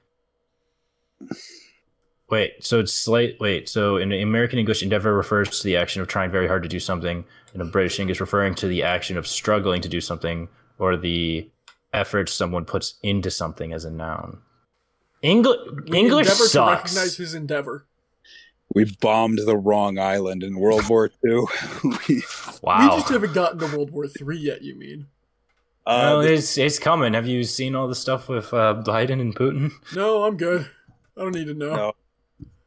Wait, 2.30 2.64
so 2.64 2.78
it's 2.78 2.92
slight. 2.92 3.36
Wait, 3.40 3.68
so 3.68 3.96
in 3.96 4.12
American 4.12 4.58
English, 4.58 4.82
endeavor 4.82 5.14
refers 5.14 5.50
to 5.60 5.64
the 5.64 5.76
action 5.76 6.00
of 6.00 6.08
trying 6.08 6.30
very 6.30 6.46
hard 6.46 6.62
to 6.62 6.68
do 6.68 6.78
something. 6.80 7.24
And 7.52 7.60
in 7.62 7.70
British 7.70 7.98
English, 7.98 8.20
referring 8.20 8.54
to 8.56 8.68
the 8.68 8.84
action 8.84 9.16
of 9.16 9.26
struggling 9.26 9.82
to 9.82 9.88
do 9.88 10.00
something 10.00 10.48
or 10.78 10.96
the 10.96 11.50
effort 11.92 12.28
someone 12.28 12.64
puts 12.64 12.94
into 13.02 13.30
something 13.30 13.72
as 13.72 13.84
a 13.84 13.90
noun. 13.90 14.38
English 15.22 15.58
English 15.92 16.28
endeavor 16.28 16.48
to 16.48 16.60
recognize 16.60 17.16
his 17.16 17.34
endeavor. 17.34 17.84
we 18.74 18.84
bombed 19.00 19.40
the 19.44 19.56
wrong 19.56 19.98
island 19.98 20.42
in 20.44 20.58
World 20.58 20.88
War 20.88 21.10
II. 21.26 21.42
we, 22.08 22.22
Wow. 22.62 22.94
We 22.94 23.00
just 23.00 23.08
haven't 23.10 23.34
gotten 23.34 23.58
to 23.58 23.66
World 23.76 23.90
War 23.90 24.06
Three 24.06 24.38
yet. 24.38 24.62
You 24.62 24.76
mean? 24.76 25.08
uh, 25.86 26.18
well, 26.18 26.20
it's 26.20 26.56
it's 26.56 26.78
coming. 26.78 27.14
Have 27.14 27.26
you 27.26 27.42
seen 27.42 27.74
all 27.74 27.88
the 27.88 27.94
stuff 27.94 28.28
with 28.28 28.54
uh, 28.54 28.80
Biden 28.86 29.20
and 29.20 29.34
Putin? 29.34 29.72
No, 29.94 30.22
I'm 30.24 30.36
good. 30.36 30.70
I 31.16 31.22
don't 31.22 31.34
need 31.34 31.48
to 31.48 31.54
know. 31.54 31.74
No, 31.74 31.92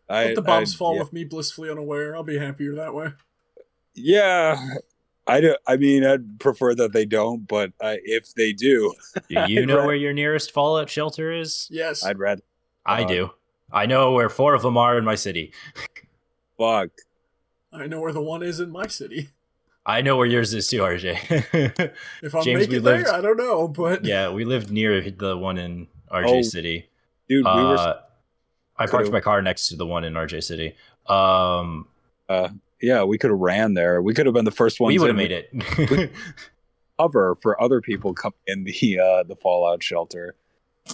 I, 0.10 0.26
Let 0.26 0.36
the 0.36 0.42
bombs 0.42 0.74
I- 0.76 0.78
fall 0.78 0.96
yeah. 0.96 1.02
with 1.02 1.14
me 1.14 1.24
blissfully 1.24 1.70
unaware. 1.70 2.16
I'll 2.16 2.24
be 2.24 2.38
happier 2.38 2.76
that 2.76 2.94
way. 2.94 3.10
Yeah, 3.96 4.58
I 5.28 5.40
do. 5.42 5.56
I 5.68 5.78
mean, 5.78 6.04
I'd 6.04 6.40
prefer 6.40 6.74
that 6.76 6.94
they 6.94 7.06
don't, 7.06 7.48
but 7.48 7.72
uh, 7.80 7.96
if 8.04 8.34
they 8.34 8.54
do, 8.54 8.94
Do 9.30 9.46
you 9.48 9.62
I'd 9.62 9.68
know 9.68 9.78
ra- 9.80 9.86
where 9.86 9.96
your 9.96 10.14
nearest 10.14 10.52
fallout 10.52 10.90
shelter 10.90 11.32
is? 11.32 11.68
Yes. 11.72 12.04
I'd 12.04 12.18
rather 12.20 12.42
I 12.86 13.04
uh, 13.04 13.08
do. 13.08 13.32
I 13.72 13.86
know 13.86 14.12
where 14.12 14.30
four 14.30 14.54
of 14.56 14.62
them 14.62 14.78
are 14.78 14.98
in 14.98 15.06
my 15.06 15.16
city. 15.16 15.54
fuck. 16.58 16.90
I 17.72 17.88
know 17.88 18.02
where 18.02 18.12
the 18.12 18.22
one 18.22 18.44
is 18.44 18.60
in 18.60 18.70
my 18.72 18.88
city. 18.88 19.30
I 19.86 20.02
know 20.02 20.16
where 20.18 20.28
yours 20.28 20.54
is 20.54 20.68
too, 20.68 20.80
RJ. 20.80 21.94
If 22.22 22.36
I'm 22.36 22.44
James, 22.44 22.60
making 22.62 22.74
we 22.76 22.80
there, 22.80 22.98
lived- 23.00 23.10
I 23.10 23.22
don't 23.22 23.38
know, 23.38 23.68
but 23.68 24.06
yeah, 24.06 24.30
we 24.30 24.46
lived 24.46 24.72
near 24.72 25.02
the 25.10 25.36
one 25.38 25.58
in 25.58 25.88
RJ 26.12 26.26
Oh, 26.28 26.42
City. 26.42 26.90
Dude, 27.28 27.46
we 27.46 27.52
were. 27.52 28.00
Uh, 28.84 28.88
I 28.88 28.92
parked 28.92 29.12
my 29.12 29.20
car 29.22 29.42
next 29.42 29.68
to 29.70 29.76
the 29.76 29.86
one 29.86 30.04
in 30.04 30.14
RJ 30.14 30.44
City. 30.44 30.76
Um, 31.08 31.88
Yeah, 32.82 33.04
we 33.04 33.18
could 33.18 33.30
have 33.32 33.40
ran 33.40 33.76
there. 33.76 34.02
We 34.02 34.14
could 34.14 34.26
have 34.26 34.36
been 34.36 34.46
the 34.46 34.52
first 34.52 34.80
ones. 34.80 34.94
we 34.94 35.00
would 35.00 35.08
have 35.08 35.16
made 35.16 35.32
it. 35.32 36.12
cover 37.00 37.36
for 37.42 37.62
other 37.62 37.82
people 37.82 38.14
coming 38.14 38.38
in 38.48 38.64
the 38.66 39.00
uh, 39.00 39.24
the 39.24 39.36
fallout 39.36 39.82
shelter, 39.84 40.36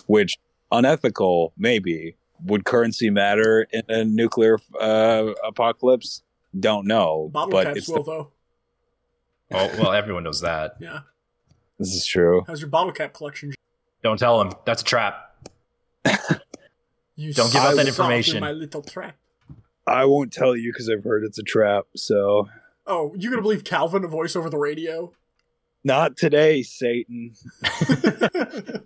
which 0.07 0.37
unethical 0.71 1.53
maybe. 1.57 2.15
Would 2.45 2.63
currency 2.63 3.09
matter 3.09 3.67
in 3.73 3.83
a 3.89 4.05
nuclear 4.05 4.59
uh, 4.79 5.33
apocalypse? 5.45 6.23
Don't 6.57 6.87
know, 6.87 7.29
bottle 7.33 7.51
but 7.51 7.65
caps 7.65 7.77
it's 7.79 7.89
will 7.89 8.03
though. 8.03 8.31
oh 9.51 9.69
well, 9.77 9.91
everyone 9.91 10.23
knows 10.23 10.41
that. 10.41 10.75
Yeah. 10.79 11.01
this 11.77 11.93
is 11.93 12.05
true. 12.05 12.45
How's 12.47 12.61
your 12.61 12.69
bottle 12.69 12.93
cap 12.93 13.13
collection? 13.13 13.53
Don't 14.03 14.17
tell 14.17 14.39
them. 14.39 14.53
That's 14.65 14.81
a 14.81 14.85
trap. 14.85 15.35
You 17.19 17.33
Don't 17.33 17.51
give 17.51 17.61
out 17.61 17.75
that 17.75 17.87
information. 17.87 18.39
My 18.39 18.53
little 18.53 18.81
trap. 18.81 19.17
I 19.85 20.05
won't 20.05 20.31
tell 20.31 20.55
you 20.55 20.71
because 20.71 20.89
I've 20.89 21.03
heard 21.03 21.25
it's 21.25 21.37
a 21.37 21.43
trap. 21.43 21.85
So 21.95 22.47
Oh, 22.87 23.13
you 23.17 23.29
gonna 23.29 23.41
believe 23.41 23.65
Calvin 23.65 24.05
a 24.05 24.07
voice 24.07 24.35
over 24.37 24.49
the 24.49 24.57
radio? 24.57 25.11
not 25.83 26.15
today, 26.17 26.61
Satan. 26.63 27.33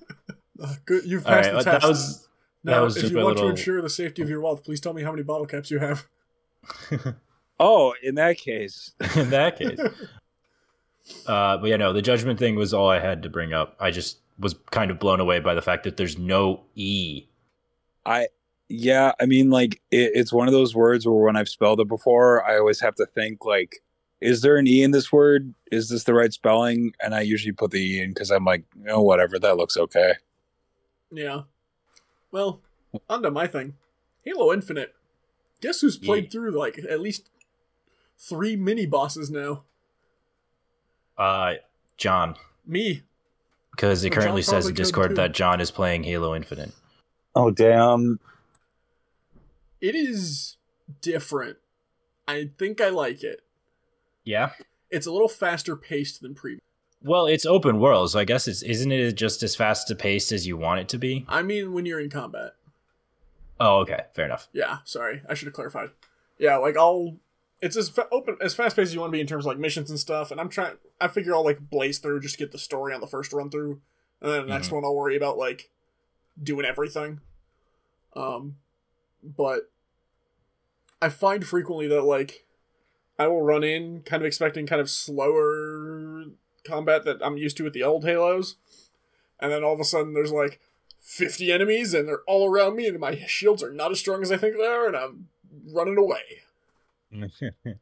Uh, 0.62 0.76
good, 0.86 1.04
you've 1.04 1.26
passed 1.26 1.50
right, 1.50 1.58
the 1.58 1.64
that 1.64 1.82
test. 1.82 1.88
was 1.88 2.28
that 2.64 2.72
now, 2.72 2.84
was 2.84 2.96
if 2.96 3.02
just 3.02 3.12
you 3.12 3.18
my 3.18 3.26
want 3.26 3.38
to 3.38 3.48
ensure 3.48 3.82
the 3.82 3.90
safety 3.90 4.22
of 4.22 4.30
your 4.30 4.40
wealth, 4.40 4.64
please 4.64 4.80
tell 4.80 4.94
me 4.94 5.02
how 5.04 5.12
many 5.12 5.24
bottle 5.24 5.46
caps 5.48 5.70
you 5.70 5.80
have. 5.80 6.08
Oh, 7.60 7.94
in 8.02 8.16
that 8.16 8.38
case, 8.38 8.94
in 9.16 9.30
that 9.32 9.58
case. 9.58 9.80
Uh, 11.28 11.58
but 11.58 11.66
yeah, 11.66 11.76
no, 11.78 11.92
the 11.94 12.02
judgment 12.02 12.40
thing 12.40 12.56
was 12.56 12.74
all 12.74 12.90
I 12.90 13.00
had 13.00 13.24
to 13.24 13.30
bring 13.30 13.52
up. 13.54 13.76
I 13.80 13.92
just 13.92 14.20
was 14.40 14.56
kind 14.72 14.90
of 14.90 15.00
blown 15.00 15.20
away 15.20 15.40
by 15.40 15.54
the 15.54 15.62
fact 15.62 15.84
that 15.84 15.98
there's 15.98 16.18
no 16.18 16.64
E. 16.76 17.28
I 18.06 18.28
yeah, 18.70 19.12
I 19.20 19.26
mean, 19.26 19.50
like 19.50 19.82
it, 19.92 20.12
it's 20.16 20.34
one 20.34 20.48
of 20.48 20.54
those 20.54 20.74
words 20.76 21.06
where 21.06 21.16
when 21.16 21.36
I've 21.36 21.50
spelled 21.50 21.80
it 21.80 21.88
before, 21.88 22.44
I 22.46 22.58
always 22.58 22.80
have 22.82 22.96
to 22.96 23.06
think 23.06 23.46
like, 23.46 23.84
is 24.22 24.42
there 24.42 24.58
an 24.58 24.68
e 24.68 24.82
in 24.84 24.92
this 24.92 25.12
word? 25.12 25.54
Is 25.72 25.90
this 25.90 26.06
the 26.06 26.14
right 26.14 26.32
spelling? 26.34 26.94
And 27.02 27.14
I 27.14 27.22
usually 27.22 27.52
put 27.52 27.72
the 27.72 27.80
e 27.80 28.02
in 28.02 28.10
because 28.12 28.32
I'm 28.32 28.46
like, 28.46 28.64
oh, 28.90 29.02
whatever, 29.02 29.38
that 29.40 29.58
looks 29.58 29.78
okay. 29.78 30.14
yeah. 31.12 31.42
Well, 32.32 32.62
onto 33.10 33.30
my 33.30 33.46
thing. 33.48 33.76
Halo 34.24 34.52
Infinite. 34.54 34.96
Guess 35.62 35.82
who's 35.82 35.98
played 35.98 36.26
Yeah. 36.26 36.30
through 36.32 36.52
like 36.52 36.80
at 36.90 37.00
least 37.00 37.30
three 38.18 38.56
mini 38.56 38.86
bosses 38.88 39.30
now? 39.30 39.64
Uh, 41.18 41.54
John, 41.98 42.36
Me. 42.66 43.04
because 43.72 44.04
it 44.04 44.10
Well, 44.10 44.16
John 44.16 44.22
currently 44.24 44.42
says 44.42 44.68
in 44.68 44.74
Discord 44.74 45.10
too. 45.12 45.16
that 45.16 45.34
John 45.34 45.62
is 45.62 45.70
playing 45.70 46.04
Halo 46.06 46.36
Infinite. 46.36 46.72
Oh 47.36 47.52
damn! 47.52 48.20
It 49.82 49.96
is 49.96 50.58
different. 51.02 51.58
I 52.28 52.50
think 52.58 52.80
I 52.80 52.90
like 52.90 53.24
it. 53.24 53.42
Yeah. 54.24 54.52
It's 54.90 55.08
a 55.08 55.12
little 55.12 55.28
faster 55.28 55.76
paced 55.76 56.22
than 56.22 56.36
previous. 56.36 56.62
Well, 57.02 57.26
it's 57.26 57.46
open 57.46 57.80
world, 57.80 58.12
so 58.12 58.20
I 58.20 58.24
guess 58.24 58.48
it's 58.48 58.62
isn't 58.62 58.92
it 58.92 59.14
just 59.14 59.44
as 59.44 59.56
fast 59.56 59.88
to 59.90 59.96
paced 59.96 60.32
as 60.32 60.48
you 60.48 60.56
want 60.56 60.80
it 60.80 60.90
to 60.90 60.98
be? 60.98 61.26
I 61.28 61.42
mean, 61.42 61.74
when 61.74 61.86
you're 61.86 62.00
in 62.00 62.10
combat. 62.10 62.54
Oh, 63.60 63.80
okay, 63.80 64.06
fair 64.14 64.26
enough. 64.26 64.48
Yeah, 64.54 64.78
sorry, 64.86 65.22
I 65.28 65.34
should 65.34 65.48
have 65.48 65.54
clarified. 65.54 65.90
Yeah, 66.38 66.58
like 66.58 66.78
I'll. 66.78 67.18
It's 67.62 67.76
as 67.76 67.90
fa- 67.90 68.08
open 68.12 68.38
as 68.42 68.54
fast 68.54 68.76
paced 68.76 68.90
as 68.90 68.94
you 68.94 69.02
want 69.02 69.12
to 69.12 69.18
be 69.18 69.22
in 69.22 69.28
terms 69.28 69.44
of 69.44 69.48
like 69.48 69.58
missions 69.58 69.90
and 69.90 70.00
stuff. 70.00 70.32
And 70.32 70.40
I'm 70.40 70.50
trying. 70.50 70.76
I 71.02 71.10
figure 71.10 71.34
I'll 71.34 71.44
like 71.44 71.70
blaze 71.70 72.00
through 72.00 72.22
just 72.22 72.36
to 72.36 72.40
get 72.40 72.54
the 72.54 72.58
story 72.58 72.94
on 72.94 73.02
the 73.02 73.08
first 73.08 73.34
run 73.34 73.50
through, 73.50 73.82
and 74.22 74.32
then 74.32 74.42
the 74.44 74.54
next 74.54 74.68
mm-hmm. 74.68 74.76
one 74.76 74.86
I'll 74.86 74.96
worry 74.96 75.18
about 75.18 75.38
like 75.38 75.70
doing 76.42 76.66
everything. 76.66 77.20
Um, 78.16 78.58
but 79.24 79.70
I 81.02 81.10
find 81.10 81.46
frequently 81.46 81.88
that 81.88 82.04
like 82.04 82.46
I 83.20 83.28
will 83.28 83.42
run 83.42 83.64
in 83.64 84.02
kind 84.02 84.22
of 84.22 84.28
expecting 84.28 84.66
kind 84.66 84.82
of 84.82 84.90
slower 84.90 86.26
combat 86.66 87.06
that 87.06 87.18
I'm 87.22 87.38
used 87.38 87.58
to 87.58 87.64
with 87.64 87.74
the 87.74 87.84
old 87.84 88.06
Halos, 88.06 88.56
and 89.40 89.52
then 89.52 89.64
all 89.64 89.74
of 89.74 89.80
a 89.80 89.84
sudden 89.84 90.14
there's 90.14 90.32
like 90.32 90.60
50 91.02 91.52
enemies 91.52 91.94
and 91.94 92.08
they're 92.08 92.22
all 92.28 92.50
around 92.50 92.76
me 92.78 92.88
and 92.88 93.00
my 93.00 93.18
shields 93.28 93.62
are 93.62 93.72
not 93.74 93.92
as 93.92 94.00
strong 94.00 94.22
as 94.22 94.32
I 94.32 94.38
think 94.38 94.56
they 94.56 94.66
are 94.66 94.88
and 94.88 94.96
I'm 94.96 95.28
running 95.74 95.98
away. 95.98 96.42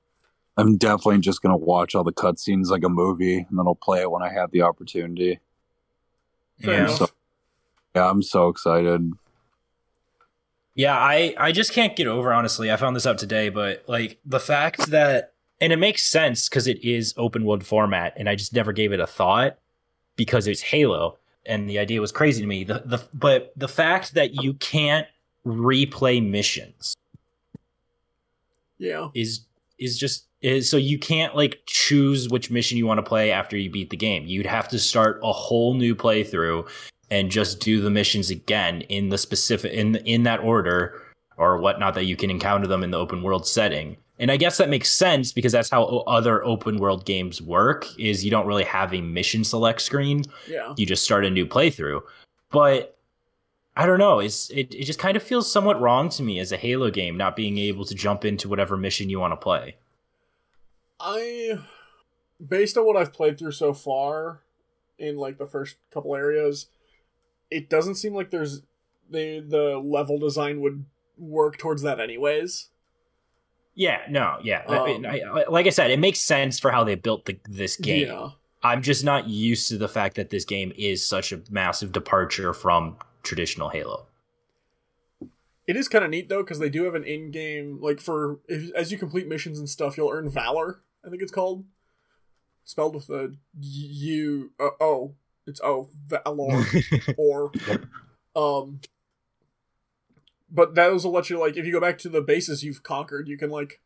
I'm 0.58 0.78
definitely 0.78 1.20
just 1.20 1.41
gonna 1.41 1.58
watch 1.58 1.95
all 1.95 2.04
the 2.04 2.12
cutscenes 2.12 2.68
like 2.68 2.84
a 2.84 2.89
movie, 2.89 3.38
and 3.38 3.58
then 3.58 3.66
I'll 3.68 3.76
play 3.76 4.02
it 4.02 4.12
when 4.12 4.22
I 4.22 4.30
have 4.34 4.52
the 4.52 4.62
opportunity. 4.64 5.39
Fair 6.62 6.88
Yeah. 6.88 6.88
So- 6.88 7.08
Yeah, 7.96 8.10
I'm 8.10 8.22
so 8.24 8.48
excited. 8.48 9.12
Yeah, 10.76 10.98
I 10.98 11.36
I 11.38 11.52
just 11.52 11.74
can't 11.74 11.96
get 11.96 12.08
over 12.08 12.32
honestly. 12.34 12.72
I 12.72 12.78
found 12.78 12.96
this 12.96 13.06
out 13.06 13.18
today, 13.18 13.50
but 13.50 13.84
like 13.88 14.20
the 14.26 14.39
fact 14.39 14.88
that 14.88 15.34
and 15.60 15.72
it 15.74 15.78
makes 15.78 16.04
sense 16.04 16.48
because 16.50 16.66
it 16.68 16.84
is 16.84 17.14
open 17.18 17.44
world 17.46 17.66
format, 17.66 18.14
and 18.16 18.30
I 18.30 18.36
just 18.36 18.54
never 18.54 18.72
gave 18.72 18.92
it 18.94 19.00
a 19.00 19.08
thought 19.08 19.58
because 20.16 20.48
it's 20.48 20.62
Halo, 20.62 21.18
and 21.46 21.70
the 21.70 21.78
idea 21.78 22.00
was 22.02 22.12
crazy 22.12 22.42
to 22.42 22.48
me. 22.48 22.64
The 22.64 22.82
the 22.86 23.04
but 23.14 23.52
the 23.58 23.68
fact 23.68 24.14
that 24.14 24.42
you 24.42 24.54
can't 24.56 25.08
replay 25.46 26.26
missions 26.26 26.96
Yeah. 28.78 29.10
is 29.14 29.42
is 29.78 29.98
just 29.98 30.26
is 30.42 30.70
so 30.70 30.78
you 30.78 30.98
can't 30.98 31.36
like 31.36 31.60
choose 31.66 32.30
which 32.30 32.50
mission 32.50 32.78
you 32.78 32.88
want 32.88 33.00
to 33.00 33.04
play 33.04 33.32
after 33.32 33.58
you 33.58 33.70
beat 33.70 33.89
the 33.89 33.98
game. 33.98 34.26
You'd 34.26 34.46
have 34.46 34.70
to 34.70 34.80
start 34.80 35.20
a 35.22 35.34
whole 35.34 35.74
new 35.74 35.96
playthrough 35.96 36.68
and 37.12 37.30
just 37.30 37.59
do 37.59 37.80
the 37.82 37.91
missions 37.91 38.32
again 38.32 38.82
in 38.82 39.09
the 39.09 39.18
specific 39.20 39.72
in 39.74 39.97
in 39.97 40.24
that 40.24 40.39
order 40.39 40.99
or 41.38 41.57
whatnot 41.59 41.93
that 41.93 42.05
you 42.05 42.16
can 42.16 42.32
encounter 42.32 42.66
them 42.68 42.84
in 42.84 42.89
the 42.91 42.97
open 42.97 43.22
world 43.22 43.45
setting. 43.45 43.97
And 44.20 44.30
I 44.32 44.38
guess 44.38 44.57
that 44.57 44.70
makes 44.70 44.91
sense 44.91 45.32
because 45.32 45.51
that's 45.51 45.70
how 45.70 45.84
other 45.84 46.43
open 46.45 46.78
world 46.78 47.05
games 47.05 47.41
work 47.41 47.88
is 47.99 48.24
you 48.24 48.30
don't 48.30 48.45
really 48.45 48.64
have 48.66 48.93
a 48.93 49.01
mission 49.01 49.43
select 49.43 49.82
screen 49.82 50.24
Yeah. 50.47 50.74
you 50.78 50.86
just 50.86 51.03
start 51.03 51.26
a 51.26 51.30
new 51.30 51.45
playthrough. 51.47 52.01
But 52.51 52.97
I 53.76 53.86
don't 53.88 53.97
know. 53.99 54.20
It's 54.20 54.49
it, 54.51 54.74
it 54.76 54.84
just 54.84 54.99
kind 54.99 55.18
of 55.18 55.24
feels 55.24 55.51
somewhat 55.51 55.82
wrong 55.82 56.09
to 56.09 56.24
me 56.24 56.39
as 56.39 56.51
a 56.51 56.57
Halo 56.57 56.91
game 56.91 57.18
not 57.18 57.36
being 57.36 57.57
able 57.57 57.86
to 57.86 57.95
jump 57.95 58.24
into 58.26 58.47
whatever 58.47 58.78
mission 58.78 59.09
you 59.09 59.20
want 59.20 59.32
to 59.32 59.38
play. 59.38 59.76
I 60.99 61.57
based 62.45 62.78
on 62.78 62.86
what 62.86 62.97
I've 62.97 63.14
played 63.14 63.38
through 63.39 63.51
so 63.53 63.74
far 63.74 64.41
in 64.99 65.18
like 65.18 65.38
the 65.38 65.47
first 65.47 65.78
couple 65.91 66.16
areas, 66.16 66.68
it 67.52 67.70
doesn't 67.70 67.95
seem 67.95 68.16
like 68.16 68.32
there's 68.32 68.62
the 69.10 69.45
the 69.47 69.78
level 69.84 70.18
design 70.18 70.62
would 70.62 70.86
work 71.18 71.58
towards 71.58 71.82
that 71.84 71.99
anyways. 71.99 72.70
Yeah, 73.76 74.02
no, 74.10 74.38
yeah. 74.43 74.64
Um, 74.68 75.06
I- 75.06 75.22
I- 75.22 75.45
like 75.49 75.66
I 75.68 75.70
said, 75.70 75.91
it 75.91 75.99
makes 75.99 76.20
sense 76.20 76.60
for 76.60 76.72
how 76.72 76.84
they 76.84 76.95
built 76.95 77.26
the, 77.26 77.39
this 77.47 77.78
game. 77.78 78.08
Yeah. 78.08 78.30
I'm 78.64 78.82
just 78.82 79.04
not 79.04 79.28
used 79.28 79.70
to 79.70 79.78
the 79.78 79.88
fact 79.88 80.16
that 80.18 80.30
this 80.30 80.45
game 80.45 80.72
is 80.78 81.08
such 81.08 81.32
a 81.32 81.41
massive 81.49 81.91
departure 81.91 82.54
from 82.54 82.97
traditional 83.24 83.70
Halo. 83.70 84.08
It 85.68 85.76
is 85.78 85.88
kind 85.88 86.04
of 86.04 86.12
neat 86.12 86.28
though 86.30 86.43
because 86.43 86.60
they 86.60 86.70
do 86.70 86.84
have 86.84 86.95
an 86.95 87.04
in-game 87.04 87.80
like 87.82 87.99
for 87.99 88.39
if, 88.47 88.72
as 88.76 88.91
you 88.91 88.97
complete 88.97 89.28
missions 89.28 89.58
and 89.58 89.70
stuff, 89.70 89.95
you'll 89.97 90.12
earn 90.12 90.30
valor. 90.30 90.82
I 91.06 91.10
think 91.10 91.22
it's 91.22 91.32
called, 91.32 91.66
spelled 92.66 92.93
with 92.95 93.10
a 93.10 93.34
U. 93.60 94.52
Uh, 94.60 94.70
oh, 94.80 95.16
it's 95.52 95.62
O 95.62 95.89
valor 96.08 96.66
or 97.18 97.52
um. 98.36 98.80
But 100.54 100.76
those 100.76 101.06
will 101.06 101.14
let 101.14 101.30
you 101.30 101.39
like 101.39 101.56
if 101.56 101.66
you 101.66 101.72
go 101.72 101.80
back 101.80 101.97
to 101.99 102.10
the 102.10 102.22
bases 102.22 102.64
you've 102.64 102.84
conquered, 102.84 103.28
you 103.28 103.38
can 103.38 103.49
like 103.49 103.80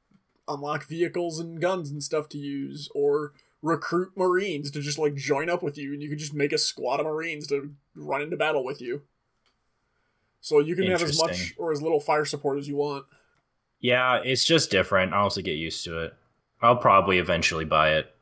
unlock 0.47 0.85
vehicles 0.85 1.39
and 1.39 1.59
guns 1.61 1.91
and 1.91 2.01
stuff 2.01 2.29
to 2.29 2.37
use, 2.37 2.89
or 2.95 3.33
recruit 3.61 4.13
Marines 4.15 4.71
to 4.71 4.81
just 4.81 4.97
like 4.97 5.15
join 5.15 5.49
up 5.49 5.61
with 5.61 5.77
you, 5.77 5.93
and 5.93 6.01
you 6.01 6.09
can 6.09 6.17
just 6.17 6.33
make 6.33 6.53
a 6.53 6.57
squad 6.57 6.99
of 6.99 7.05
Marines 7.05 7.47
to 7.47 7.73
run 7.95 8.21
into 8.21 8.37
battle 8.37 8.63
with 8.63 8.81
you. 8.81 9.03
So 10.41 10.59
you 10.59 10.75
can 10.75 10.85
have 10.87 11.01
as 11.01 11.19
much 11.19 11.55
or 11.57 11.71
as 11.71 11.81
little 11.81 11.99
fire 11.99 12.25
support 12.25 12.59
as 12.59 12.67
you 12.67 12.75
want. 12.75 13.05
yeah, 13.79 14.21
it's 14.23 14.45
just 14.45 14.69
different. 14.71 15.13
I'll 15.13 15.23
also 15.23 15.41
get 15.41 15.57
used 15.57 15.83
to 15.85 15.99
it. 16.03 16.13
I'll 16.61 16.77
probably 16.77 17.17
eventually 17.19 17.65
buy 17.65 17.93
it. 17.95 18.14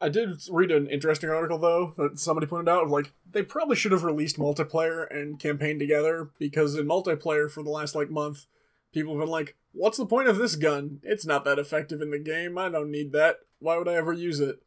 I 0.00 0.08
did 0.08 0.42
read 0.50 0.70
an 0.70 0.88
interesting 0.88 1.30
article 1.30 1.58
though 1.58 1.94
that 1.96 2.18
somebody 2.18 2.46
pointed 2.46 2.68
out 2.68 2.84
of 2.84 2.90
like 2.90 3.12
they 3.30 3.42
probably 3.42 3.76
should 3.76 3.92
have 3.92 4.04
released 4.04 4.38
multiplayer 4.38 5.06
and 5.10 5.38
campaign 5.38 5.78
together 5.78 6.30
because 6.38 6.74
in 6.74 6.86
multiplayer 6.86 7.50
for 7.50 7.62
the 7.62 7.70
last 7.70 7.94
like 7.94 8.10
month, 8.10 8.46
people 8.92 9.14
have 9.14 9.20
been 9.20 9.30
like, 9.30 9.56
"What's 9.72 9.98
the 9.98 10.06
point 10.06 10.28
of 10.28 10.36
this 10.36 10.56
gun? 10.56 11.00
It's 11.02 11.24
not 11.24 11.44
that 11.44 11.58
effective 11.58 12.02
in 12.02 12.10
the 12.10 12.18
game. 12.18 12.58
I 12.58 12.68
don't 12.68 12.90
need 12.90 13.12
that. 13.12 13.40
Why 13.60 13.78
would 13.78 13.88
I 13.88 13.94
ever 13.94 14.12
use 14.12 14.40
it?" 14.40 14.60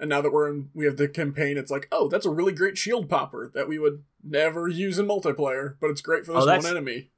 And 0.00 0.08
now 0.08 0.20
that 0.20 0.32
we're 0.32 0.48
in, 0.48 0.70
we 0.74 0.84
have 0.84 0.96
the 0.96 1.08
campaign. 1.08 1.58
It's 1.58 1.72
like, 1.72 1.88
"Oh, 1.90 2.08
that's 2.08 2.26
a 2.26 2.30
really 2.30 2.52
great 2.52 2.78
shield 2.78 3.08
popper 3.08 3.50
that 3.54 3.68
we 3.68 3.78
would 3.78 4.04
never 4.22 4.68
use 4.68 4.98
in 4.98 5.06
multiplayer, 5.06 5.74
but 5.80 5.90
it's 5.90 6.00
great 6.00 6.24
for 6.24 6.32
this 6.32 6.44
Oh, 6.44 6.56
one 6.56 6.66
enemy." 6.66 7.10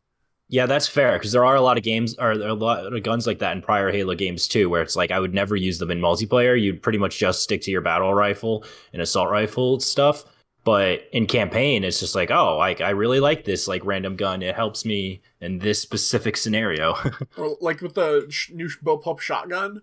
Yeah, 0.52 0.66
that's 0.66 0.88
fair 0.88 1.12
because 1.12 1.30
there 1.30 1.44
are 1.44 1.54
a 1.54 1.60
lot 1.60 1.78
of 1.78 1.84
games 1.84 2.16
or 2.18 2.36
there 2.36 2.48
are 2.48 2.50
a 2.50 2.54
lot 2.54 2.92
of 2.92 3.02
guns 3.04 3.24
like 3.24 3.38
that 3.38 3.56
in 3.56 3.62
prior 3.62 3.90
Halo 3.92 4.16
games 4.16 4.48
too, 4.48 4.68
where 4.68 4.82
it's 4.82 4.96
like 4.96 5.12
I 5.12 5.20
would 5.20 5.32
never 5.32 5.54
use 5.54 5.78
them 5.78 5.92
in 5.92 6.00
multiplayer. 6.00 6.60
You'd 6.60 6.82
pretty 6.82 6.98
much 6.98 7.18
just 7.18 7.42
stick 7.44 7.62
to 7.62 7.70
your 7.70 7.80
battle 7.80 8.12
rifle 8.12 8.64
and 8.92 9.00
assault 9.00 9.30
rifle 9.30 9.78
stuff. 9.78 10.24
But 10.64 11.08
in 11.12 11.26
campaign, 11.26 11.84
it's 11.84 12.00
just 12.00 12.14
like, 12.16 12.30
oh, 12.32 12.56
like 12.58 12.80
I 12.80 12.90
really 12.90 13.20
like 13.20 13.44
this 13.44 13.68
like 13.68 13.84
random 13.84 14.16
gun. 14.16 14.42
It 14.42 14.56
helps 14.56 14.84
me 14.84 15.22
in 15.40 15.60
this 15.60 15.80
specific 15.80 16.36
scenario. 16.36 16.96
or 17.36 17.56
like 17.60 17.80
with 17.80 17.94
the 17.94 18.26
sh- 18.28 18.50
new 18.50 18.68
bullpup 18.84 19.20
shotgun, 19.20 19.82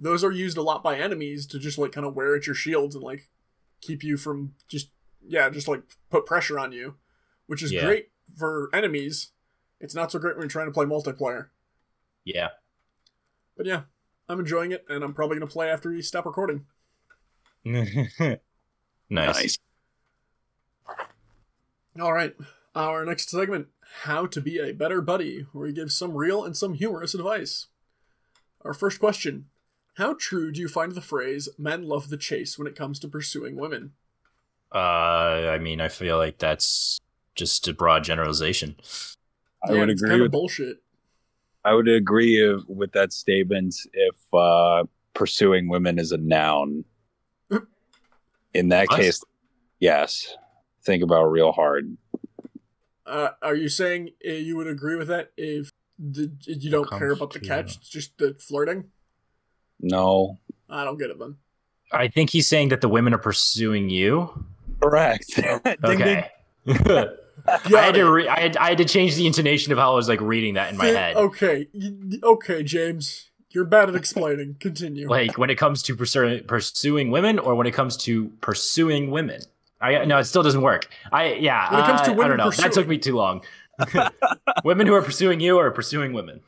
those 0.00 0.24
are 0.24 0.32
used 0.32 0.56
a 0.58 0.62
lot 0.62 0.82
by 0.82 0.98
enemies 0.98 1.46
to 1.46 1.60
just 1.60 1.78
like 1.78 1.92
kind 1.92 2.06
of 2.06 2.14
wear 2.16 2.34
at 2.34 2.44
your 2.46 2.54
shields 2.56 2.94
and 2.96 3.04
like 3.04 3.28
keep 3.80 4.02
you 4.02 4.16
from 4.16 4.54
just 4.66 4.90
yeah, 5.26 5.48
just 5.48 5.68
like 5.68 5.82
put 6.10 6.26
pressure 6.26 6.58
on 6.58 6.72
you, 6.72 6.96
which 7.46 7.62
is 7.62 7.70
Yeah. 7.72 7.84
great 7.84 8.08
for 8.36 8.68
enemies. 8.74 9.30
It's 9.80 9.94
not 9.94 10.10
so 10.10 10.18
great 10.18 10.36
when 10.36 10.44
you're 10.44 10.50
trying 10.50 10.66
to 10.66 10.72
play 10.72 10.86
multiplayer. 10.86 11.48
yeah. 12.24 12.48
But 13.56 13.66
yeah, 13.66 13.82
I'm 14.28 14.38
enjoying 14.38 14.70
it, 14.72 14.84
and 14.88 15.02
I'm 15.02 15.14
probably 15.14 15.36
gonna 15.36 15.50
play 15.50 15.68
after 15.68 15.90
we 15.90 16.00
stop 16.02 16.26
recording. 16.26 16.66
nice. 17.64 18.38
Nice. 19.10 19.58
All 22.00 22.12
right, 22.12 22.34
our 22.74 23.04
next 23.04 23.30
segment: 23.30 23.66
How 24.04 24.26
to 24.26 24.40
be 24.40 24.58
a 24.58 24.72
better 24.72 25.00
buddy, 25.00 25.46
where 25.52 25.66
we 25.66 25.72
give 25.72 25.90
some 25.90 26.16
real 26.16 26.44
and 26.44 26.56
some 26.56 26.74
humorous 26.74 27.14
advice. 27.14 27.66
Our 28.64 28.74
first 28.74 29.00
question: 29.00 29.46
How 29.94 30.14
true 30.18 30.52
do 30.52 30.60
you 30.60 30.68
find 30.68 30.92
the 30.92 31.00
phrase 31.00 31.48
"men 31.58 31.82
love 31.82 32.08
the 32.08 32.16
chase" 32.16 32.56
when 32.56 32.68
it 32.68 32.76
comes 32.76 33.00
to 33.00 33.08
pursuing 33.08 33.56
women? 33.56 33.92
Uh, 34.72 35.50
I 35.50 35.58
mean, 35.58 35.80
I 35.80 35.88
feel 35.88 36.18
like 36.18 36.38
that's 36.38 37.00
just 37.34 37.66
a 37.66 37.72
broad 37.72 38.04
generalization. 38.04 38.76
I 39.62 39.72
Yeah, 39.72 39.80
would 39.80 39.90
agree 39.90 40.08
kind 40.08 40.20
with 40.22 40.26
of 40.28 40.32
bullshit. 40.32 40.78
I 41.64 41.74
would 41.74 41.88
agree 41.88 42.36
if, 42.36 42.66
with 42.68 42.92
that 42.92 43.12
statement 43.12 43.74
if 43.92 44.16
uh, 44.32 44.84
pursuing 45.14 45.68
women 45.68 45.98
is 45.98 46.12
a 46.12 46.18
noun. 46.18 46.84
In 48.54 48.70
that 48.70 48.88
What? 48.88 49.00
case, 49.00 49.22
yes. 49.78 50.34
Think 50.84 51.02
about 51.02 51.26
it 51.26 51.28
real 51.28 51.52
hard. 51.52 51.96
Uh, 53.04 53.30
are 53.42 53.54
you 53.54 53.68
saying 53.68 54.10
uh, 54.26 54.32
you 54.32 54.56
would 54.56 54.66
agree 54.66 54.96
with 54.96 55.08
that 55.08 55.32
if 55.36 55.70
the, 55.98 56.32
you 56.46 56.70
don't 56.70 56.88
care 56.90 57.10
about 57.10 57.32
the 57.32 57.40
catch, 57.40 57.76
it's 57.76 57.88
just 57.88 58.16
the 58.18 58.34
flirting? 58.38 58.84
No. 59.80 60.38
I 60.68 60.84
don't 60.84 60.98
get 60.98 61.10
it 61.10 61.18
then. 61.18 61.36
I 61.92 62.08
think 62.08 62.30
he's 62.30 62.46
saying 62.48 62.68
that 62.70 62.80
the 62.80 62.88
women 62.88 63.14
are 63.14 63.18
pursuing 63.18 63.90
you. 63.90 64.44
Correct. 64.82 65.26
Ding, 65.36 65.98
ding. 65.98 66.24
Okay. 66.68 67.06
I 67.74 67.82
had 67.82 67.94
to 67.94 68.10
re- 68.10 68.28
I 68.28 68.40
had, 68.40 68.56
I 68.56 68.68
had 68.70 68.78
to 68.78 68.84
change 68.84 69.16
the 69.16 69.26
intonation 69.26 69.72
of 69.72 69.78
how 69.78 69.92
I 69.92 69.94
was 69.94 70.08
like 70.08 70.20
reading 70.20 70.54
that 70.54 70.70
in 70.70 70.76
my 70.76 70.86
head. 70.86 71.16
Okay, 71.16 71.68
okay, 72.22 72.62
James, 72.62 73.30
you're 73.50 73.64
bad 73.64 73.88
at 73.88 73.94
explaining. 73.94 74.56
Continue. 74.60 75.08
Like 75.08 75.38
when 75.38 75.50
it 75.50 75.56
comes 75.56 75.82
to 75.84 75.96
pursuing 75.96 76.44
pursuing 76.44 77.10
women, 77.10 77.38
or 77.38 77.54
when 77.54 77.66
it 77.66 77.72
comes 77.72 77.96
to 77.98 78.28
pursuing 78.40 79.10
women. 79.10 79.40
I 79.80 80.04
no, 80.04 80.18
it 80.18 80.24
still 80.24 80.42
doesn't 80.42 80.62
work. 80.62 80.88
I 81.12 81.34
yeah. 81.34 81.70
When 81.70 81.80
it 81.80 81.86
comes 81.86 82.00
to 82.02 82.10
uh, 82.10 82.14
I 82.14 82.16
women 82.16 82.38
don't 82.38 82.46
know. 82.46 82.50
That 82.50 82.72
took 82.72 82.88
me 82.88 82.98
too 82.98 83.14
long. 83.14 83.42
women 84.64 84.88
who 84.88 84.94
are 84.94 85.02
pursuing 85.02 85.38
you 85.38 85.56
or 85.56 85.70
pursuing 85.70 86.12
women. 86.12 86.40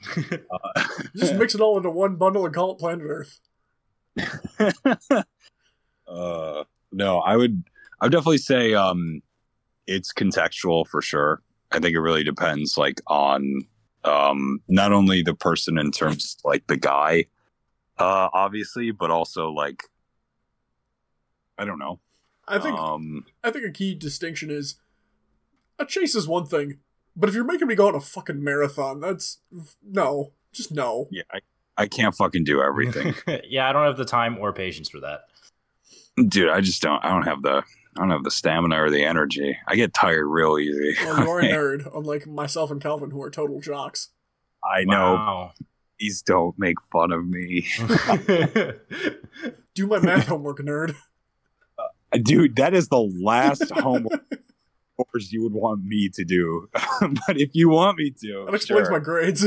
Just 1.15 1.37
mix 1.37 1.55
it 1.55 1.61
all 1.61 1.77
into 1.77 1.91
one 1.91 2.17
bundle 2.17 2.45
and 2.45 2.53
call 2.53 2.73
it 2.73 2.79
Planet 2.79 3.07
Earth. 3.07 3.41
Uh, 6.09 6.65
no, 6.91 7.21
I 7.21 7.37
would. 7.37 7.63
I 8.01 8.07
would 8.07 8.13
definitely 8.13 8.39
say 8.39 8.75
um, 8.75 9.23
it's 9.87 10.13
contextual 10.13 10.87
for 10.87 11.03
sure. 11.03 11.43
I 11.73 11.79
think 11.79 11.95
it 11.95 12.01
really 12.01 12.25
depends, 12.25 12.77
like 12.77 13.01
on 13.07 13.63
um, 14.05 14.61
not 14.69 14.93
only 14.93 15.23
the 15.23 15.35
person 15.35 15.79
in 15.79 15.91
terms 15.93 16.37
like 16.45 16.67
the 16.67 16.77
guy, 16.77 17.27
uh, 17.99 18.29
obviously, 18.33 18.91
but 18.91 19.11
also 19.11 19.51
like 19.51 19.85
I 21.59 21.65
don't 21.65 21.79
know. 21.79 22.01
I 22.49 22.59
think 22.59 22.79
Um, 22.79 23.27
I 23.45 23.51
think 23.51 23.65
a 23.65 23.71
key 23.71 23.95
distinction 23.95 24.51
is 24.51 24.77
a 25.79 25.87
chase 25.87 26.15
is 26.15 26.27
one 26.27 26.47
thing, 26.47 26.79
but 27.15 27.29
if 27.29 27.35
you're 27.35 27.45
making 27.45 27.69
me 27.69 27.75
go 27.75 27.89
on 27.89 27.95
a 27.95 28.01
fucking 28.01 28.43
marathon, 28.43 29.01
that's 29.01 29.39
no, 29.83 30.33
just 30.53 30.73
no. 30.73 31.07
yeah, 31.11 31.23
I, 31.31 31.41
I 31.77 31.87
can't 31.87 32.15
fucking 32.15 32.45
do 32.45 32.61
everything, 32.61 33.15
yeah, 33.45 33.69
I 33.69 33.73
don't 33.73 33.85
have 33.85 33.97
the 33.97 34.05
time 34.05 34.39
or 34.39 34.53
patience 34.53 34.89
for 34.89 35.01
that. 35.01 35.27
dude. 36.29 36.49
I 36.51 36.61
just 36.61 36.83
don't. 36.83 37.05
I 37.05 37.09
don't 37.11 37.23
have 37.23 37.43
the. 37.43 37.63
I 37.97 38.01
don't 38.01 38.11
have 38.11 38.25
the 38.25 38.31
stamina 38.31 38.83
or 38.83 38.91
the 38.91 39.05
energy. 39.05 39.59
I 39.67 39.77
get 39.77 39.93
tired 39.93 40.27
real 40.27 40.59
easy. 40.59 40.95
Well, 41.05 41.23
you 41.25 41.31
are 41.31 41.41
a 41.41 41.45
nerd, 41.49 41.97
unlike 41.97 42.27
myself 42.27 42.71
and 42.71 42.81
Calvin, 42.81 43.11
who 43.11 43.23
are 43.23 43.31
total 43.31 43.61
jocks. 43.61 44.11
I 44.65 44.85
know. 44.85 45.15
Wow. 45.15 45.53
Please 45.99 46.23
don't 46.23 46.59
make 46.59 46.81
fun 46.93 47.13
of 47.13 47.27
me. 47.27 47.67
Do 49.75 49.87
my 49.87 49.99
math 49.99 50.29
homework, 50.29 50.59
nerd. 50.61 50.95
Dude, 52.23 52.57
that 52.57 52.75
is 52.75 52.89
the 52.89 53.01
last 53.01 53.71
homework 53.71 54.25
course 55.05 55.33
you 55.33 55.43
would 55.43 55.53
want 55.53 55.85
me 55.85 56.09
to 56.09 56.25
do. 56.25 56.69
but 57.01 57.39
if 57.41 57.51
you 57.55 57.69
want 57.69 57.99
me 57.99 58.11
to, 58.23 58.45
That 58.47 58.55
explains 58.55 58.89
sure. 58.89 58.99
my 58.99 58.99
grades. 58.99 59.47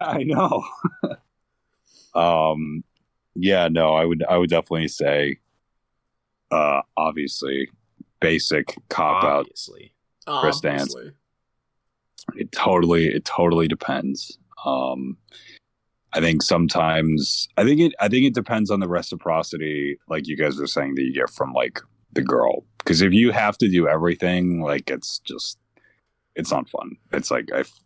I 0.00 0.22
know. 0.24 0.64
um, 2.14 2.84
yeah, 3.34 3.68
no, 3.68 3.94
I 3.94 4.04
would, 4.04 4.24
I 4.28 4.36
would 4.36 4.50
definitely 4.50 4.88
say, 4.88 5.38
uh, 6.52 6.82
obviously, 6.96 7.68
basic 8.20 8.76
cop 8.88 9.24
out. 9.24 9.40
Obviously. 9.40 9.94
Chris 10.26 10.60
Dance. 10.60 10.94
It 12.36 12.52
totally, 12.52 13.06
it 13.08 13.24
totally 13.24 13.66
depends. 13.66 14.38
Um, 14.64 15.16
I 16.12 16.20
think 16.20 16.42
sometimes, 16.42 17.48
I 17.56 17.64
think 17.64 17.80
it, 17.80 17.94
I 17.98 18.08
think 18.08 18.26
it 18.26 18.34
depends 18.34 18.70
on 18.70 18.80
the 18.80 18.88
reciprocity, 18.88 19.98
like 20.08 20.28
you 20.28 20.36
guys 20.36 20.58
were 20.58 20.66
saying, 20.66 20.94
that 20.94 21.02
you 21.02 21.12
get 21.12 21.30
from 21.30 21.52
like 21.52 21.80
the 22.12 22.22
girl. 22.22 22.64
Because 22.78 23.00
if 23.00 23.12
you 23.12 23.32
have 23.32 23.58
to 23.58 23.68
do 23.68 23.88
everything, 23.88 24.60
like 24.60 24.90
it's 24.90 25.18
just, 25.20 25.58
it's 26.36 26.52
not 26.52 26.68
fun. 26.68 26.96
It's 27.12 27.30
like 27.30 27.50
I 27.52 27.60
f- 27.60 27.80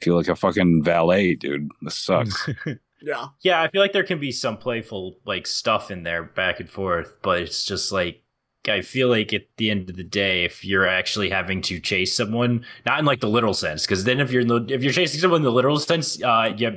feel 0.00 0.16
like 0.16 0.28
a 0.28 0.36
fucking 0.36 0.84
valet, 0.84 1.34
dude. 1.34 1.68
This 1.82 1.96
sucks. 1.96 2.48
Yeah. 3.02 3.28
Yeah, 3.40 3.62
I 3.62 3.68
feel 3.68 3.80
like 3.80 3.92
there 3.92 4.04
can 4.04 4.18
be 4.20 4.32
some 4.32 4.56
playful 4.56 5.16
like 5.24 5.46
stuff 5.46 5.90
in 5.90 6.02
there 6.02 6.22
back 6.22 6.60
and 6.60 6.68
forth, 6.68 7.18
but 7.22 7.40
it's 7.42 7.64
just 7.64 7.92
like 7.92 8.22
I 8.68 8.82
feel 8.82 9.08
like 9.08 9.32
at 9.32 9.44
the 9.56 9.70
end 9.70 9.88
of 9.88 9.96
the 9.96 10.04
day, 10.04 10.44
if 10.44 10.66
you're 10.66 10.86
actually 10.86 11.30
having 11.30 11.62
to 11.62 11.80
chase 11.80 12.14
someone, 12.14 12.66
not 12.84 12.98
in 12.98 13.06
like 13.06 13.20
the 13.20 13.28
literal 13.28 13.54
sense, 13.54 13.86
because 13.86 14.04
then 14.04 14.20
if 14.20 14.30
you're 14.30 14.42
in 14.42 14.48
the, 14.48 14.66
if 14.68 14.82
you're 14.82 14.92
chasing 14.92 15.18
someone 15.18 15.38
in 15.40 15.44
the 15.44 15.50
literal 15.50 15.78
sense, 15.78 16.22
uh, 16.22 16.52
yeah, 16.58 16.70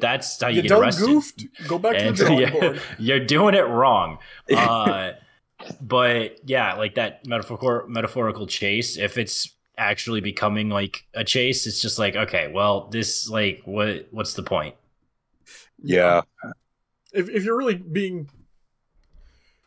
that's 0.00 0.40
how 0.40 0.46
you, 0.46 0.62
You 0.62 0.68
get 0.68 0.78
arrested. 0.78 1.06
goofed? 1.06 1.44
Go 1.66 1.80
back 1.80 1.96
to 1.96 2.02
the 2.02 2.08
And, 2.08 2.16
drawing 2.16 2.50
board. 2.52 2.80
you're 3.00 3.24
doing 3.24 3.54
it 3.56 3.66
wrong. 3.66 4.18
Uh, 4.56 5.12
but 5.80 6.38
yeah, 6.48 6.74
like 6.74 6.94
that 6.96 7.26
metaphor 7.26 7.84
metaphorical 7.88 8.46
chase, 8.46 8.96
if 8.96 9.18
it's 9.18 9.52
actually 9.76 10.20
becoming 10.20 10.68
like 10.68 11.04
a 11.14 11.24
chase, 11.24 11.66
it's 11.66 11.80
just 11.80 11.98
like 11.98 12.14
okay, 12.14 12.48
well, 12.52 12.88
this 12.92 13.28
like 13.28 13.62
what 13.64 14.06
what's 14.12 14.34
the 14.34 14.42
point? 14.44 14.76
Yeah. 15.84 16.22
If 17.12 17.28
if 17.28 17.44
you're 17.44 17.56
really 17.56 17.76
being, 17.76 18.28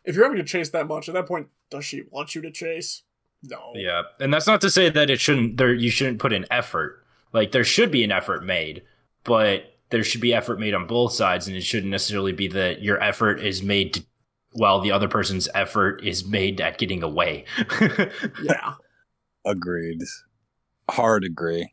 if 0.04 0.14
you're 0.14 0.24
having 0.24 0.38
to 0.38 0.44
chase 0.44 0.70
that 0.70 0.86
much, 0.86 1.08
at 1.08 1.14
that 1.14 1.26
point, 1.26 1.48
does 1.70 1.84
she 1.84 2.02
want 2.10 2.34
you 2.34 2.42
to 2.42 2.50
chase? 2.50 3.02
No. 3.42 3.72
Yeah, 3.74 4.02
and 4.20 4.32
that's 4.32 4.46
not 4.46 4.60
to 4.62 4.70
say 4.70 4.90
that 4.90 5.10
it 5.10 5.20
shouldn't. 5.20 5.56
There, 5.56 5.72
you 5.72 5.90
shouldn't 5.90 6.18
put 6.18 6.32
in 6.32 6.44
effort. 6.50 7.04
Like 7.32 7.52
there 7.52 7.64
should 7.64 7.90
be 7.90 8.04
an 8.04 8.12
effort 8.12 8.44
made, 8.44 8.82
but 9.24 9.78
there 9.90 10.02
should 10.02 10.20
be 10.20 10.34
effort 10.34 10.58
made 10.58 10.74
on 10.74 10.86
both 10.86 11.12
sides, 11.12 11.46
and 11.46 11.56
it 11.56 11.62
shouldn't 11.62 11.90
necessarily 11.90 12.32
be 12.32 12.48
that 12.48 12.82
your 12.82 13.02
effort 13.02 13.40
is 13.40 13.62
made 13.62 13.94
to, 13.94 14.04
while 14.52 14.80
the 14.80 14.92
other 14.92 15.08
person's 15.08 15.48
effort 15.54 16.02
is 16.04 16.26
made 16.26 16.60
at 16.60 16.78
getting 16.78 17.02
away. 17.02 17.44
Yeah. 18.42 18.74
Agreed. 19.44 20.02
Hard 20.90 21.24
agree. 21.24 21.72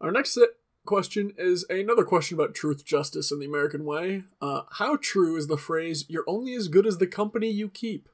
Our 0.00 0.10
next 0.10 0.34
set 0.34 0.48
question 0.84 1.32
is 1.38 1.64
another 1.70 2.04
question 2.04 2.38
about 2.38 2.54
truth, 2.54 2.84
justice, 2.84 3.30
and 3.30 3.40
the 3.40 3.46
American 3.46 3.84
way. 3.84 4.22
Uh, 4.40 4.62
how 4.72 4.96
true 4.96 5.36
is 5.36 5.46
the 5.46 5.56
phrase 5.56 6.04
"You're 6.08 6.24
only 6.26 6.54
as 6.54 6.68
good 6.68 6.86
as 6.86 6.98
the 6.98 7.06
company 7.06 7.50
you 7.50 7.68
keep"? 7.68 8.08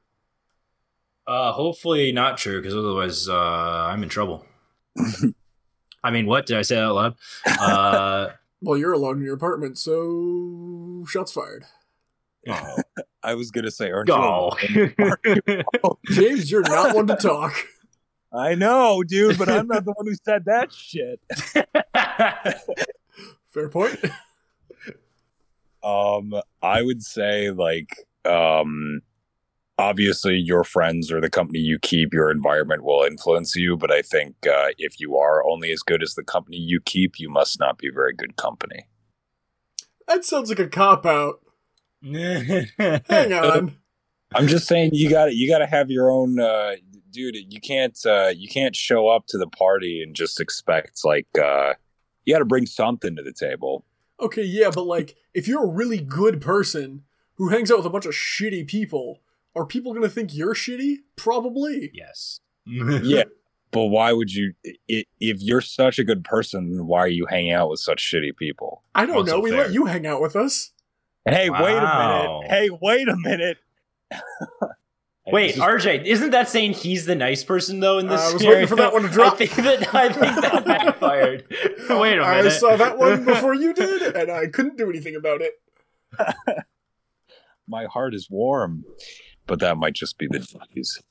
uh, 1.27 1.51
hopefully 1.51 2.11
not 2.11 2.37
true, 2.39 2.59
because 2.59 2.75
otherwise 2.75 3.29
uh, 3.29 3.35
I'm 3.35 4.01
in 4.03 4.09
trouble. 4.09 4.45
I 6.03 6.11
mean, 6.11 6.25
what 6.25 6.45
did 6.45 6.57
I 6.57 6.61
say 6.63 6.79
out 6.79 6.95
loud? 6.95 7.15
Uh, 7.59 8.31
Well, 8.61 8.77
you're 8.77 8.93
alone 8.93 9.17
in 9.19 9.23
your 9.23 9.35
apartment, 9.35 9.77
so 9.77 11.05
shots 11.07 11.31
fired. 11.31 11.65
I 13.21 13.35
was 13.35 13.51
gonna 13.51 13.69
say, 13.69 13.91
aren't 13.91 14.09
you 14.09 14.93
James, 16.09 16.49
you're 16.49 16.61
not 16.61 16.95
one 16.95 17.07
to 17.07 17.15
talk. 17.15 17.53
I 18.31 18.55
know, 18.55 19.03
dude, 19.03 19.37
but 19.37 19.49
I'm 19.49 19.67
not 19.67 19.85
the 19.85 19.93
one 19.93 20.05
who 20.05 20.15
said 20.23 20.45
that 20.45 20.71
shit. 20.71 21.19
Fair 23.47 23.69
point. 23.69 23.99
Um, 25.81 26.33
I 26.61 26.81
would 26.81 27.03
say 27.03 27.51
like 27.51 28.05
um 28.25 29.01
obviously 29.77 30.35
your 30.35 30.65
friends 30.65 31.09
or 31.11 31.21
the 31.21 31.29
company 31.29 31.59
you 31.59 31.79
keep, 31.79 32.13
your 32.13 32.29
environment 32.29 32.83
will 32.83 33.03
influence 33.03 33.55
you, 33.55 33.77
but 33.77 33.91
I 33.91 34.01
think 34.01 34.35
uh 34.45 34.69
if 34.77 34.99
you 34.99 35.17
are 35.17 35.43
only 35.45 35.71
as 35.71 35.81
good 35.81 36.03
as 36.03 36.15
the 36.15 36.23
company 36.23 36.57
you 36.57 36.79
keep, 36.81 37.19
you 37.19 37.29
must 37.29 37.59
not 37.59 37.77
be 37.77 37.89
very 37.89 38.13
good 38.13 38.35
company. 38.35 38.87
That 40.07 40.25
sounds 40.25 40.49
like 40.49 40.59
a 40.59 40.67
cop 40.67 41.05
out. 41.05 41.39
Hang 42.03 43.33
on. 43.33 43.77
I'm 44.33 44.47
just 44.47 44.67
saying 44.67 44.91
you 44.93 45.09
got 45.09 45.25
to 45.25 45.35
you 45.35 45.49
got 45.49 45.59
to 45.59 45.65
have 45.65 45.89
your 45.89 46.11
own 46.11 46.39
uh 46.39 46.75
dude, 47.11 47.35
you 47.53 47.59
can't 47.61 47.97
uh 48.05 48.31
you 48.35 48.47
can't 48.47 48.75
show 48.75 49.07
up 49.07 49.25
to 49.27 49.37
the 49.37 49.47
party 49.47 50.01
and 50.03 50.15
just 50.15 50.39
expect 50.39 51.01
like 51.03 51.27
uh 51.41 51.73
you 52.25 52.33
got 52.33 52.39
to 52.39 52.45
bring 52.45 52.65
something 52.65 53.15
to 53.15 53.23
the 53.23 53.33
table. 53.33 53.85
Okay, 54.19 54.43
yeah, 54.43 54.69
but 54.73 54.83
like, 54.85 55.15
if 55.33 55.47
you're 55.47 55.63
a 55.63 55.67
really 55.67 55.99
good 55.99 56.41
person 56.41 57.03
who 57.35 57.49
hangs 57.49 57.71
out 57.71 57.77
with 57.77 57.85
a 57.85 57.89
bunch 57.89 58.05
of 58.05 58.11
shitty 58.11 58.67
people, 58.67 59.21
are 59.55 59.65
people 59.65 59.93
gonna 59.93 60.09
think 60.09 60.35
you're 60.35 60.53
shitty? 60.53 60.97
Probably. 61.15 61.91
yes. 61.93 62.41
Yeah. 62.67 63.23
But 63.71 63.85
why 63.85 64.13
would 64.13 64.33
you 64.33 64.53
if 64.87 65.41
you're 65.41 65.61
such 65.61 65.99
a 65.99 66.03
good 66.03 66.23
person, 66.23 66.87
why 66.87 66.99
are 67.01 67.07
you 67.07 67.27
hanging 67.27 67.51
out 67.51 67.69
with 67.69 67.79
such 67.79 67.99
shitty 68.03 68.35
people? 68.35 68.83
I 68.95 69.05
don't 69.05 69.15
Also 69.17 69.37
know. 69.37 69.39
We 69.39 69.51
fair. 69.51 69.59
let 69.65 69.73
you 69.73 69.85
hang 69.85 70.07
out 70.07 70.21
with 70.21 70.35
us. 70.35 70.71
Hey, 71.25 71.49
wait 71.51 71.77
a 71.77 71.81
minute. 71.81 72.49
Hey, 72.49 72.69
wait 72.81 73.07
a 73.07 73.15
minute. 73.15 73.57
Hey, 75.29 75.33
Wait, 75.33 75.47
this 75.47 75.55
is- 75.57 75.61
RJ, 75.61 76.05
isn't 76.05 76.29
that 76.31 76.49
saying 76.49 76.73
he's 76.73 77.05
the 77.05 77.15
nice 77.15 77.43
person 77.43 77.79
though 77.79 77.97
in 77.99 78.07
this? 78.07 78.19
I 78.21 78.33
was 78.33 78.41
scenario? 78.41 78.57
waiting 78.57 78.67
for 78.67 78.75
that 78.77 78.93
one 78.93 79.01
to 79.03 79.09
drop. 79.09 79.33
I 79.39 79.45
think 79.45 79.51
that 79.55 79.93
I 79.95 80.09
think 80.11 80.41
that 80.41 80.65
backfired. 80.65 81.45
Wait 81.89 82.17
a 82.17 82.21
I 82.23 82.37
minute. 82.37 82.45
I 82.45 82.49
saw 82.49 82.75
that 82.77 82.97
one 82.97 83.23
before 83.25 83.53
you 83.53 83.73
did, 83.73 84.15
and 84.15 84.31
I 84.31 84.47
couldn't 84.47 84.77
do 84.77 84.89
anything 84.89 85.15
about 85.15 85.41
it. 85.41 85.53
my 87.67 87.85
heart 87.85 88.13
is 88.13 88.27
warm, 88.29 88.83
but 89.45 89.59
that 89.59 89.77
might 89.77 89.93
just 89.93 90.17
be 90.17 90.27
the 90.27 90.39
disease. 90.39 91.01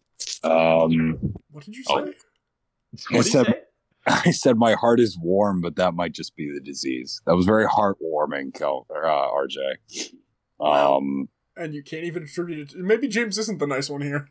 Um, 0.42 1.34
What 1.50 1.64
did 1.64 1.76
you 1.76 1.84
Oh. 1.88 2.04
say? 2.04 2.04
What 2.04 2.12
did 2.12 3.10
you 3.10 3.22
said- 3.22 3.46
say? 3.46 3.60
I 4.06 4.30
said 4.30 4.56
my 4.56 4.72
heart 4.72 5.00
is 5.00 5.18
warm, 5.20 5.60
but 5.60 5.76
that 5.76 5.92
might 5.92 6.12
just 6.12 6.34
be 6.34 6.50
the 6.50 6.60
disease. 6.60 7.20
That 7.26 7.36
was 7.36 7.44
very 7.44 7.66
heartwarming, 7.66 8.54
Kel, 8.54 8.86
uh, 8.90 9.28
RJ. 9.30 10.14
Um, 10.58 11.28
And 11.59 11.74
you 11.74 11.82
can't 11.82 12.04
even 12.04 12.22
attribute 12.22 12.70
it. 12.72 12.76
Maybe 12.78 13.09
James 13.09 13.36
isn't 13.38 13.59
the 13.59 13.66
nice 13.66 13.90
one 13.90 14.00
here. 14.02 14.28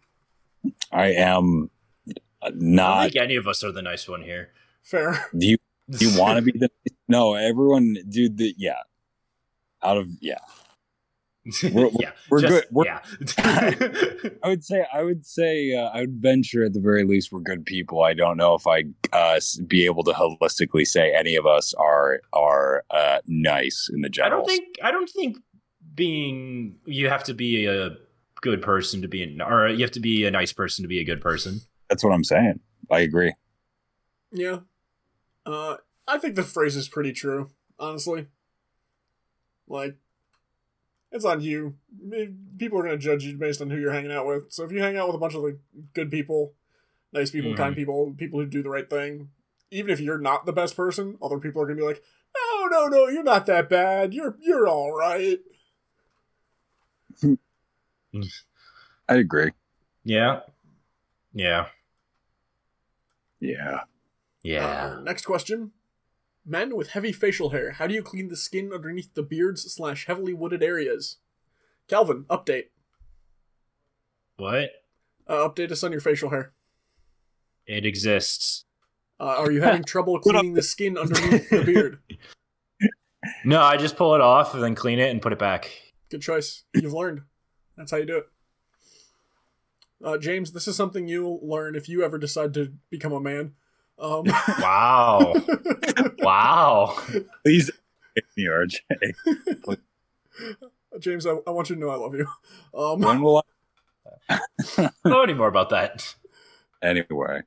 I 0.91 1.07
am 1.07 1.69
don't 2.41 2.55
not. 2.61 3.11
think 3.11 3.21
any 3.21 3.35
of 3.35 3.47
us 3.47 3.63
are 3.63 3.71
the 3.71 3.81
nice 3.81 4.07
one 4.07 4.21
here. 4.21 4.51
Fair. 4.83 5.27
Do 5.37 5.45
you 5.45 5.57
do 5.89 6.07
you 6.09 6.19
want 6.19 6.37
to 6.37 6.41
be 6.51 6.57
the? 6.57 6.69
No, 7.09 7.35
everyone, 7.35 7.95
dude. 8.09 8.37
The, 8.37 8.53
yeah, 8.57 8.79
out 9.83 9.97
of 9.97 10.07
yeah. 10.21 10.39
We're- 11.71 11.91
yeah, 11.97 12.11
we're 12.29 12.41
just- 12.41 12.53
good. 12.53 12.65
We're- 12.71 12.89
yeah. 12.89 14.29
I 14.43 14.47
would 14.49 14.63
say, 14.65 14.85
I 14.93 15.01
would 15.03 15.25
say, 15.25 15.73
uh, 15.73 15.89
I 15.93 16.01
would 16.01 16.21
venture 16.21 16.65
at 16.65 16.73
the 16.73 16.81
very 16.81 17.05
least 17.05 17.31
we're 17.31 17.39
good 17.39 17.65
people. 17.65 18.03
I 18.03 18.13
don't 18.13 18.35
know 18.35 18.53
if 18.55 18.67
I'd 18.67 18.93
uh, 19.13 19.39
be 19.65 19.85
able 19.85 20.03
to 20.03 20.11
holistically 20.11 20.85
say 20.85 21.13
any 21.13 21.35
of 21.37 21.45
us 21.45 21.73
are 21.75 22.19
are 22.33 22.83
uh, 22.89 23.19
nice 23.27 23.89
in 23.93 24.01
the 24.01 24.09
general. 24.09 24.33
I 24.33 24.37
don't 24.39 24.45
think 24.47 24.75
I 24.83 24.91
don't 24.91 25.09
think 25.09 25.37
being 25.97 26.77
you 26.85 27.09
have 27.09 27.23
to 27.25 27.33
be 27.33 27.65
a 27.65 27.97
good 28.41 28.61
person 28.61 29.01
to 29.01 29.07
be 29.09 29.23
an, 29.23 29.41
or 29.41 29.67
you 29.67 29.81
have 29.83 29.91
to 29.91 29.99
be 29.99 30.25
a 30.25 30.31
nice 30.31 30.53
person 30.53 30.83
to 30.83 30.87
be 30.87 30.99
a 30.99 31.03
good 31.03 31.19
person. 31.19 31.59
that's 31.89 32.03
what 32.03 32.13
I'm 32.13 32.23
saying. 32.23 32.59
I 32.89 32.99
agree. 32.99 33.33
Yeah. 34.31 34.59
Uh, 35.45 35.77
I 36.07 36.17
think 36.19 36.35
the 36.35 36.43
phrase 36.43 36.75
is 36.75 36.87
pretty 36.89 37.11
true, 37.13 37.49
honestly. 37.79 38.27
Like, 39.67 39.95
it's 41.11 41.25
on 41.25 41.41
you. 41.41 41.75
People 42.57 42.79
are 42.79 42.83
going 42.83 42.97
to 42.97 43.03
judge 43.03 43.23
you 43.23 43.37
based 43.37 43.61
on 43.61 43.69
who 43.69 43.77
you're 43.77 43.91
hanging 43.93 44.11
out 44.11 44.25
with. 44.27 44.51
So 44.51 44.63
if 44.63 44.71
you 44.71 44.81
hang 44.81 44.97
out 44.97 45.07
with 45.07 45.15
a 45.15 45.19
bunch 45.19 45.33
of 45.33 45.41
like 45.43 45.57
good 45.93 46.11
people, 46.11 46.53
nice 47.13 47.31
people, 47.31 47.51
Mhm. 47.53 47.57
kind 47.57 47.75
people, 47.75 48.13
people 48.17 48.39
who 48.39 48.45
do 48.45 48.61
the 48.61 48.69
right 48.69 48.89
thing, 48.89 49.29
even 49.71 49.89
if 49.89 49.99
you're 49.99 50.17
not 50.19 50.45
the 50.45 50.53
best 50.53 50.75
person, 50.75 51.17
other 51.21 51.39
people 51.39 51.61
are 51.61 51.65
going 51.65 51.77
to 51.77 51.81
be 51.81 51.87
like, 51.87 52.03
"No, 52.35 52.67
no, 52.67 52.87
no, 52.87 53.07
you're 53.07 53.23
not 53.23 53.45
that 53.47 53.69
bad. 53.69 54.13
You're 54.13 54.37
you're 54.41 54.67
all 54.67 54.93
right." 54.93 55.39
I 57.23 59.15
agree. 59.15 59.51
Yeah, 60.03 60.41
yeah, 61.33 61.67
Yeah. 63.39 63.81
yeah. 64.43 64.65
Uh, 64.97 64.99
next 65.01 65.25
question. 65.25 65.71
Men 66.45 66.75
with 66.77 66.89
heavy 66.91 67.11
facial 67.11 67.49
hair, 67.49 67.71
how 67.71 67.87
do 67.87 67.93
you 67.93 68.01
clean 68.01 68.29
the 68.29 68.37
skin 68.37 68.71
underneath 68.73 69.13
the 69.13 69.23
beards 69.23 69.63
slash 69.73 70.07
heavily 70.07 70.33
wooded 70.33 70.63
areas? 70.63 71.17
Calvin, 71.87 72.23
update. 72.29 72.65
what? 74.37 74.69
Uh, 75.27 75.47
update 75.49 75.71
us 75.71 75.83
on 75.83 75.91
your 75.91 75.99
facial 76.01 76.29
hair. 76.29 76.53
It 77.65 77.85
exists. 77.85 78.63
Uh, 79.19 79.35
are 79.39 79.51
you 79.51 79.61
having 79.61 79.83
trouble 79.83 80.19
cleaning 80.21 80.53
the 80.53 80.61
skin 80.61 80.97
underneath 80.97 81.49
the 81.49 81.63
beard? 81.63 81.99
No, 83.43 83.59
I 83.61 83.75
just 83.75 83.97
pull 83.97 84.15
it 84.15 84.21
off 84.21 84.53
and 84.53 84.63
then 84.63 84.73
clean 84.75 84.99
it 84.99 85.09
and 85.11 85.21
put 85.21 85.33
it 85.33 85.39
back. 85.39 85.69
Good 86.09 86.21
choice. 86.21 86.63
You've 86.73 86.93
learned. 86.93 87.21
That's 87.75 87.91
how 87.91 87.97
you 87.97 88.05
do 88.05 88.17
it. 88.17 88.27
Uh, 90.03 90.17
James, 90.17 90.51
this 90.51 90.67
is 90.67 90.75
something 90.75 91.07
you'll 91.07 91.39
learn 91.41 91.75
if 91.75 91.89
you 91.89 92.03
ever 92.03 92.17
decide 92.17 92.53
to 92.53 92.73
become 92.89 93.13
a 93.13 93.19
man. 93.19 93.53
Um, 93.99 94.25
Wow, 94.59 95.33
wow. 96.19 96.97
Please, 97.43 97.71
me 98.35 98.45
RJ. 98.45 98.77
James, 100.99 101.25
I, 101.25 101.35
I 101.47 101.51
want 101.51 101.69
you 101.69 101.75
to 101.75 101.81
know 101.81 101.89
I 101.89 101.95
love 101.95 102.15
you. 102.15 102.27
Um, 102.73 102.99
When 103.01 103.21
will 103.21 103.43
I 104.29 104.39
don't 104.77 104.91
know 105.05 105.23
any 105.23 105.33
more 105.33 105.47
about 105.47 105.69
that. 105.69 106.15
Anyway, 106.81 107.41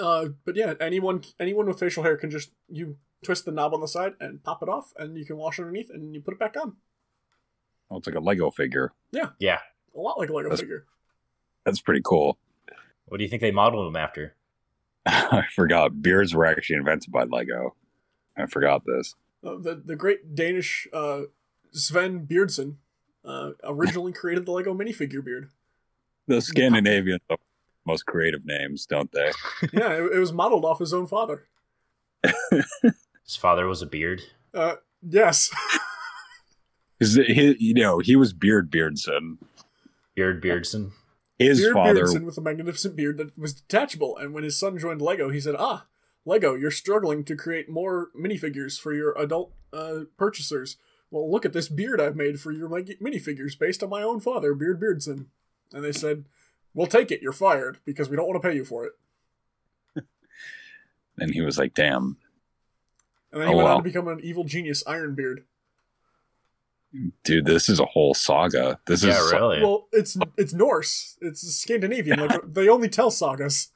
uh, 0.00 0.26
but 0.44 0.56
yeah, 0.56 0.74
anyone 0.80 1.22
anyone 1.38 1.66
with 1.66 1.78
facial 1.78 2.02
hair 2.02 2.16
can 2.16 2.30
just 2.30 2.50
you 2.68 2.96
twist 3.24 3.44
the 3.44 3.52
knob 3.52 3.72
on 3.72 3.80
the 3.80 3.88
side 3.88 4.14
and 4.20 4.42
pop 4.42 4.62
it 4.62 4.68
off, 4.68 4.92
and 4.98 5.16
you 5.16 5.24
can 5.24 5.36
wash 5.36 5.58
underneath, 5.60 5.90
and 5.90 6.14
you 6.14 6.20
put 6.20 6.34
it 6.34 6.40
back 6.40 6.56
on. 6.56 6.76
Oh, 7.90 7.96
it's 7.98 8.06
like 8.06 8.16
a 8.16 8.20
Lego 8.20 8.50
figure. 8.50 8.92
Yeah. 9.12 9.30
Yeah. 9.38 9.58
A 9.94 10.00
lot 10.00 10.18
like 10.18 10.28
a 10.28 10.32
Lego 10.32 10.48
That's- 10.48 10.60
figure. 10.60 10.84
That's 11.64 11.80
pretty 11.80 12.02
cool. 12.04 12.38
What 13.06 13.18
do 13.18 13.24
you 13.24 13.30
think 13.30 13.42
they 13.42 13.50
modeled 13.50 13.86
them 13.86 13.96
after? 14.00 14.34
I 15.06 15.44
forgot 15.54 16.00
beards 16.02 16.34
were 16.34 16.46
actually 16.46 16.76
invented 16.76 17.12
by 17.12 17.24
Lego. 17.24 17.74
I 18.36 18.46
forgot 18.46 18.82
this. 18.84 19.14
Uh, 19.44 19.56
the 19.60 19.80
the 19.84 19.96
great 19.96 20.34
Danish 20.34 20.86
uh, 20.92 21.22
Sven 21.72 22.24
Beardson 22.24 22.78
uh, 23.24 23.50
originally 23.64 24.12
created 24.20 24.46
the 24.46 24.52
Lego 24.52 24.74
minifigure 24.74 25.24
beard. 25.24 25.50
The 26.26 26.40
Scandinavians 26.40 27.20
have 27.30 27.38
the 27.38 27.90
most 27.90 28.06
creative 28.06 28.44
names, 28.44 28.86
don't 28.86 29.10
they? 29.12 29.30
Yeah, 29.72 29.92
it, 29.92 30.12
it 30.14 30.18
was 30.18 30.32
modeled 30.32 30.64
off 30.64 30.78
his 30.80 30.92
own 30.92 31.06
father. 31.06 31.46
His 32.50 33.36
father 33.36 33.66
was 33.66 33.82
a 33.82 33.86
beard. 33.86 34.22
Uh, 34.54 34.76
yes. 35.08 35.50
'Cause 37.00 37.14
he, 37.14 37.56
you 37.58 37.74
know, 37.74 37.98
he 37.98 38.16
was 38.16 38.32
Beard 38.32 38.70
Beardson. 38.70 39.38
Beard 40.14 40.40
Beardson. 40.40 40.92
His 41.38 41.60
Beard 41.60 41.74
father, 41.74 41.94
Beardson 41.94 42.24
with 42.24 42.38
a 42.38 42.40
magnificent 42.40 42.96
beard 42.96 43.18
that 43.18 43.36
was 43.38 43.52
detachable. 43.52 44.16
And 44.16 44.32
when 44.32 44.44
his 44.44 44.58
son 44.58 44.78
joined 44.78 45.02
Lego, 45.02 45.28
he 45.28 45.38
said, 45.40 45.54
"Ah, 45.58 45.86
Lego, 46.24 46.54
you're 46.54 46.70
struggling 46.70 47.22
to 47.24 47.36
create 47.36 47.68
more 47.68 48.08
minifigures 48.18 48.80
for 48.80 48.94
your 48.94 49.12
adult 49.18 49.52
uh, 49.72 50.04
purchasers. 50.16 50.78
Well, 51.10 51.30
look 51.30 51.44
at 51.44 51.52
this 51.52 51.68
beard 51.68 52.00
I've 52.00 52.16
made 52.16 52.40
for 52.40 52.50
your 52.52 52.68
mig- 52.70 52.98
minifigures 53.00 53.58
based 53.58 53.82
on 53.82 53.90
my 53.90 54.02
own 54.02 54.20
father, 54.20 54.54
Beard 54.54 54.80
Beardson." 54.80 55.26
And 55.74 55.84
they 55.84 55.92
said, 55.92 56.24
"We'll 56.72 56.86
take 56.86 57.10
it. 57.10 57.20
You're 57.20 57.32
fired 57.32 57.78
because 57.84 58.08
we 58.08 58.16
don't 58.16 58.26
want 58.28 58.40
to 58.42 58.48
pay 58.48 58.54
you 58.56 58.64
for 58.64 58.86
it." 58.86 58.92
and 61.18 61.34
he 61.34 61.42
was 61.42 61.58
like, 61.58 61.74
"Damn, 61.74 62.16
And 63.32 63.42
then 63.42 63.48
he 63.48 63.54
Oh, 63.54 63.56
went 63.58 63.68
on 63.68 63.76
to 63.76 63.82
become 63.82 64.08
an 64.08 64.20
evil 64.20 64.44
genius, 64.44 64.82
Ironbeard. 64.84 65.44
Dude, 67.24 67.44
this 67.46 67.68
is 67.68 67.80
a 67.80 67.84
whole 67.86 68.14
saga. 68.14 68.78
This 68.86 69.02
Yeah, 69.04 69.18
is 69.20 69.32
really. 69.32 69.60
Well, 69.60 69.88
it's 69.92 70.16
it's 70.36 70.54
Norse. 70.54 71.16
It's 71.20 71.40
Scandinavian. 71.42 72.20
Like 72.20 72.40
they 72.52 72.68
only 72.68 72.88
tell 72.88 73.10
sagas. 73.10 73.72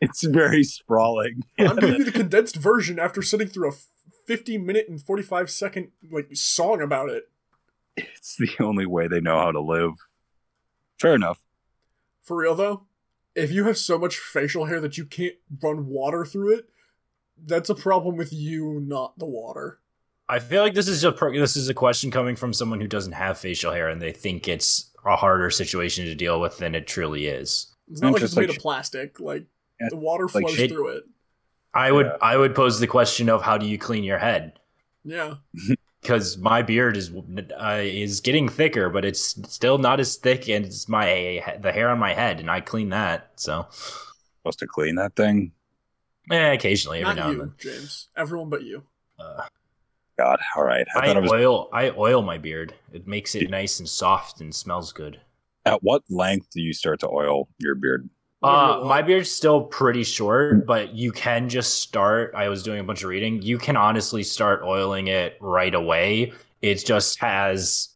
it's 0.00 0.24
very 0.24 0.62
sprawling. 0.64 1.42
I'm 1.58 1.76
giving 1.76 1.96
you 1.98 2.04
the 2.04 2.12
condensed 2.22 2.56
version 2.56 2.98
after 2.98 3.22
sitting 3.22 3.48
through 3.48 3.70
a 3.70 3.74
50 4.26 4.58
minute 4.58 4.86
and 4.88 5.00
45 5.00 5.50
second 5.50 5.90
like 6.10 6.28
song 6.34 6.82
about 6.82 7.10
it. 7.10 7.28
It's 7.96 8.36
the 8.36 8.50
only 8.62 8.84
way 8.86 9.08
they 9.08 9.20
know 9.20 9.38
how 9.38 9.52
to 9.52 9.60
live. 9.60 9.92
Fair 10.98 11.14
enough. 11.14 11.42
For 12.22 12.36
real 12.36 12.54
though, 12.54 12.86
if 13.34 13.52
you 13.52 13.64
have 13.64 13.78
so 13.78 13.98
much 13.98 14.18
facial 14.18 14.64
hair 14.64 14.80
that 14.80 14.98
you 14.98 15.04
can't 15.04 15.36
run 15.62 15.86
water 15.86 16.24
through 16.24 16.56
it, 16.56 16.68
that's 17.42 17.70
a 17.70 17.74
problem 17.74 18.16
with 18.16 18.32
you, 18.32 18.80
not 18.80 19.18
the 19.18 19.26
water. 19.26 19.78
I 20.28 20.38
feel 20.40 20.62
like 20.62 20.74
this 20.74 20.88
is 20.88 21.04
a 21.04 21.12
pro- 21.12 21.38
this 21.38 21.56
is 21.56 21.68
a 21.68 21.74
question 21.74 22.10
coming 22.10 22.34
from 22.36 22.52
someone 22.52 22.80
who 22.80 22.88
doesn't 22.88 23.12
have 23.12 23.38
facial 23.38 23.72
hair 23.72 23.88
and 23.88 24.00
they 24.02 24.12
think 24.12 24.48
it's 24.48 24.90
a 25.04 25.14
harder 25.16 25.50
situation 25.50 26.04
to 26.06 26.14
deal 26.14 26.40
with 26.40 26.58
than 26.58 26.74
it 26.74 26.86
truly 26.86 27.26
is. 27.26 27.74
It's 27.90 28.00
not 28.00 28.12
like 28.12 28.22
it's 28.22 28.30
Just 28.32 28.36
made 28.36 28.48
like- 28.48 28.56
of 28.58 28.62
plastic. 28.62 29.20
Like 29.20 29.44
Yeah, 29.80 29.88
the 29.90 29.96
water 29.96 30.26
flows 30.28 30.54
shit. 30.54 30.70
through 30.72 30.88
it. 30.96 31.04
I 31.74 31.92
would 31.92 32.06
Yeah. 32.06 32.16
I 32.20 32.36
would 32.36 32.54
pose 32.54 32.80
the 32.80 32.86
question 32.86 33.28
of 33.28 33.42
how 33.42 33.56
do 33.58 33.66
you 33.66 33.78
clean 33.78 34.02
your 34.04 34.18
head? 34.18 34.58
Yeah. 35.04 35.34
Because 36.02 36.38
my 36.38 36.62
beard 36.62 36.96
is 36.96 37.10
uh, 37.60 37.80
is 37.82 38.20
getting 38.20 38.48
thicker, 38.48 38.88
but 38.90 39.04
it's 39.04 39.34
still 39.52 39.76
not 39.78 39.98
as 39.98 40.14
thick 40.14 40.48
as 40.48 40.88
my 40.88 41.42
the 41.60 41.72
hair 41.72 41.88
on 41.88 41.98
my 41.98 42.14
head, 42.14 42.38
and 42.38 42.48
I 42.48 42.60
clean 42.60 42.90
that. 42.90 43.32
So 43.34 43.66
Supposed 44.38 44.60
to 44.60 44.68
clean 44.68 44.94
that 44.96 45.16
thing. 45.16 45.50
eh, 46.30 46.52
occasionally, 46.52 47.00
every 47.00 47.14
Not 47.14 47.16
now 47.16 47.30
you, 47.32 47.42
and 47.42 47.58
James. 47.58 48.06
Everyone 48.16 48.48
but 48.50 48.62
you. 48.62 48.84
Uh, 49.18 49.46
God, 50.18 50.38
all 50.56 50.64
right. 50.64 50.86
I 50.94 51.00
I, 51.00 51.06
thought 51.06 51.16
it 51.16 51.22
was. 51.22 51.32
oil 51.32 51.68
I 51.72 51.90
oil 51.90 52.22
my 52.22 52.38
beard. 52.38 52.74
It 52.92 53.06
makes 53.06 53.34
it 53.34 53.50
nice 53.50 53.78
and 53.78 53.88
soft 53.88 54.40
and 54.40 54.54
smells 54.54 54.92
good. 54.92 55.20
At 55.64 55.82
what 55.82 56.02
length 56.08 56.50
do 56.50 56.60
you 56.62 56.72
start 56.72 57.00
to 57.00 57.08
oil 57.08 57.48
your 57.58 57.74
beard? 57.74 58.08
Uh, 58.42 58.82
my 58.84 59.02
beard's 59.02 59.30
still 59.30 59.62
pretty 59.62 60.04
short, 60.04 60.66
but 60.66 60.94
you 60.94 61.10
can 61.10 61.48
just 61.48 61.80
start. 61.80 62.32
I 62.36 62.48
was 62.48 62.62
doing 62.62 62.80
a 62.80 62.84
bunch 62.84 63.02
of 63.02 63.08
reading. 63.08 63.42
You 63.42 63.58
can 63.58 63.76
honestly 63.76 64.22
start 64.22 64.62
oiling 64.62 65.08
it 65.08 65.36
right 65.40 65.74
away. 65.74 66.32
It 66.62 66.84
just 66.86 67.18
has 67.20 67.88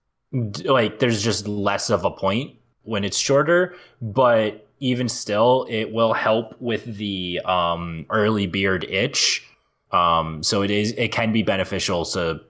like 0.65 0.99
there's 0.99 1.23
just 1.23 1.47
less 1.47 1.91
of 1.91 2.05
a 2.05 2.11
point 2.11 2.57
when 2.83 3.05
it's 3.05 3.19
shorter, 3.19 3.77
but 4.01 4.67
even 4.81 5.09
still, 5.09 5.67
it 5.69 5.93
will 5.93 6.15
help 6.15 6.61
with 6.61 6.97
the 6.97 7.41
um, 7.45 8.07
early 8.11 8.47
beard 8.47 8.85
itch. 8.89 9.47
Um, 9.93 10.43
so 10.43 10.63
it 10.63 10.71
is 10.71 10.93
it 10.93 11.11
can 11.13 11.33
be 11.33 11.43
beneficial 11.43 12.05
to 12.07 12.41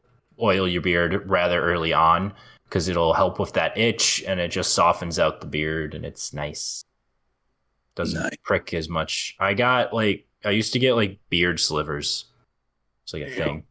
oil 0.40 0.68
your 0.68 0.82
beard 0.82 1.28
rather 1.28 1.62
early 1.62 1.92
on 1.92 2.32
because 2.64 2.88
it'll 2.88 3.14
help 3.14 3.38
with 3.38 3.52
that 3.54 3.76
itch 3.76 4.22
and 4.26 4.38
it 4.40 4.48
just 4.48 4.74
softens 4.74 5.18
out 5.18 5.40
the 5.40 5.46
beard 5.46 5.94
and 5.94 6.04
it's 6.04 6.32
nice. 6.32 6.84
Doesn't 7.96 8.20
Nice. 8.22 8.36
prick 8.44 8.72
as 8.74 8.88
much. 8.88 9.36
I 9.40 9.54
got 9.54 9.92
like 9.92 10.26
I 10.44 10.50
used 10.50 10.72
to 10.74 10.78
get 10.78 10.94
like 10.94 11.18
beard 11.28 11.60
slivers. 11.60 12.26
It's 13.04 13.12
like 13.12 13.22
a 13.24 13.30
thing. 13.30 13.64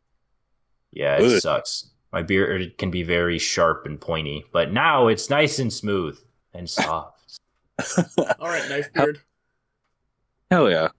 Yeah, 0.92 1.18
it 1.18 1.24
Ugh. 1.36 1.40
sucks. 1.42 1.92
My 2.12 2.24
beard 2.24 2.78
can 2.78 2.90
be 2.92 3.04
very 3.04 3.38
sharp 3.38 3.86
and 3.86 4.02
pointy, 4.02 4.44
but 4.52 4.72
now 4.74 5.08
it's 5.08 5.30
nice 5.30 5.60
and 5.60 5.72
smooth 5.72 6.20
and 6.54 6.68
soft. 6.70 7.40
All 8.40 8.48
right, 8.50 8.68
knife 8.68 8.92
beard. 8.94 9.20
Hell 10.52 10.70
yeah. 10.70 10.90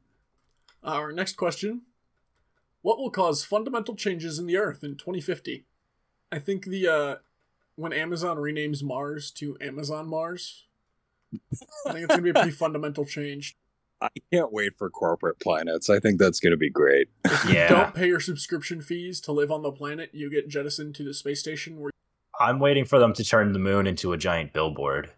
Our 0.85 1.13
next 1.13 1.37
question 1.37 1.83
What 2.83 2.99
will 2.99 3.11
cause 3.11 3.45
fundamental 3.45 3.95
changes 3.95 4.39
in 4.39 4.47
the 4.47 4.57
Earth 4.57 4.83
in 4.83 4.97
2050? 4.97 5.65
I 6.33 6.39
think 6.39 6.65
the, 6.67 6.89
uh, 6.89 7.17
when 7.77 7.93
Amazon 7.93 8.37
renames 8.39 8.83
Mars 8.83 9.31
to 9.33 9.57
Amazon 9.61 10.07
Mars, 10.09 10.67
I 11.87 11.93
think 11.93 12.05
it's 12.05 12.07
going 12.07 12.19
to 12.19 12.23
be 12.23 12.31
a 12.31 12.35
pretty 12.35 12.51
fundamental 12.57 13.05
change. 13.05 13.57
I 14.01 14.09
can't 14.33 14.51
wait 14.51 14.77
for 14.79 14.89
corporate 14.89 15.39
planets. 15.41 15.91
I 15.91 15.99
think 16.01 16.19
that's 16.19 16.41
going 16.41 16.53
to 16.53 16.57
be 16.57 16.71
great. 16.71 17.09
If 17.27 17.45
you 17.45 17.53
Yeah. 17.55 17.69
don't 17.69 17.95
pay 17.95 18.07
your 18.07 18.21
subscription 18.21 18.81
fees 18.81 19.21
to 19.23 19.33
live 19.33 19.51
on 19.51 19.63
the 19.63 19.73
planet, 19.73 20.11
you 20.15 20.31
get 20.31 20.49
jettisoned 20.49 20.95
to 20.97 21.05
the 21.05 21.13
space 21.13 21.41
station 21.41 21.79
where 21.79 21.91
I'm 22.39 22.59
waiting 22.59 22.87
for 22.87 22.99
them 22.99 23.13
to 23.13 23.25
turn 23.25 23.53
the 23.53 23.59
moon 23.59 23.87
into 23.87 24.15
a 24.15 24.17
giant 24.17 24.55
billboard. 24.55 25.11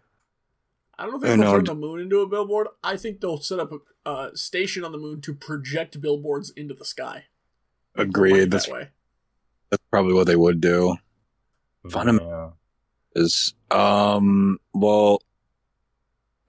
I 0.99 1.05
don't 1.05 1.23
I 1.23 1.27
think 1.29 1.41
they'll 1.41 1.51
know. 1.51 1.55
turn 1.57 1.63
the 1.65 1.75
moon 1.75 2.01
into 2.01 2.19
a 2.19 2.27
billboard. 2.27 2.67
I 2.83 2.97
think 2.97 3.21
they'll 3.21 3.39
set 3.39 3.59
up 3.59 3.71
a 3.71 3.77
uh, 4.09 4.29
station 4.35 4.83
on 4.83 4.91
the 4.91 4.97
moon 4.97 5.21
to 5.21 5.33
project 5.33 6.01
billboards 6.01 6.49
into 6.51 6.73
the 6.73 6.83
sky. 6.83 7.25
Like 7.95 8.07
Agreed. 8.07 8.51
That's, 8.51 8.65
that 8.67 8.73
way. 8.73 8.87
that's 9.69 9.83
probably 9.91 10.13
what 10.13 10.27
they 10.27 10.35
would 10.35 10.59
do. 10.61 10.95
Fundam- 11.87 12.19
Yeah. 12.21 12.49
Is 13.15 13.53
um 13.69 14.57
well, 14.73 15.21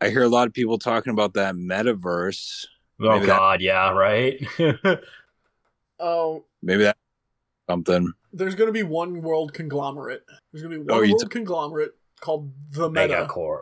I 0.01 0.09
hear 0.09 0.23
a 0.23 0.29
lot 0.29 0.47
of 0.47 0.55
people 0.55 0.79
talking 0.79 1.13
about 1.13 1.35
that 1.35 1.55
metaverse. 1.55 2.65
Oh 3.01 3.11
Maybe 3.15 3.27
that- 3.27 3.39
God, 3.39 3.61
yeah, 3.61 3.91
right. 3.91 4.43
Oh, 6.01 6.45
Maybe 6.63 6.83
that 6.85 6.97
something. 7.69 8.13
there's 8.33 8.55
going 8.55 8.67
to 8.69 8.73
be 8.73 8.83
one 8.83 9.23
world 9.23 9.53
conglomerate. 9.55 10.25
There's 10.53 10.63
going 10.63 10.79
to 10.79 10.85
be 10.85 10.91
Oh, 10.93 10.99
one 10.99 11.09
you 11.09 11.15
world 11.15 11.31
conglomerate 11.31 11.93
called 12.21 12.53
the 12.73 12.91
Meta. 12.91 13.27
Megacorp. 13.29 13.61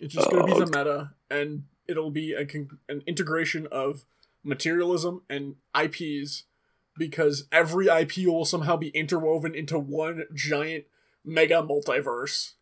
It's 0.00 0.14
just 0.14 0.30
going 0.30 0.46
to 0.46 0.46
be 0.46 0.52
Oh, 0.60 0.64
the 0.64 0.66
Meta, 0.78 1.10
and 1.30 1.64
it'll 1.86 2.10
be 2.10 2.32
a 2.32 2.44
con- 2.44 2.78
an 2.88 3.02
integration 3.06 3.66
of 3.70 4.04
materialism 4.42 5.22
and 5.30 5.56
IPs, 5.80 6.44
because 6.98 7.46
every 7.52 7.86
IP 7.86 8.26
will 8.26 8.44
somehow 8.44 8.76
be 8.76 8.88
interwoven 8.88 9.54
into 9.54 9.78
one 9.78 10.24
giant 10.34 10.84
mega 11.24 11.62
multiverse. 11.62 12.54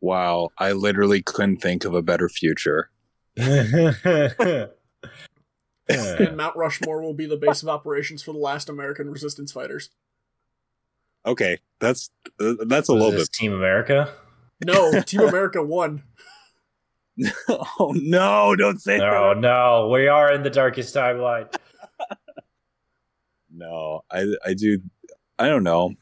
Wow, 0.00 0.50
I 0.58 0.72
literally 0.72 1.22
couldn't 1.22 1.58
think 1.58 1.84
of 1.84 1.94
a 1.94 2.02
better 2.02 2.28
future. 2.28 2.90
And 5.88 6.36
Mount 6.36 6.56
Rushmore 6.56 7.00
will 7.02 7.14
be 7.14 7.26
the 7.26 7.36
base 7.36 7.62
of 7.62 7.68
operations 7.68 8.22
for 8.22 8.32
the 8.32 8.38
last 8.38 8.68
American 8.68 9.10
resistance 9.10 9.52
fighters. 9.52 9.90
Okay, 11.24 11.58
that's 11.80 12.10
uh, 12.40 12.54
that's 12.66 12.88
a 12.88 12.94
Was 12.94 13.02
little 13.02 13.10
this 13.12 13.28
bit. 13.28 13.32
Team 13.32 13.52
America? 13.52 14.12
No, 14.64 15.00
Team 15.02 15.20
America 15.20 15.62
won. 15.62 16.02
oh 17.48 17.94
no! 17.96 18.54
Don't 18.56 18.80
say 18.80 18.98
that. 18.98 19.08
Oh 19.08 19.34
that. 19.34 19.40
no, 19.40 19.88
we 19.92 20.08
are 20.08 20.32
in 20.32 20.42
the 20.42 20.50
darkest 20.50 20.94
timeline. 20.94 21.52
No, 23.56 24.02
I 24.10 24.26
I 24.44 24.54
do. 24.54 24.80
I 25.38 25.48
don't 25.48 25.64
know. 25.64 25.94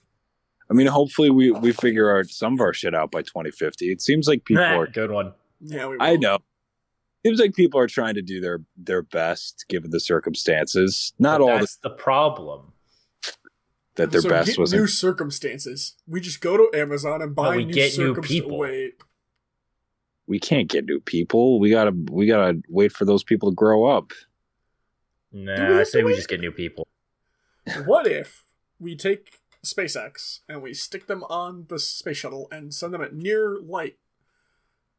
I 0.70 0.74
mean, 0.74 0.86
hopefully 0.88 1.30
we 1.30 1.50
we 1.52 1.72
figure 1.72 2.10
our 2.10 2.24
some 2.24 2.54
of 2.54 2.60
our 2.60 2.72
shit 2.72 2.94
out 2.94 3.10
by 3.10 3.22
2050. 3.22 3.90
It 3.92 4.00
seems 4.02 4.26
like 4.26 4.44
people 4.44 4.62
are. 4.64 4.86
Good 4.86 5.10
one. 5.10 5.32
Yeah, 5.60 5.86
we 5.86 5.96
I 6.00 6.16
know. 6.16 6.38
Seems 7.24 7.40
like 7.40 7.54
people 7.54 7.80
are 7.80 7.86
trying 7.86 8.14
to 8.14 8.22
do 8.22 8.40
their 8.40 8.60
their 8.76 9.02
best 9.02 9.64
given 9.68 9.90
the 9.90 10.00
circumstances. 10.00 11.12
Not 11.18 11.38
But 11.38 11.44
all 11.44 11.50
the, 11.54 11.58
That's 11.60 11.76
the 11.76 11.90
problem. 11.90 12.72
that 13.94 14.10
their 14.10 14.20
so 14.20 14.28
best 14.28 14.58
wasn't. 14.58 14.82
new 14.82 14.86
circumstances. 14.88 15.94
We 16.06 16.20
just 16.20 16.40
go 16.40 16.56
to 16.56 16.70
Amazon 16.78 17.22
and 17.22 17.34
buy 17.34 17.56
we 17.56 17.64
new 17.66 17.72
get 17.72 17.96
new 17.96 18.14
people. 18.16 18.58
Wait, 18.58 18.94
we 20.26 20.38
can't 20.40 20.68
get 20.68 20.86
new 20.86 21.00
people. 21.00 21.60
We 21.60 21.70
gotta 21.70 21.92
we 22.10 22.26
gotta 22.26 22.60
wait 22.68 22.92
for 22.92 23.04
those 23.04 23.22
people 23.22 23.50
to 23.50 23.54
grow 23.54 23.84
up. 23.84 24.10
Nah, 25.32 25.80
I 25.80 25.82
say 25.84 26.02
we 26.02 26.14
just 26.14 26.28
get 26.28 26.40
new 26.40 26.52
people. 26.52 26.86
What 27.84 28.06
if 28.06 28.44
we 28.78 28.96
take 28.96 29.38
SpaceX 29.64 30.40
and 30.48 30.62
we 30.62 30.74
stick 30.74 31.06
them 31.06 31.22
on 31.24 31.66
the 31.68 31.78
space 31.78 32.18
shuttle 32.18 32.48
and 32.52 32.72
send 32.74 32.92
them 32.94 33.02
at 33.02 33.14
near 33.14 33.56
light, 33.60 33.96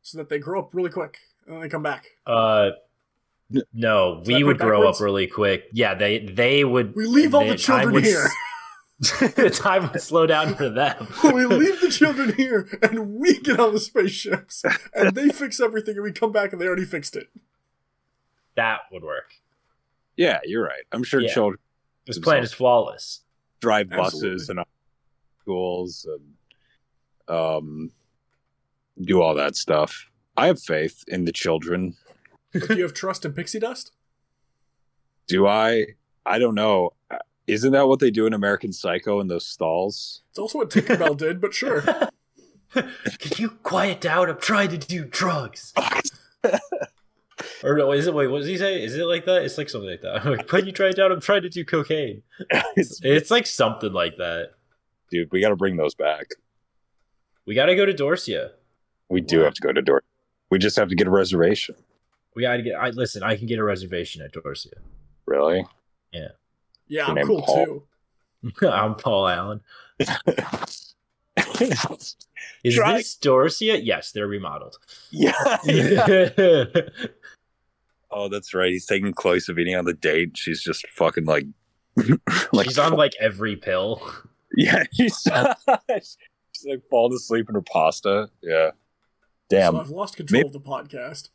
so 0.02 0.18
that 0.18 0.30
they 0.30 0.40
grow 0.40 0.60
up 0.62 0.74
really 0.74 0.90
quick 0.90 1.20
and 1.46 1.56
then 1.56 1.62
they 1.62 1.70
come 1.70 1.84
back? 1.84 2.06
Uh, 2.26 2.72
no, 3.74 4.20
Does 4.24 4.28
we 4.28 4.44
would 4.44 4.58
put 4.58 4.66
grow 4.66 4.80
backwards? 4.80 5.00
up 5.00 5.04
really 5.04 5.28
quick. 5.28 5.66
Yeah, 5.72 5.94
they 5.96 6.20
they 6.20 6.64
would. 6.64 6.96
We 6.96 7.06
leave 7.06 7.36
all 7.36 7.44
the 7.46 7.52
the 7.52 7.58
children 7.58 7.94
would 7.94 8.04
here. 8.04 8.28
s- 9.04 9.34
the 9.36 9.50
time 9.54 9.92
would 9.92 10.02
slow 10.02 10.26
down 10.26 10.56
for 10.56 10.70
them. 10.70 11.08
we 11.24 11.46
leave 11.46 11.80
the 11.82 11.90
children 11.90 12.34
here 12.34 12.68
and 12.82 13.16
we 13.16 13.40
get 13.40 13.60
on 13.60 13.74
the 13.74 13.80
spaceships 13.80 14.64
and 14.96 15.14
they 15.16 15.30
fix 15.30 15.60
everything 15.60 15.96
and 15.96 16.04
we 16.04 16.12
come 16.12 16.32
back 16.32 16.54
and 16.54 16.62
they 16.62 16.66
already 16.66 16.86
fixed 16.86 17.16
it. 17.16 17.28
That 18.56 18.80
would 18.92 19.04
work. 19.04 19.34
Yeah, 20.18 20.40
you're 20.46 20.64
right. 20.64 20.84
I'm 20.92 21.04
sure 21.04 21.20
Yeah. 21.20 21.34
children 21.34 21.60
This 22.08 22.20
plan 22.20 22.44
is 22.44 22.54
flawless. 22.54 23.22
drive 23.62 23.90
buses 23.90 24.50
and 24.50 24.60
schools 25.42 26.06
and 26.10 27.36
um 27.38 27.92
do 29.02 29.22
all 29.22 29.34
that 29.36 29.56
stuff. 29.56 30.10
I 30.38 30.48
have 30.48 30.62
faith 30.62 31.04
in 31.08 31.26
the 31.26 31.32
children. 31.32 31.96
Do 32.54 32.76
you 32.76 32.84
have 32.84 32.94
trust 32.94 33.26
in 33.26 33.34
pixie 33.34 33.60
dust? 33.60 33.92
Do 35.28 35.48
I? 35.48 35.88
I 36.26 36.40
don't 36.40 36.56
know. 36.56 36.92
Uh, 37.12 37.18
Isn't 37.48 37.72
that 37.74 37.88
what 37.88 38.00
they 38.00 38.12
do 38.12 38.26
in 38.28 38.34
American 38.34 38.72
Psycho 38.72 39.20
in 39.20 39.28
those 39.28 39.46
stalls? 39.46 40.22
It's 40.30 40.40
also 40.40 40.60
what 40.60 40.70
Tinkerbell 40.70 41.18
did, 41.18 41.42
but 41.42 41.54
sure. 41.54 41.82
Can 42.74 43.32
you 43.38 43.50
quiet 43.64 44.02
down? 44.02 44.30
I'm 44.30 44.40
trying 44.40 44.70
to 44.70 44.78
do 44.78 45.06
drugs. 45.06 45.74
or 47.66 47.78
no, 47.78 47.92
is 47.92 48.08
it? 48.08 48.14
Wait, 48.14 48.28
what 48.28 48.40
does 48.40 48.48
he 48.48 48.58
say? 48.58 48.84
Is 48.84 48.96
it 48.96 49.06
like 49.06 49.26
that? 49.26 49.44
It's 49.44 49.58
like 49.58 49.70
something 49.70 49.90
like 49.90 50.02
that. 50.02 50.26
I'm 50.26 50.32
Like, 50.38 50.52
when 50.52 50.66
you 50.66 50.72
try 50.72 50.88
it 50.88 50.96
down, 50.96 51.12
I'm 51.12 51.20
trying 51.22 51.42
to 51.44 51.50
do 51.50 51.64
cocaine. 51.66 52.22
It's 52.78 53.32
like 53.32 53.48
something 53.48 53.92
like 53.94 54.18
that. 54.18 54.52
Dude, 55.12 55.32
we 55.32 55.42
got 55.42 55.50
to 55.50 55.56
bring 55.56 55.78
those 55.78 55.96
back. 55.96 56.28
We 57.46 57.56
got 57.56 57.66
to 57.68 57.76
go 57.76 57.86
to 57.86 57.94
Dorsia. 57.94 58.52
We 59.10 59.22
do 59.22 59.40
have 59.42 59.54
to 59.54 59.62
go 59.62 59.72
to 59.72 59.82
Door. 59.82 60.04
We 60.50 60.58
just 60.60 60.76
have 60.78 60.90
to 60.90 60.96
get 60.96 61.08
a 61.08 61.12
reservation. 61.12 61.76
We 62.36 62.42
got 62.44 62.58
to 62.58 62.64
get. 62.64 62.74
I 62.76 62.90
listen. 62.90 63.24
I 63.24 63.36
can 63.36 63.48
get 63.48 63.60
a 63.60 63.64
reservation 63.64 64.22
at 64.22 64.34
Dorsia. 64.34 64.74
Really? 65.26 65.66
Yeah, 66.12 66.30
Your 66.88 67.06
I'm 67.20 67.26
cool 67.28 67.42
Paul? 67.42 67.66
too. 67.66 67.84
I'm 68.68 68.96
Paul 68.96 69.28
Allen. 69.28 69.62
Is 72.64 72.76
Try- 72.76 72.98
this 72.98 73.16
Dorsia? 73.22 73.80
Yes, 73.84 74.12
they're 74.12 74.28
remodeled. 74.28 74.78
yeah. 75.12 75.34
yeah. 75.66 76.66
Oh, 78.18 78.30
that's 78.30 78.54
right. 78.54 78.72
He's 78.72 78.86
taking 78.86 79.14
Chloe 79.14 79.40
Sevigny 79.40 79.78
on 79.78 79.84
the 79.84 79.94
date. 79.94 80.38
She's 80.38 80.64
just 80.64 80.88
fucking 80.92 81.26
like, 81.26 81.46
like 82.54 82.66
She's 82.66 82.80
on 82.80 82.94
like 82.94 83.12
every 83.20 83.58
pill. 83.58 84.10
yeah. 84.56 84.84
She's, 84.94 85.20
she's 85.92 86.66
like 86.66 86.82
falling 86.90 87.14
asleep 87.14 87.50
in 87.50 87.56
her 87.56 87.62
pasta. 87.62 88.30
Yeah. 88.42 88.72
Damn. 89.50 89.74
So 89.74 89.82
I've 89.82 89.90
lost 89.90 90.16
control 90.16 90.40
Maybe- 90.40 90.48
of 90.48 90.54
the 90.54 90.62
podcast. 90.62 91.30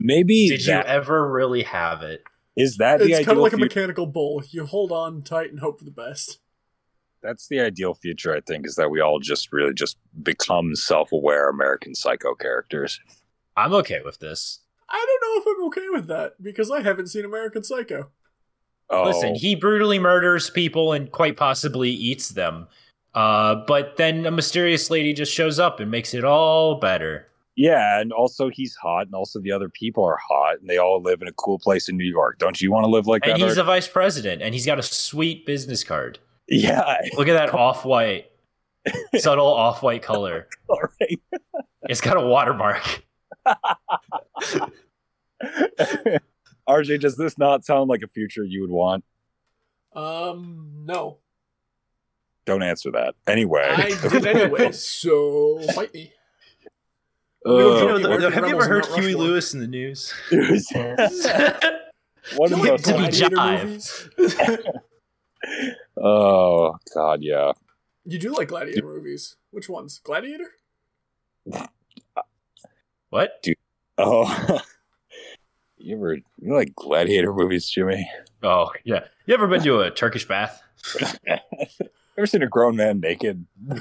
Maybe 0.00 0.48
Did 0.48 0.66
you 0.66 0.74
ever 0.74 1.28
really 1.30 1.62
have 1.62 2.02
it? 2.02 2.22
is 2.56 2.76
that 2.78 2.98
the 2.98 3.06
It's 3.06 3.24
kind 3.24 3.38
of 3.38 3.42
like 3.42 3.52
a 3.52 3.58
mechanical 3.58 4.06
bull. 4.06 4.42
You 4.50 4.66
hold 4.66 4.90
on 4.90 5.22
tight 5.22 5.50
and 5.50 5.60
hope 5.60 5.78
for 5.78 5.84
the 5.84 5.92
best. 5.92 6.40
That's 7.22 7.46
the 7.48 7.60
ideal 7.60 7.94
future, 7.94 8.34
I 8.34 8.40
think, 8.40 8.66
is 8.66 8.74
that 8.76 8.90
we 8.90 9.00
all 9.00 9.20
just 9.20 9.52
really 9.52 9.74
just 9.74 9.96
become 10.22 10.74
self-aware 10.74 11.48
American 11.48 11.94
Psycho 11.94 12.34
characters. 12.34 13.00
I'm 13.56 13.72
okay 13.74 14.00
with 14.04 14.18
this. 14.18 14.60
I 14.90 15.04
don't 15.06 15.44
know 15.46 15.52
if 15.52 15.56
I'm 15.58 15.66
okay 15.66 15.88
with 15.90 16.06
that 16.08 16.42
because 16.42 16.70
I 16.70 16.80
haven't 16.82 17.08
seen 17.08 17.24
American 17.24 17.62
Psycho. 17.62 18.10
Oh, 18.90 19.04
Listen, 19.04 19.34
he 19.34 19.54
brutally 19.54 19.98
murders 19.98 20.48
people 20.48 20.92
and 20.94 21.10
quite 21.12 21.36
possibly 21.36 21.90
eats 21.90 22.30
them. 22.30 22.68
Uh, 23.14 23.56
but 23.66 23.96
then 23.96 24.24
a 24.24 24.30
mysterious 24.30 24.90
lady 24.90 25.12
just 25.12 25.32
shows 25.32 25.58
up 25.58 25.78
and 25.80 25.90
makes 25.90 26.14
it 26.14 26.24
all 26.24 26.76
better. 26.76 27.26
yeah, 27.56 28.00
and 28.00 28.12
also 28.12 28.48
he's 28.48 28.74
hot, 28.76 29.06
and 29.06 29.14
also 29.14 29.40
the 29.40 29.50
other 29.52 29.68
people 29.68 30.04
are 30.04 30.18
hot, 30.28 30.60
and 30.60 30.70
they 30.70 30.78
all 30.78 31.02
live 31.02 31.20
in 31.20 31.28
a 31.28 31.32
cool 31.32 31.58
place 31.58 31.88
in 31.88 31.96
New 31.96 32.04
York. 32.08 32.38
Don't 32.38 32.60
you 32.62 32.70
want 32.70 32.84
to 32.84 32.88
live 32.88 33.06
like 33.06 33.24
And 33.24 33.32
that? 33.32 33.38
he's 33.40 33.58
Art? 33.58 33.58
a 33.58 33.64
vice 33.64 33.88
president, 33.88 34.40
and 34.42 34.54
he's 34.54 34.64
got 34.66 34.78
a 34.78 34.82
sweet 34.82 35.44
business 35.44 35.82
card. 35.84 36.18
yeah, 36.48 36.96
Look 37.16 37.28
at 37.28 37.34
that 37.34 37.52
off 37.52 37.84
white, 37.84 38.30
subtle 39.16 39.46
off 39.52 39.82
white 39.82 40.02
color. 40.02 40.46
all 40.68 40.80
right. 41.00 41.20
It's 41.90 42.00
got 42.00 42.16
a 42.16 42.20
watermark. 42.26 43.02
RJ, 46.68 47.00
does 47.00 47.16
this 47.16 47.38
not 47.38 47.64
sound 47.64 47.88
like 47.88 48.02
a 48.02 48.08
future 48.08 48.44
you 48.44 48.60
would 48.62 48.70
want? 48.70 49.04
Um, 49.94 50.82
no. 50.84 51.18
Don't 52.44 52.62
answer 52.62 52.90
that. 52.92 53.14
Anyway, 53.26 53.62
I 53.66 53.90
did 54.08 54.26
anyway, 54.26 54.72
so 54.72 55.60
fight 55.74 55.92
me. 55.94 56.12
Uh, 57.46 57.50
You 57.52 57.58
You 57.58 57.64
know, 57.64 57.96
American 57.96 58.20
the- 58.20 58.30
have 58.30 58.48
you 58.48 58.54
ever 58.56 58.66
heard 58.66 58.86
Huey 58.86 59.06
Rushmore. 59.14 59.22
Lewis 59.26 59.54
in 59.54 59.60
the 59.60 59.66
news? 59.66 60.12
what 60.30 60.36
Do 60.38 60.40
is 60.54 60.70
you 60.74 62.70
like 62.70 62.82
to 62.82 62.92
be 62.92 62.98
that? 62.98 63.10
gladiator 63.10 63.36
jive. 63.36 63.64
movies? 63.64 64.08
Oh 65.96 66.76
God, 66.94 67.22
yeah. 67.22 67.52
You 68.04 68.18
do 68.18 68.32
like 68.34 68.48
gladiator 68.48 68.84
movies. 68.86 69.36
Which 69.50 69.68
ones? 69.68 70.00
Gladiator? 70.02 70.50
What? 73.10 73.42
Dude. 73.42 73.56
Oh, 73.96 74.60
you 75.76 75.96
ever 75.96 76.14
you 76.14 76.54
like 76.54 76.74
gladiator 76.74 77.32
movies, 77.32 77.68
Jimmy? 77.68 78.08
Oh, 78.42 78.70
yeah. 78.84 79.04
You 79.26 79.34
ever 79.34 79.46
been 79.48 79.62
to 79.62 79.80
a 79.80 79.90
Turkish 79.90 80.26
bath? 80.26 80.62
ever 82.16 82.26
seen 82.26 82.42
a 82.42 82.48
grown 82.48 82.76
man 82.76 83.00
naked? 83.00 83.46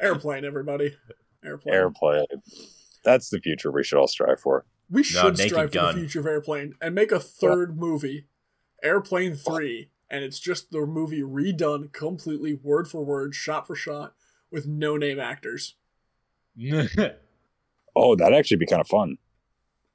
Airplane, 0.00 0.44
everybody. 0.44 0.96
Airplane. 1.44 1.74
Airplane. 1.74 2.26
That's 3.04 3.30
the 3.30 3.40
future 3.40 3.70
we 3.70 3.84
should 3.84 3.98
all 3.98 4.08
strive 4.08 4.40
for. 4.40 4.64
We 4.90 5.02
should 5.02 5.38
Naked 5.38 5.50
strive 5.52 5.70
Gun. 5.70 5.94
for 5.94 6.00
the 6.00 6.06
future 6.06 6.20
of 6.20 6.26
Airplane 6.26 6.74
and 6.80 6.94
make 6.94 7.12
a 7.12 7.20
third 7.20 7.78
movie, 7.78 8.26
Airplane 8.82 9.34
3, 9.34 9.90
and 10.10 10.24
it's 10.24 10.38
just 10.38 10.70
the 10.70 10.86
movie 10.86 11.22
redone 11.22 11.92
completely, 11.92 12.54
word 12.54 12.88
for 12.88 13.04
word, 13.04 13.34
shot 13.34 13.66
for 13.66 13.74
shot, 13.74 14.14
with 14.50 14.66
no 14.66 14.96
name 14.96 15.18
actors. 15.18 15.74
The 17.96 18.00
Oh, 18.00 18.16
that'd 18.16 18.36
actually 18.38 18.58
be 18.58 18.66
kind 18.66 18.80
of 18.80 18.88
fun. 18.88 19.18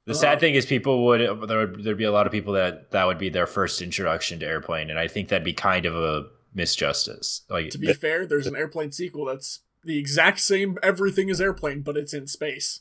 The 0.04 0.14
sad 0.14 0.32
uh-huh. 0.32 0.40
thing 0.40 0.54
is, 0.54 0.66
people 0.66 1.04
would 1.06 1.48
there 1.48 1.66
would 1.66 1.84
there'd 1.84 1.96
be 1.96 2.04
a 2.04 2.12
lot 2.12 2.26
of 2.26 2.32
people 2.32 2.54
that 2.54 2.90
that 2.90 3.06
would 3.06 3.18
be 3.18 3.28
their 3.28 3.46
first 3.46 3.80
introduction 3.80 4.40
to 4.40 4.46
airplane, 4.46 4.90
and 4.90 4.98
I 4.98 5.06
think 5.06 5.28
that'd 5.28 5.44
be 5.44 5.52
kind 5.52 5.86
of 5.86 5.94
a 5.94 6.26
misjustice. 6.56 7.42
Like, 7.48 7.70
To 7.70 7.78
be 7.78 7.92
fair, 7.92 8.26
there's 8.26 8.46
an 8.46 8.56
airplane 8.56 8.92
sequel 8.92 9.24
that's 9.24 9.60
the 9.84 9.98
exact 9.98 10.40
same 10.40 10.78
everything 10.82 11.30
as 11.30 11.40
airplane, 11.40 11.82
but 11.82 11.96
it's 11.96 12.12
in 12.12 12.26
space. 12.26 12.80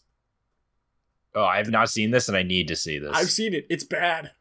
oh, 1.35 1.43
I've 1.43 1.69
not 1.69 1.89
seen 1.89 2.11
this, 2.11 2.27
and 2.27 2.35
I 2.35 2.43
need 2.43 2.67
to 2.69 2.75
see 2.75 2.97
this. 2.97 3.11
I've 3.13 3.31
seen 3.31 3.53
it. 3.53 3.67
It's 3.69 3.83
bad. 3.83 4.31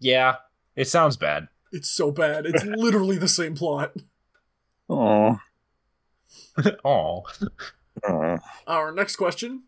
yeah, 0.00 0.36
it 0.74 0.88
sounds 0.88 1.16
bad. 1.16 1.48
It's 1.72 1.88
so 1.88 2.10
bad. 2.10 2.46
It's 2.46 2.64
literally 2.64 3.18
the 3.18 3.28
same 3.28 3.54
plot. 3.54 3.92
Oh. 4.88 5.38
Oh, 6.84 7.22
Our 8.66 8.92
next 8.92 9.16
question 9.16 9.64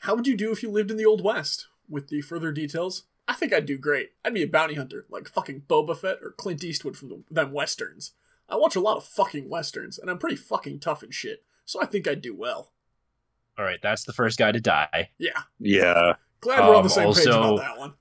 How 0.00 0.14
would 0.14 0.26
you 0.26 0.36
do 0.36 0.52
if 0.52 0.62
you 0.62 0.70
lived 0.70 0.90
in 0.90 0.96
the 0.96 1.06
Old 1.06 1.22
West? 1.24 1.66
With 1.88 2.08
the 2.08 2.20
further 2.20 2.52
details, 2.52 3.04
I 3.26 3.32
think 3.34 3.52
I'd 3.52 3.66
do 3.66 3.78
great. 3.78 4.10
I'd 4.24 4.34
be 4.34 4.42
a 4.42 4.46
bounty 4.48 4.74
hunter, 4.74 5.06
like 5.10 5.28
fucking 5.28 5.62
Boba 5.68 5.96
Fett 5.96 6.18
or 6.22 6.32
Clint 6.32 6.62
Eastwood 6.62 6.96
from 6.96 7.08
the, 7.08 7.22
them 7.30 7.52
westerns. 7.52 8.12
I 8.48 8.56
watch 8.56 8.76
a 8.76 8.80
lot 8.80 8.96
of 8.98 9.04
fucking 9.04 9.48
westerns, 9.48 9.98
and 9.98 10.10
I'm 10.10 10.18
pretty 10.18 10.36
fucking 10.36 10.80
tough 10.80 11.02
and 11.02 11.12
shit, 11.14 11.44
so 11.64 11.80
I 11.82 11.86
think 11.86 12.06
I'd 12.06 12.22
do 12.22 12.34
well. 12.34 12.72
all 13.58 13.64
right. 13.64 13.80
That's 13.82 14.04
the 14.04 14.12
first 14.12 14.38
guy 14.38 14.52
to 14.52 14.60
die. 14.60 15.10
Yeah, 15.18 15.42
Yeah. 15.58 16.14
glad 16.40 16.60
we're 16.60 16.70
on 16.74 16.76
Um, 16.76 16.82
the 16.84 16.88
same 16.90 17.12
page 17.12 17.26
also- 17.26 17.54
about 17.54 17.58
that 17.58 17.78
one. 17.78 17.94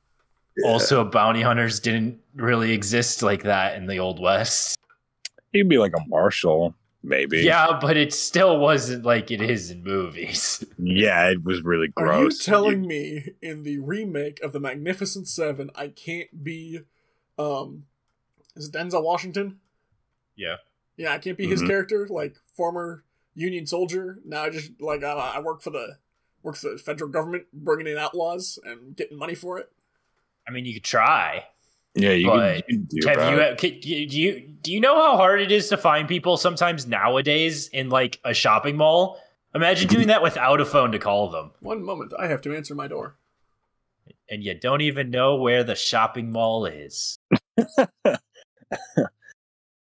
Also, 0.65 1.03
bounty 1.05 1.41
hunters 1.41 1.79
didn't 1.79 2.19
really 2.35 2.73
exist 2.73 3.21
like 3.23 3.43
that 3.43 3.75
in 3.75 3.85
the 3.87 3.99
old 3.99 4.19
west. 4.19 4.77
He'd 5.53 5.69
be 5.69 5.77
like 5.77 5.93
a 5.95 6.03
marshal, 6.07 6.75
maybe. 7.03 7.39
Yeah, 7.39 7.77
but 7.79 7.97
it 7.97 8.13
still 8.13 8.59
wasn't 8.59 9.05
like 9.05 9.31
it 9.31 9.41
is 9.41 9.71
in 9.71 9.83
movies. 9.83 10.63
Yeah, 10.79 11.29
it 11.29 11.43
was 11.43 11.63
really 11.63 11.87
gross. 11.89 12.17
Are 12.19 12.23
you 12.23 12.29
telling 12.29 12.87
me 12.87 13.33
in 13.41 13.63
the 13.63 13.79
remake 13.79 14.39
of 14.43 14.53
the 14.53 14.59
Magnificent 14.59 15.27
Seven, 15.27 15.69
I 15.75 15.87
can't 15.87 16.43
be, 16.43 16.81
um, 17.37 17.85
is 18.55 18.67
it 18.67 18.73
Denzel 18.73 19.03
Washington? 19.03 19.59
Yeah. 20.35 20.57
Yeah, 20.95 21.13
I 21.13 21.17
can't 21.17 21.37
be 21.37 21.47
his 21.47 21.61
Mhm. 21.63 21.67
character, 21.67 22.07
like 22.07 22.37
former 22.55 23.03
Union 23.33 23.65
soldier. 23.67 24.19
Now 24.25 24.43
I 24.43 24.49
just 24.49 24.71
like 24.79 25.03
I, 25.03 25.11
I 25.13 25.39
work 25.39 25.61
for 25.61 25.69
the 25.71 25.97
work 26.41 26.55
for 26.55 26.71
the 26.71 26.77
federal 26.77 27.09
government, 27.09 27.45
bringing 27.53 27.87
in 27.87 27.97
outlaws 27.97 28.57
and 28.63 28.95
getting 28.95 29.17
money 29.17 29.35
for 29.35 29.59
it. 29.59 29.71
I 30.47 30.51
mean, 30.51 30.65
you 30.65 30.73
could 30.75 30.83
try. 30.83 31.47
Yeah, 31.97 32.11
you 32.11 32.27
But 32.27 32.65
could, 32.67 32.87
you 32.91 33.01
could 33.01 33.13
do 33.13 33.17
Have 33.19 33.33
you, 33.33 33.55
could- 33.57 33.81
do 33.81 33.89
you 34.19 34.41
do 34.61 34.71
you 34.73 34.79
know 34.81 34.95
how 34.95 35.15
hard 35.17 35.39
it 35.41 35.51
is 35.51 35.69
to 35.69 35.77
find 35.77 36.07
people 36.07 36.35
sometimes 36.37 36.85
nowadays 36.87 37.67
in 37.69 37.89
like 37.89 38.19
a 38.25 38.33
shopping 38.33 38.75
mall? 38.77 39.19
Imagine 39.55 39.87
doing 39.87 40.07
that 40.07 40.21
without 40.21 40.59
a 40.59 40.65
phone 40.65 40.91
to 40.91 40.99
call 40.99 41.29
them, 41.29 41.51
One 41.61 41.83
moment, 41.83 42.11
I 42.19 42.27
have 42.27 42.41
to 42.41 42.55
answer 42.55 42.75
my 42.75 42.87
door. 42.87 43.15
and 44.29 44.43
you 44.43 44.53
don't 44.53 44.81
even 44.81 45.09
know 45.09 45.35
where 45.35 45.63
the 45.63 45.75
shopping 45.75 46.31
mall 46.31 46.65
is. 46.65 47.17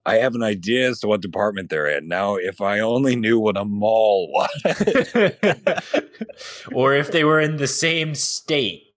I 0.05 0.17
have 0.17 0.35
an 0.35 0.43
idea 0.43 0.89
as 0.91 0.99
to 1.01 1.07
what 1.07 1.23
department 1.23 1.71
they're 1.71 1.87
in. 1.87 2.09
Now, 2.09 2.35
if 2.35 2.61
I 2.61 2.81
only 2.81 3.15
knew 3.15 3.39
what 3.39 3.57
a 3.57 3.65
mall 3.65 4.29
was. 4.33 4.51
or 6.73 6.93
if 6.95 7.13
they 7.13 7.23
were 7.23 7.39
in 7.41 7.59
the 7.59 7.69
same 7.69 8.17
state. 8.17 8.92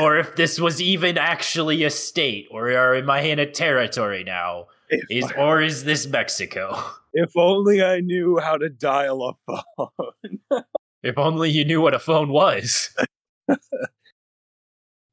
Or 0.00 0.16
if 0.16 0.36
this 0.36 0.58
was 0.58 0.80
even 0.80 1.18
actually 1.18 1.84
a 1.84 1.90
state, 1.90 2.48
or 2.50 2.70
are 2.72 2.94
am 2.94 3.10
I 3.10 3.20
in 3.20 3.38
a 3.38 3.50
territory 3.50 4.24
now? 4.24 4.66
if, 4.88 5.04
Is 5.10 5.32
or 5.36 5.60
is 5.60 5.84
this 5.84 6.06
Mexico? 6.06 6.82
if 7.12 7.36
only 7.36 7.82
I 7.82 8.00
knew 8.00 8.38
how 8.38 8.56
to 8.56 8.68
dial 8.68 9.36
a 9.48 9.60
phone. 9.76 10.38
If 11.02 11.18
only 11.18 11.50
you 11.50 11.64
knew 11.64 11.80
what 11.80 11.94
a 11.94 11.98
phone 11.98 12.28
was. 12.28 12.96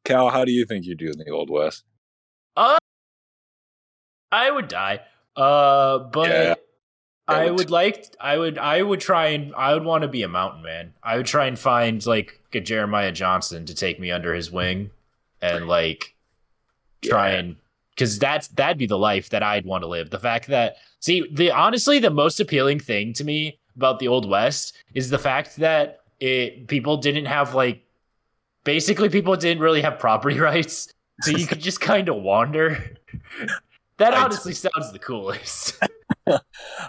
Cal, 0.06 0.30
how 0.30 0.46
do 0.46 0.52
you 0.52 0.64
think 0.66 0.86
you 0.86 0.94
do 0.94 1.08
in 1.08 1.18
the 1.18 1.32
Old 1.32 1.50
West? 1.50 1.84
Uh, 2.56 2.78
I 4.32 4.52
would 4.52 4.68
die. 4.68 5.00
Uh, 5.36 5.98
but 5.98 6.30
Yeah. 6.30 6.56
I 7.30 7.52
would 7.52 7.70
like. 7.72 8.14
I 8.20 8.38
would. 8.38 8.58
I 8.58 8.82
would 8.82 9.00
try 9.00 9.28
and. 9.28 9.54
I 9.56 9.74
would 9.74 9.84
want 9.84 10.02
to 10.04 10.08
be 10.08 10.24
a 10.24 10.28
mountain 10.28 10.62
man. 10.64 10.94
I 11.04 11.18
would 11.18 11.26
try 11.26 11.46
and 11.46 11.58
find 11.58 12.06
like 12.06 12.40
a 12.54 12.60
Jeremiah 12.60 13.12
Johnson 13.12 13.66
to 13.66 13.76
take 13.76 14.00
me 14.00 14.12
under 14.12 14.34
his 14.34 14.52
wing, 14.52 14.92
and 15.42 15.68
like 15.68 16.16
try 17.04 17.32
Yeah. 17.32 17.38
and 17.40 17.56
because 17.92 18.18
that's 18.20 18.48
that'd 18.50 18.78
be 18.78 18.88
the 18.88 18.98
life 18.98 19.30
that 19.30 19.44
I'd 19.44 19.66
want 19.66 19.84
to 19.84 19.88
live. 19.88 20.10
The 20.10 20.20
fact 20.20 20.48
that 20.48 20.78
see 21.00 21.28
the 21.32 21.52
honestly 21.52 22.00
the 22.00 22.10
most 22.10 22.40
appealing 22.40 22.80
thing 22.80 23.14
to 23.14 23.24
me 23.24 23.60
about 23.76 24.00
the 24.00 24.08
old 24.08 24.28
west 24.30 24.76
is 24.94 25.10
the 25.10 25.20
fact 25.20 25.58
that 25.58 26.02
it 26.20 26.68
people 26.68 26.98
didn't 26.98 27.26
have 27.26 27.54
like 27.56 27.84
basically 28.64 29.10
people 29.10 29.36
didn't 29.36 29.62
really 29.64 29.82
have 29.82 30.00
property 30.00 30.40
rights, 30.50 30.94
so 31.22 31.32
you 31.32 31.46
could 31.48 31.62
just 31.62 31.82
kind 31.82 32.10
of 32.10 32.16
wander. 32.18 32.84
That 33.98 34.14
honestly 34.14 34.54
sounds 34.54 34.94
the 34.94 35.00
coolest. 35.00 35.78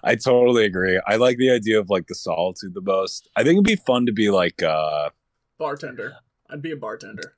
I 0.04 0.16
totally 0.16 0.64
agree. 0.64 1.00
I 1.06 1.16
like 1.16 1.36
the 1.38 1.50
idea 1.50 1.78
of 1.80 1.90
like 1.90 2.06
the 2.06 2.14
solitude 2.14 2.74
the 2.74 2.80
most. 2.80 3.28
I 3.36 3.42
think 3.42 3.54
it'd 3.54 3.64
be 3.64 3.76
fun 3.76 4.06
to 4.06 4.12
be 4.12 4.30
like 4.30 4.62
uh 4.62 5.10
Bartender. 5.58 6.16
I'd 6.48 6.62
be 6.62 6.72
a 6.72 6.76
bartender. 6.76 7.36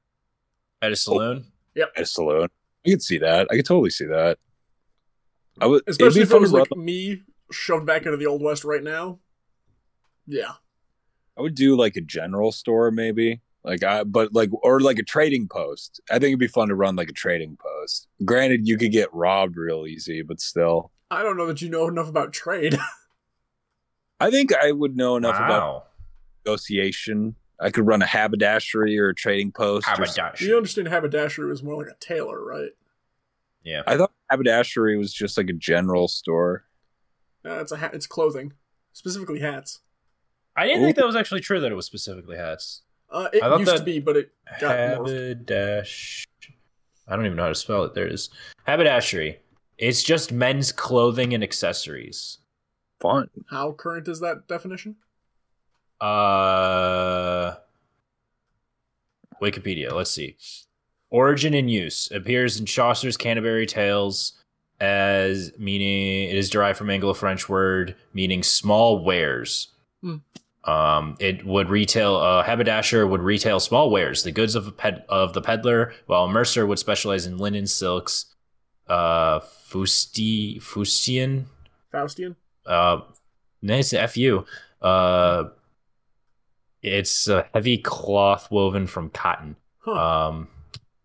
At 0.81 0.93
a 0.93 0.97
saloon. 0.97 1.47
Yeah. 1.75 1.87
At 1.97 2.05
a 2.05 2.07
saloon. 2.07 2.49
I 2.87 2.91
could 2.91 3.03
see 3.03 3.19
that. 3.19 3.49
I 3.51 3.57
could 3.57 3.67
totally 3.67 3.91
see 3.91 4.07
that. 4.07 4.39
I 5.61 5.67
would 5.67 5.83
it'd 5.87 5.91
Especially 5.91 6.21
be 6.21 6.23
if 6.23 6.31
it 6.31 6.33
fun 6.33 6.41
was 6.43 6.53
like 6.53 6.71
run- 6.71 6.85
me 6.85 7.23
shoved 7.51 7.87
back 7.87 8.05
into 8.07 8.17
the 8.17 8.27
Old 8.27 8.43
West 8.43 8.65
right 8.65 8.83
now. 8.83 9.19
Yeah. 10.27 10.53
I 11.37 11.43
would 11.43 11.55
do 11.55 11.77
like 11.77 11.97
a 11.97 12.01
general 12.01 12.53
store 12.53 12.91
maybe. 12.91 13.41
Like 13.65 13.83
I 13.83 14.05
but 14.05 14.33
like 14.33 14.51
or 14.63 14.81
like 14.81 14.99
a 14.99 15.05
trading 15.05 15.49
post. 15.49 16.01
I 16.11 16.15
think 16.15 16.27
it'd 16.27 16.39
be 16.39 16.47
fun 16.49 16.69
to 16.69 16.75
run 16.75 16.97
like 16.97 17.09
a 17.11 17.15
trading 17.15 17.57
post. 17.61 18.09
Granted 18.25 18.67
you 18.67 18.79
could 18.79 18.93
get 18.93 19.13
robbed 19.13 19.57
real 19.57 19.87
easy, 19.87 20.23
but 20.23 20.41
still. 20.41 20.92
I 21.13 21.23
don't 21.23 21.37
know 21.37 21.47
that 21.47 21.61
you 21.61 21.69
know 21.69 21.87
enough 21.89 22.09
about 22.09 22.33
trade. 22.33 22.79
I 24.21 24.31
think 24.31 24.55
I 24.55 24.73
would 24.73 24.97
know 24.97 25.17
enough 25.17 25.37
about 25.37 25.89
negotiation. 26.45 27.37
I 27.61 27.71
could 27.71 27.87
run 27.87 28.01
a 28.01 28.07
haberdashery 28.07 28.99
or 28.99 29.11
a 29.11 29.15
trading 29.15 29.53
post. 29.53 29.87
Haberdashery. 29.87 30.49
you 30.49 30.57
understand 30.57 30.89
haberdashery 30.89 31.49
was 31.49 31.63
more 31.63 31.77
like 31.77 31.93
a 31.93 31.97
tailor, 32.01 32.43
right? 32.43 32.71
Yeah. 33.63 33.83
I 33.87 33.99
thought 33.99 34.11
haberdashery 34.31 34.97
was 34.97 35.13
just 35.13 35.37
like 35.37 35.51
a 35.51 35.53
general 35.53 36.09
store. 36.09 36.65
Uh, 37.45 37.61
it's 37.61 37.73
a 37.73 37.77
hat. 37.77 37.93
It's 37.93 38.07
clothing, 38.07 38.55
specifically 38.93 39.41
hats. 39.41 39.81
I 40.57 40.67
didn't 40.67 40.85
think 40.85 40.97
that 40.97 41.07
was 41.07 41.17
actually 41.17 41.41
true 41.41 41.61
that 41.61 41.71
it 41.71 41.75
was 41.75 41.87
specifically 41.87 42.37
hats. 42.37 42.83
Uh, 43.11 43.29
it 43.33 43.43
I 43.43 43.55
used 43.59 43.77
to 43.77 43.83
be, 43.83 44.01
but 44.01 44.17
it 44.17 44.33
got 44.61 44.77
morphed. 44.77 45.47
Haberdash. 45.47 46.25
I 47.07 47.17
don't 47.17 47.27
even 47.27 47.37
know 47.37 47.43
how 47.43 47.49
to 47.51 47.55
spell 47.55 47.85
it. 47.85 47.95
There 47.95 48.07
it 48.07 48.13
is. 48.13 48.31
Haberdashery. 48.67 49.41
It's 49.79 50.03
just 50.03 50.33
men's 50.33 50.73
clothing 50.73 51.35
and 51.35 51.43
accessories. 51.43 52.39
Fun. 53.01 53.31
How 53.51 53.73
current 53.73 54.07
is 54.09 54.21
that 54.21 54.47
definition? 54.47 54.97
Uh, 56.01 57.55
Wikipedia. 59.41 59.93
Let's 59.93 60.11
see. 60.11 60.37
Origin 61.11 61.53
and 61.55 61.71
use 61.71 62.11
appears 62.13 62.59
in 62.59 62.67
Chaucer's 62.67 63.17
Canterbury 63.17 63.67
Tales 63.67 64.43
as 64.81 65.53
meaning 65.59 66.29
it 66.29 66.37
is 66.37 66.51
derived 66.51 66.79
from 66.79 66.91
Anglo-French 66.91 67.49
word 67.49 67.95
meaning 68.15 68.43
small 68.43 69.05
wares. 69.05 69.69
Hmm. 70.01 70.17
Um, 70.65 71.17
it 71.19 71.45
would 71.45 71.71
retail. 71.71 72.17
A 72.17 72.43
haberdasher 72.45 73.07
would 73.07 73.21
retail 73.21 73.61
small 73.61 73.91
wares, 73.91 74.23
the 74.23 74.33
goods 74.33 74.55
of 74.55 74.67
a 74.69 74.73
ped, 74.73 75.05
of 75.09 75.33
the 75.35 75.43
peddler, 75.43 75.93
while 76.07 76.25
a 76.25 76.29
mercer 76.29 76.67
would 76.67 76.79
specialize 76.79 77.27
in 77.27 77.37
linen, 77.37 77.67
silks, 77.67 78.32
uh, 78.89 79.41
fusti, 79.41 80.61
fustian, 80.63 81.47
Faustian? 81.93 82.37
uh, 82.67 83.01
nice 83.63 83.93
fu. 84.13 84.45
Uh, 84.81 85.45
it's 86.83 87.29
a 87.29 87.47
heavy 87.55 87.79
cloth 87.79 88.51
woven 88.51 88.87
from 88.87 89.11
cotton, 89.11 89.57
Huh. 89.81 89.93
um, 90.29 90.49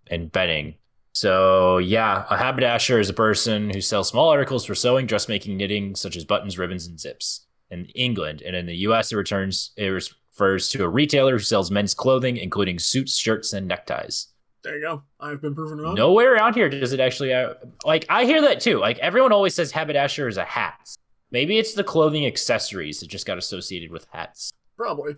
and 0.10 0.32
bedding. 0.32 0.76
So 1.14 1.78
yeah, 1.80 2.26
a 2.30 2.38
haberdasher 2.38 3.00
is 3.00 3.10
a 3.10 3.14
person 3.14 3.70
who 3.72 3.82
sells 3.82 4.10
small 4.10 4.30
articles 4.30 4.66
for 4.66 4.76
sewing, 4.76 5.08
dressmaking, 5.08 5.58
knitting, 5.58 5.96
such 5.96 6.16
as 6.16 6.26
buttons, 6.26 6.58
ribbons, 6.58 6.86
and 6.88 7.00
zips. 7.00 7.46
In 7.70 7.86
England 7.96 8.42
and 8.46 8.56
in 8.56 8.66
the 8.66 8.76
U.S., 8.88 9.12
it 9.12 9.16
returns 9.18 9.72
it 9.78 9.88
refers 9.88 10.70
to 10.70 10.84
a 10.84 10.88
retailer 10.90 11.34
who 11.34 11.44
sells 11.44 11.70
men's 11.70 11.94
clothing, 11.94 12.38
including 12.38 12.80
suits, 12.80 13.18
shirts, 13.18 13.52
and 13.52 13.68
neckties. 13.68 14.28
There 14.64 14.76
you 14.76 14.82
go. 14.82 15.04
I've 15.20 15.42
been 15.42 15.56
proven 15.56 15.80
wrong. 15.80 15.96
Nowhere 15.96 16.34
around 16.34 16.56
here 16.56 16.70
does 16.70 16.94
it 16.94 17.00
actually 17.00 17.34
uh, 17.34 17.54
like 17.86 18.06
I 18.10 18.26
hear 18.26 18.42
that 18.42 18.60
too. 18.60 18.80
Like 18.80 18.98
everyone 19.00 19.32
always 19.32 19.56
says 19.56 19.72
haberdasher 19.72 20.28
is 20.28 20.38
a 20.38 20.44
hat. 20.46 20.96
Maybe 21.32 21.58
it's 21.58 21.74
the 21.74 21.84
clothing 21.84 22.26
accessories 22.26 23.00
that 23.00 23.08
just 23.10 23.26
got 23.26 23.38
associated 23.38 23.92
with 23.92 24.08
hats. 24.12 24.54
Probably. 24.76 25.16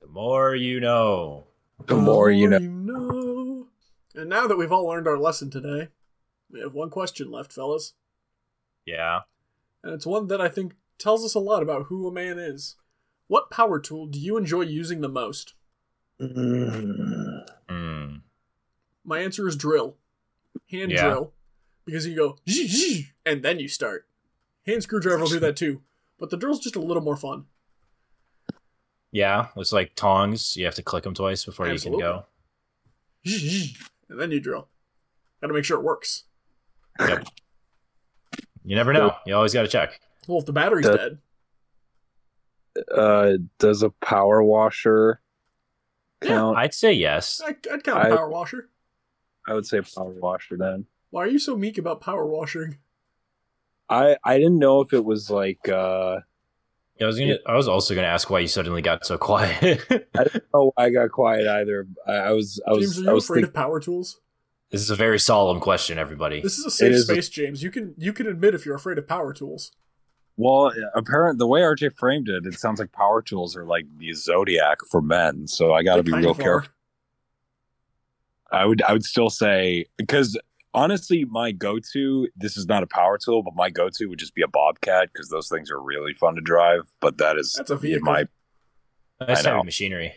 The 0.00 0.08
more 0.08 0.54
you 0.54 0.80
know. 0.80 1.46
The 1.86 1.96
more 1.96 2.30
you 2.30 2.48
know. 2.48 2.58
know. 2.58 3.66
And 4.14 4.28
now 4.28 4.46
that 4.46 4.56
we've 4.56 4.72
all 4.72 4.86
learned 4.86 5.08
our 5.08 5.18
lesson 5.18 5.50
today, 5.50 5.88
We 6.50 6.60
have 6.60 6.74
one 6.74 6.90
question 6.90 7.30
left, 7.30 7.52
fellas. 7.52 7.94
Yeah. 8.84 9.20
And 9.82 9.94
it's 9.94 10.06
one 10.06 10.26
that 10.26 10.40
I 10.40 10.48
think 10.48 10.74
tells 10.98 11.24
us 11.24 11.34
a 11.34 11.38
lot 11.38 11.62
about 11.62 11.86
who 11.86 12.06
a 12.06 12.12
man 12.12 12.38
is. 12.38 12.76
What 13.28 13.50
power 13.50 13.78
tool 13.78 14.06
do 14.06 14.18
you 14.18 14.36
enjoy 14.36 14.62
using 14.62 15.00
the 15.00 15.08
most? 15.08 15.54
My 19.10 19.18
answer 19.18 19.48
is 19.48 19.56
drill. 19.56 19.96
Hand 20.70 20.92
Yeah. 20.92 21.02
drill. 21.08 21.32
Because 21.84 22.06
you 22.06 22.14
go, 22.14 22.38
"Zh, 22.48 22.68
zh," 22.68 23.12
and 23.26 23.42
then 23.42 23.58
you 23.58 23.66
start. 23.66 24.06
Hand 24.66 24.84
screwdriver 24.84 25.18
will 25.18 25.26
do 25.26 25.40
that 25.40 25.56
too. 25.56 25.82
But 26.16 26.30
the 26.30 26.36
drill's 26.36 26.60
just 26.60 26.76
a 26.76 26.80
little 26.80 27.02
more 27.02 27.16
fun. 27.16 27.46
Yeah. 29.10 29.48
It's 29.56 29.72
like 29.72 29.96
tongs. 29.96 30.56
You 30.56 30.64
have 30.66 30.76
to 30.76 30.82
click 30.84 31.02
them 31.02 31.14
twice 31.14 31.44
before 31.44 31.66
Absolutely. 31.66 32.04
you 32.04 32.08
can 32.12 32.20
go. 32.22 32.26
Zh, 33.26 33.74
zh, 33.74 33.88
And 34.08 34.20
then 34.20 34.30
you 34.30 34.38
drill. 34.38 34.68
Gotta 35.40 35.54
make 35.54 35.64
sure 35.64 35.78
it 35.78 35.82
works. 35.82 36.24
Yep. 37.00 37.26
You 38.62 38.76
never 38.76 38.92
know. 38.92 39.16
You 39.26 39.34
always 39.34 39.52
got 39.54 39.62
to 39.62 39.68
check. 39.68 40.00
Well, 40.28 40.38
if 40.38 40.46
the 40.46 40.52
battery's 40.52 40.86
That- 40.86 40.96
dead, 40.96 41.18
Uh, 42.96 43.32
does 43.58 43.82
a 43.82 43.90
power 43.90 44.40
washer 44.42 45.20
count? 46.20 46.56
Yeah, 46.56 46.62
I'd 46.62 46.74
say 46.74 46.92
yes. 46.92 47.40
I, 47.44 47.56
I'd 47.72 47.82
count 47.82 48.06
a 48.06 48.12
I- 48.12 48.16
power 48.16 48.28
washer. 48.28 48.69
I 49.50 49.54
would 49.54 49.66
say 49.66 49.80
power 49.80 50.10
washer 50.12 50.56
then. 50.56 50.86
Why 51.10 51.24
are 51.24 51.28
you 51.28 51.40
so 51.40 51.56
meek 51.56 51.76
about 51.76 52.00
power 52.00 52.24
washing? 52.24 52.78
I 53.88 54.16
I 54.22 54.38
didn't 54.38 54.58
know 54.60 54.80
if 54.80 54.92
it 54.92 55.04
was 55.04 55.28
like 55.28 55.68
uh 55.68 56.20
I 57.00 57.06
was 57.06 57.18
gonna. 57.18 57.38
I 57.46 57.56
was 57.56 57.66
also 57.66 57.94
gonna 57.94 58.06
ask 58.06 58.28
why 58.28 58.40
you 58.40 58.46
suddenly 58.46 58.82
got 58.82 59.06
so 59.06 59.16
quiet. 59.16 59.80
I 60.18 60.24
didn't 60.24 60.44
know 60.54 60.72
why 60.74 60.84
I 60.84 60.90
got 60.90 61.10
quiet 61.10 61.46
either. 61.48 61.86
I, 62.06 62.12
I 62.12 62.32
was 62.32 62.60
I 62.66 62.72
was 62.72 62.94
James, 62.94 62.98
are 62.98 63.02
I 63.02 63.10
you 63.10 63.14
was 63.14 63.24
afraid 63.24 63.36
thinking, 63.36 63.48
of 63.48 63.54
power 63.54 63.80
tools? 63.80 64.20
this 64.70 64.82
is 64.82 64.90
a 64.90 64.96
very 64.96 65.18
solemn 65.18 65.60
question, 65.60 65.98
everybody. 65.98 66.42
This 66.42 66.58
is 66.58 66.66
a 66.66 66.70
safe 66.70 66.92
is 66.92 67.08
a- 67.08 67.12
space, 67.12 67.28
James. 67.28 67.62
You 67.62 67.70
can 67.70 67.94
you 67.96 68.12
can 68.12 68.26
admit 68.26 68.54
if 68.54 68.66
you're 68.66 68.76
afraid 68.76 68.98
of 68.98 69.08
power 69.08 69.32
tools. 69.32 69.72
Well, 70.36 70.72
apparent 70.94 71.38
the 71.38 71.46
way 71.46 71.60
RJ 71.60 71.96
framed 71.98 72.28
it, 72.28 72.46
it 72.46 72.58
sounds 72.58 72.80
like 72.80 72.92
power 72.92 73.20
tools 73.20 73.56
are 73.56 73.64
like 73.64 73.86
the 73.98 74.12
zodiac 74.12 74.78
for 74.90 75.02
men. 75.02 75.46
So 75.46 75.72
I 75.74 75.82
got 75.82 75.96
to 75.96 76.02
be 76.02 76.12
real 76.12 76.34
careful. 76.34 76.70
I 78.52 78.64
would 78.66 78.82
I 78.82 78.92
would 78.92 79.04
still 79.04 79.30
say 79.30 79.86
because 79.96 80.38
honestly, 80.74 81.24
my 81.24 81.52
go-to 81.52 82.28
this 82.36 82.56
is 82.56 82.66
not 82.66 82.82
a 82.82 82.86
power 82.86 83.18
tool, 83.18 83.42
but 83.42 83.54
my 83.54 83.70
go-to 83.70 84.06
would 84.06 84.18
just 84.18 84.34
be 84.34 84.42
a 84.42 84.48
Bobcat 84.48 85.10
because 85.12 85.28
those 85.28 85.48
things 85.48 85.70
are 85.70 85.80
really 85.80 86.14
fun 86.14 86.34
to 86.36 86.40
drive. 86.40 86.92
But 87.00 87.18
that 87.18 87.36
is 87.36 87.54
That's 87.56 87.70
a 87.70 87.74
in 87.74 87.80
vehicle. 87.80 88.06
my 88.12 88.24
That's 89.18 89.40
I 89.46 89.50
know. 89.50 89.56
heavy 89.56 89.66
machinery. 89.66 90.14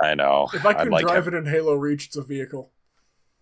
I 0.00 0.14
know. 0.14 0.48
If 0.54 0.64
I 0.64 0.70
I'd 0.70 0.76
can 0.78 0.90
like 0.90 1.02
drive 1.04 1.24
heavy, 1.24 1.36
it 1.36 1.38
in 1.40 1.46
Halo 1.46 1.74
Reach, 1.74 2.06
it's 2.06 2.16
a 2.16 2.22
vehicle. 2.22 2.70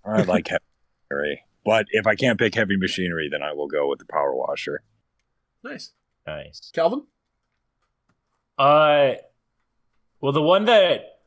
I 0.05 0.23
like 0.23 0.49
heavy 0.49 0.63
machinery. 1.11 1.45
But 1.65 1.87
if 1.91 2.07
I 2.07 2.15
can't 2.15 2.39
pick 2.39 2.55
heavy 2.55 2.77
machinery, 2.77 3.29
then 3.31 3.43
I 3.43 3.53
will 3.53 3.69
go 3.69 3.89
with 3.89 3.99
the 3.99 4.07
power 4.07 4.35
washer. 4.35 4.83
Nice. 5.63 5.93
Nice. 6.27 6.71
Calvin? 6.73 7.05
Uh, 8.59 9.15
well, 10.21 10.33
the 10.33 10.43
one 10.43 10.65
that 10.65 11.18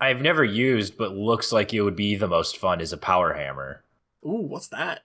I've 0.00 0.22
never 0.22 0.44
used 0.44 0.96
but 0.96 1.12
looks 1.16 1.52
like 1.52 1.74
it 1.74 1.82
would 1.82 1.96
be 1.96 2.14
the 2.14 2.28
most 2.28 2.56
fun 2.56 2.80
is 2.80 2.92
a 2.92 2.98
power 2.98 3.34
hammer. 3.34 3.82
Ooh, 4.24 4.46
what's 4.48 4.68
that? 4.68 5.00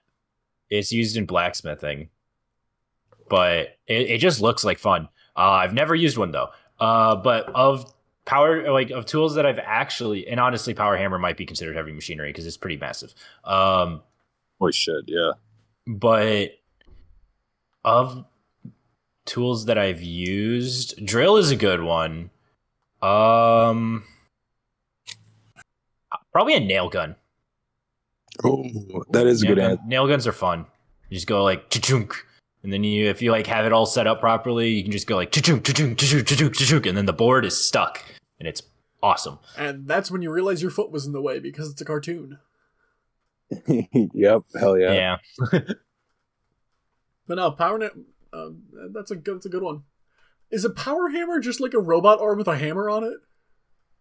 It's 0.70 0.92
used 0.92 1.16
in 1.16 1.26
blacksmithing, 1.26 2.08
but 3.28 3.76
it, 3.86 4.10
it 4.10 4.18
just 4.18 4.40
looks 4.40 4.64
like 4.64 4.78
fun. 4.78 5.08
Uh, 5.36 5.50
I've 5.50 5.74
never 5.74 5.94
used 5.94 6.16
one 6.16 6.30
though. 6.30 6.48
Uh, 6.80 7.16
but 7.16 7.48
of 7.54 7.92
power, 8.24 8.70
like 8.72 8.90
of 8.90 9.06
tools 9.06 9.34
that 9.34 9.46
I've 9.46 9.58
actually, 9.58 10.26
and 10.26 10.40
honestly, 10.40 10.74
power 10.74 10.96
hammer 10.96 11.18
might 11.18 11.36
be 11.36 11.46
considered 11.46 11.76
heavy 11.76 11.92
machinery 11.92 12.30
because 12.30 12.46
it's 12.46 12.56
pretty 12.56 12.76
massive. 12.76 13.14
Um, 13.44 14.02
Holy 14.58 14.72
shit, 14.72 15.04
yeah. 15.06 15.32
but 15.86 16.52
of 17.84 18.24
tools 19.26 19.66
that 19.66 19.78
I've 19.78 20.02
used, 20.02 21.04
drill 21.04 21.36
is 21.36 21.50
a 21.50 21.56
good 21.56 21.82
one. 21.82 22.30
Um, 23.02 24.04
probably 26.34 26.54
a 26.54 26.60
nail 26.60 26.90
gun. 26.90 27.16
Oh, 28.44 28.64
that 29.10 29.26
is 29.26 29.42
a 29.42 29.46
nail, 29.46 29.54
good 29.54 29.60
gun- 29.60 29.70
answer. 29.70 29.82
nail 29.86 30.06
guns 30.08 30.26
are 30.26 30.32
fun. 30.32 30.66
You 31.08 31.14
just 31.16 31.26
go 31.28 31.42
like 31.44 31.70
chunk, 31.70 32.14
and 32.62 32.72
then 32.72 32.82
you, 32.84 33.08
if 33.08 33.22
you 33.22 33.30
like 33.30 33.46
have 33.46 33.64
it 33.64 33.72
all 33.72 33.86
set 33.86 34.06
up 34.06 34.20
properly, 34.20 34.70
you 34.70 34.82
can 34.82 34.92
just 34.92 35.06
go 35.06 35.16
like 35.16 35.30
chunk, 35.30 35.64
chunk, 35.64 35.98
chunk, 35.98 36.26
chunk, 36.26 36.54
chunk, 36.54 36.86
and 36.86 36.96
then 36.98 37.06
the 37.06 37.12
board 37.12 37.44
is 37.44 37.56
stuck, 37.56 38.02
and 38.38 38.48
it's 38.48 38.62
awesome. 39.02 39.38
And 39.56 39.86
that's 39.86 40.10
when 40.10 40.20
you 40.22 40.30
realize 40.32 40.60
your 40.62 40.70
foot 40.72 40.90
was 40.90 41.06
in 41.06 41.12
the 41.12 41.22
way 41.22 41.38
because 41.38 41.70
it's 41.70 41.80
a 41.80 41.84
cartoon. 41.84 42.38
yep, 43.68 44.40
hell 44.58 44.76
yeah. 44.78 45.18
Yeah, 45.52 45.60
But 47.26 47.36
no, 47.36 47.50
power 47.52 47.78
net. 47.78 47.92
Um, 48.32 48.62
that's 48.92 49.10
a 49.10 49.16
good. 49.16 49.36
That's 49.36 49.46
a 49.46 49.50
good 49.50 49.62
one. 49.62 49.84
Is 50.50 50.64
a 50.64 50.70
power 50.70 51.08
hammer 51.08 51.38
just 51.40 51.60
like 51.60 51.74
a 51.74 51.80
robot 51.80 52.20
arm 52.20 52.38
with 52.38 52.48
a 52.48 52.58
hammer 52.58 52.90
on 52.90 53.04
it? 53.04 53.14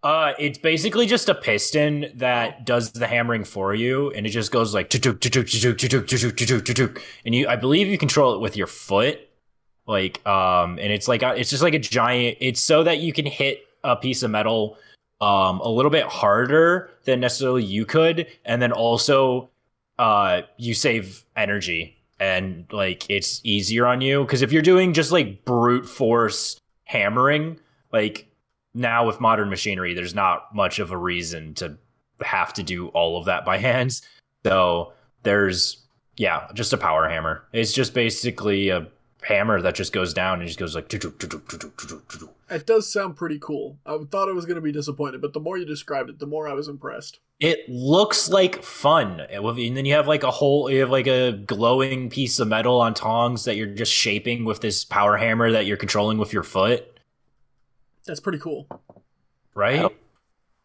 Uh, 0.04 0.34
it's 0.38 0.58
basically 0.58 1.06
just 1.06 1.30
a 1.30 1.36
piston 1.36 2.08
that 2.16 2.66
does 2.66 2.91
the 2.91 3.08
hammering 3.08 3.45
for 3.45 3.74
you, 3.74 4.12
and 4.12 4.28
it 4.28 4.32
just 4.32 4.51
goes 4.51 4.74
like 4.74 4.89
and 7.26 7.34
you. 7.34 7.47
I 7.47 7.56
believe 7.56 7.88
you 7.88 7.97
control 7.97 8.36
it 8.36 8.41
with 8.41 8.58
your 8.58 8.68
foot, 8.68 9.22
like 9.88 10.26
um, 10.28 10.78
and 10.78 10.91
it's 10.91 11.08
like 11.08 11.24
it's 11.24 11.49
just 11.49 11.64
like 11.64 11.74
a 11.74 11.80
giant. 11.80 12.38
It's 12.41 12.60
so 12.60 12.84
that 12.84 12.99
you 12.99 13.14
can 13.14 13.26
hit 13.26 13.66
a 13.84 13.95
piece 13.95 14.24
of 14.24 14.32
metal 14.32 14.78
um 15.22 15.62
a 15.62 15.70
little 15.70 15.91
bit 15.91 16.06
harder 16.06 16.89
than 17.06 17.22
necessarily 17.22 17.64
you 17.64 17.86
could, 17.86 18.28
and 18.43 18.62
then 18.62 18.74
also 18.74 19.49
uh 19.99 20.41
you 20.58 20.74
save 20.74 21.24
energy 21.38 21.95
and 22.20 22.66
like 22.72 23.10
it's 23.10 23.39
easier 23.43 23.86
on 23.86 24.01
you 24.01 24.24
because 24.24 24.41
if 24.41 24.51
you're 24.51 24.62
doing 24.62 24.93
just 24.93 25.12
like 25.14 25.45
brute 25.45 25.88
force 25.88 26.60
hammering, 26.86 27.58
like 27.93 28.28
now 28.74 29.05
with 29.05 29.19
modern 29.19 29.49
machinery, 29.49 29.93
there's 29.93 30.15
not 30.15 30.53
much 30.53 30.80
of 30.80 30.91
a 30.91 30.97
reason 30.97 31.53
to 31.55 31.78
have 32.21 32.53
to 32.53 32.63
do 32.63 32.88
all 32.89 33.17
of 33.17 33.26
that 33.26 33.45
by 33.45 33.57
hands. 33.59 34.01
So 34.45 34.93
there's 35.24 35.84
yeah, 36.17 36.47
just 36.53 36.74
a 36.74 36.78
power 36.78 37.09
hammer. 37.09 37.45
It's 37.53 37.74
just 37.74 37.93
basically 37.93 38.69
a 38.69 38.88
hammer 39.24 39.61
that 39.61 39.76
just 39.76 39.93
goes 39.93 40.13
down 40.13 40.39
and 40.39 40.47
just 40.47 40.59
goes 40.59 40.76
like. 40.76 40.93
It 42.49 42.67
does 42.67 42.91
sound 42.91 43.15
pretty 43.15 43.39
cool. 43.39 43.80
I 43.86 43.97
thought 44.11 44.30
I 44.30 44.34
was 44.34 44.45
going 44.45 44.55
to 44.55 44.61
be 44.61 44.71
disappointed, 44.71 45.21
but 45.21 45.34
the 45.34 45.39
more 45.39 45.57
you 45.57 45.65
described 45.65 46.09
it, 46.09 46.19
the 46.19 46.28
more 46.28 46.47
I 46.47 46.53
was 46.53 46.67
impressed. 46.67 47.19
It 47.39 47.67
looks 47.67 48.30
like 48.30 48.61
fun, 48.63 49.21
and 49.21 49.76
then 49.76 49.86
you 49.86 49.93
have 49.95 50.07
like 50.07 50.24
a 50.24 50.32
whole, 50.32 50.69
you 50.69 50.82
have 50.82 50.91
like 50.91 51.07
a 51.07 51.32
glowing 51.32 52.09
piece 52.09 52.39
of 52.39 52.47
metal 52.47 52.80
on 52.80 52.93
tongs 52.93 53.45
that 53.45 53.55
you're 53.55 53.67
just 53.67 53.91
shaping 53.91 54.45
with 54.45 54.61
this 54.61 54.86
power 54.86 55.17
hammer 55.17 55.51
that 55.51 55.65
you're 55.65 55.78
controlling 55.78 56.19
with 56.19 56.32
your 56.32 56.43
foot. 56.43 56.93
That's 58.06 58.20
pretty 58.20 58.39
cool. 58.39 58.68
right? 59.56 59.89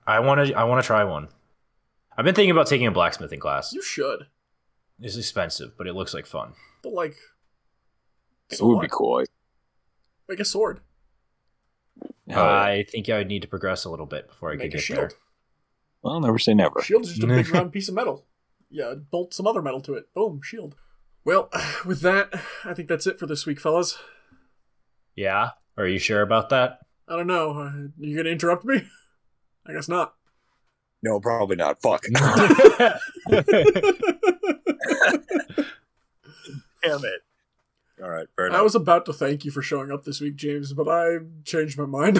I 0.06 0.20
want 0.20 0.46
to 0.48 0.54
I 0.54 0.64
want 0.64 0.82
to 0.82 0.86
try 0.86 1.04
one. 1.04 1.28
I've 2.16 2.24
been 2.24 2.34
thinking 2.34 2.50
about 2.50 2.66
taking 2.66 2.86
a 2.86 2.90
blacksmithing 2.90 3.38
class. 3.40 3.72
You 3.72 3.82
should, 3.82 4.26
It's 5.00 5.16
expensive, 5.16 5.76
but 5.78 5.86
it 5.86 5.94
looks 5.94 6.12
like 6.14 6.26
fun. 6.26 6.54
but 6.82 6.92
like, 6.92 7.14
It 8.50 8.60
would 8.60 8.80
be 8.80 8.88
cool. 8.90 9.24
Make 10.28 10.40
a 10.40 10.44
sword. 10.44 10.80
Hell 12.28 12.44
yeah. 12.44 12.60
I 12.60 12.84
think 12.88 13.08
I 13.08 13.18
would 13.18 13.28
need 13.28 13.42
to 13.42 13.48
progress 13.48 13.84
a 13.84 13.90
little 13.90 14.06
bit 14.06 14.28
before 14.28 14.50
I 14.50 14.56
Make 14.56 14.62
could 14.62 14.74
a 14.74 14.76
get 14.78 14.82
shield. 14.82 14.98
there. 14.98 15.10
Well, 16.02 16.20
never 16.20 16.38
say 16.38 16.54
never. 16.54 16.82
Shield 16.82 17.02
is 17.04 17.10
just 17.10 17.22
a 17.22 17.26
big 17.26 17.48
round 17.54 17.72
piece 17.72 17.88
of 17.88 17.94
metal. 17.94 18.24
Yeah, 18.70 18.94
bolt 18.94 19.32
some 19.32 19.46
other 19.46 19.62
metal 19.62 19.80
to 19.82 19.94
it. 19.94 20.12
Boom, 20.14 20.40
shield. 20.42 20.74
Well, 21.24 21.50
with 21.86 22.00
that, 22.02 22.32
I 22.64 22.74
think 22.74 22.88
that's 22.88 23.06
it 23.06 23.18
for 23.18 23.26
this 23.26 23.46
week, 23.46 23.60
fellas. 23.60 23.96
Yeah? 25.14 25.50
Are 25.76 25.86
you 25.86 25.98
sure 25.98 26.22
about 26.22 26.48
that? 26.50 26.80
I 27.10 27.16
don't 27.16 27.26
know. 27.26 27.50
Uh, 27.58 27.88
you 27.98 28.16
gonna 28.16 28.28
interrupt 28.30 28.64
me? 28.64 28.82
I 29.66 29.72
guess 29.72 29.88
not. 29.88 30.14
No, 31.02 31.20
probably 31.20 31.56
not. 31.56 31.80
Fuck. 31.80 32.04
Damn 36.82 37.04
it. 37.04 37.22
All 38.02 38.08
right, 38.10 38.26
fair 38.36 38.46
enough. 38.46 38.58
I 38.58 38.62
was 38.62 38.74
about 38.76 39.06
to 39.06 39.12
thank 39.12 39.44
you 39.44 39.50
for 39.50 39.60
showing 39.62 39.90
up 39.90 40.04
this 40.04 40.20
week, 40.20 40.36
James, 40.36 40.72
but 40.72 40.88
I 40.88 41.18
changed 41.44 41.76
my 41.78 41.86
mind. 41.86 42.18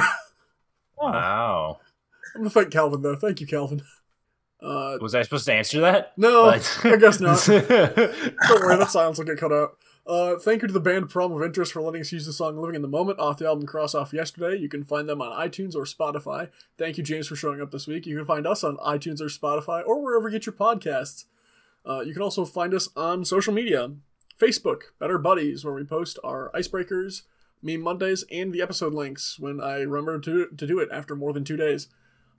wow. 1.01 1.79
I'm 2.35 2.41
gonna 2.43 2.51
thank 2.51 2.71
Calvin 2.73 3.03
though. 3.03 3.17
Thank 3.17 3.41
you, 3.41 3.47
Calvin. 3.47 3.83
Uh, 4.61 4.99
Was 5.01 5.15
I 5.15 5.23
supposed 5.23 5.47
to 5.47 5.55
answer 5.55 5.81
that? 5.81 6.13
no, 6.17 6.45
But- 6.51 6.81
I 6.85 6.97
guess 6.97 7.21
not. 7.21 7.45
Don't 7.47 7.69
worry, 7.69 8.77
that 8.77 8.89
silence 8.91 9.19
will 9.19 9.25
get 9.25 9.39
cut 9.39 9.53
out. 9.53 9.77
Uh, 10.09 10.39
thank 10.39 10.63
you 10.63 10.69
to 10.69 10.73
the 10.73 10.81
band 10.81 11.11
Problem 11.11 11.39
of 11.39 11.47
Interest 11.47 11.71
for 11.71 11.83
letting 11.83 12.01
us 12.01 12.13
use 12.13 12.25
the 12.25 12.33
song 12.33 12.57
Living 12.57 12.75
in 12.75 12.81
the 12.81 12.89
Moment 12.89 13.19
off 13.19 13.37
the 13.37 13.47
album 13.47 13.67
Cross 13.67 13.95
Off 13.95 14.15
Yesterday. 14.15 14.57
You 14.59 14.67
can 14.67 14.83
find 14.83 15.07
them 15.07 15.21
on 15.21 15.39
iTunes 15.39 15.77
or 15.77 15.85
Spotify. 15.85 16.49
Thank 16.79 16.97
you, 16.97 17.05
James, 17.05 17.29
for 17.29 17.37
showing 17.37 17.61
up 17.61 17.73
this 17.73 17.87
week. 17.87 18.07
You 18.07 18.17
can 18.17 18.25
find 18.25 18.47
us 18.47 18.65
on 18.65 18.79
iTunes 18.79 19.21
or 19.21 19.27
Spotify 19.27 19.87
or 19.87 20.03
wherever 20.03 20.31
you 20.31 20.39
get 20.39 20.47
your 20.47 20.55
podcasts. 20.55 21.27
Uh, 21.87 22.01
you 22.01 22.15
can 22.15 22.23
also 22.23 22.47
find 22.47 22.73
us 22.73 22.89
on 22.97 23.23
social 23.27 23.53
media 23.53 23.91
Facebook, 24.41 24.81
Better 24.99 25.19
Buddies, 25.19 25.63
where 25.63 25.75
we 25.75 25.85
post 25.85 26.19
our 26.25 26.51
icebreakers, 26.55 27.23
Meme 27.61 27.83
Mondays, 27.83 28.25
and 28.33 28.51
the 28.51 28.63
episode 28.63 28.95
links 28.95 29.39
when 29.39 29.61
I 29.61 29.81
remember 29.81 30.19
to, 30.21 30.47
to 30.57 30.67
do 30.67 30.79
it 30.79 30.89
after 30.91 31.17
more 31.17 31.35
than 31.35 31.45
two 31.45 31.59
days. 31.59 31.89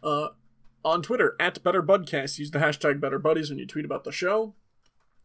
Uh, 0.01 0.29
on 0.83 1.03
Twitter, 1.03 1.35
at 1.39 1.61
Better 1.61 1.83
Budcast, 1.83 2.39
use 2.39 2.49
the 2.49 2.57
hashtag 2.57 2.99
Better 2.99 3.19
Buddies 3.19 3.51
when 3.51 3.59
you 3.59 3.67
tweet 3.67 3.85
about 3.85 4.05
the 4.05 4.11
show. 4.11 4.55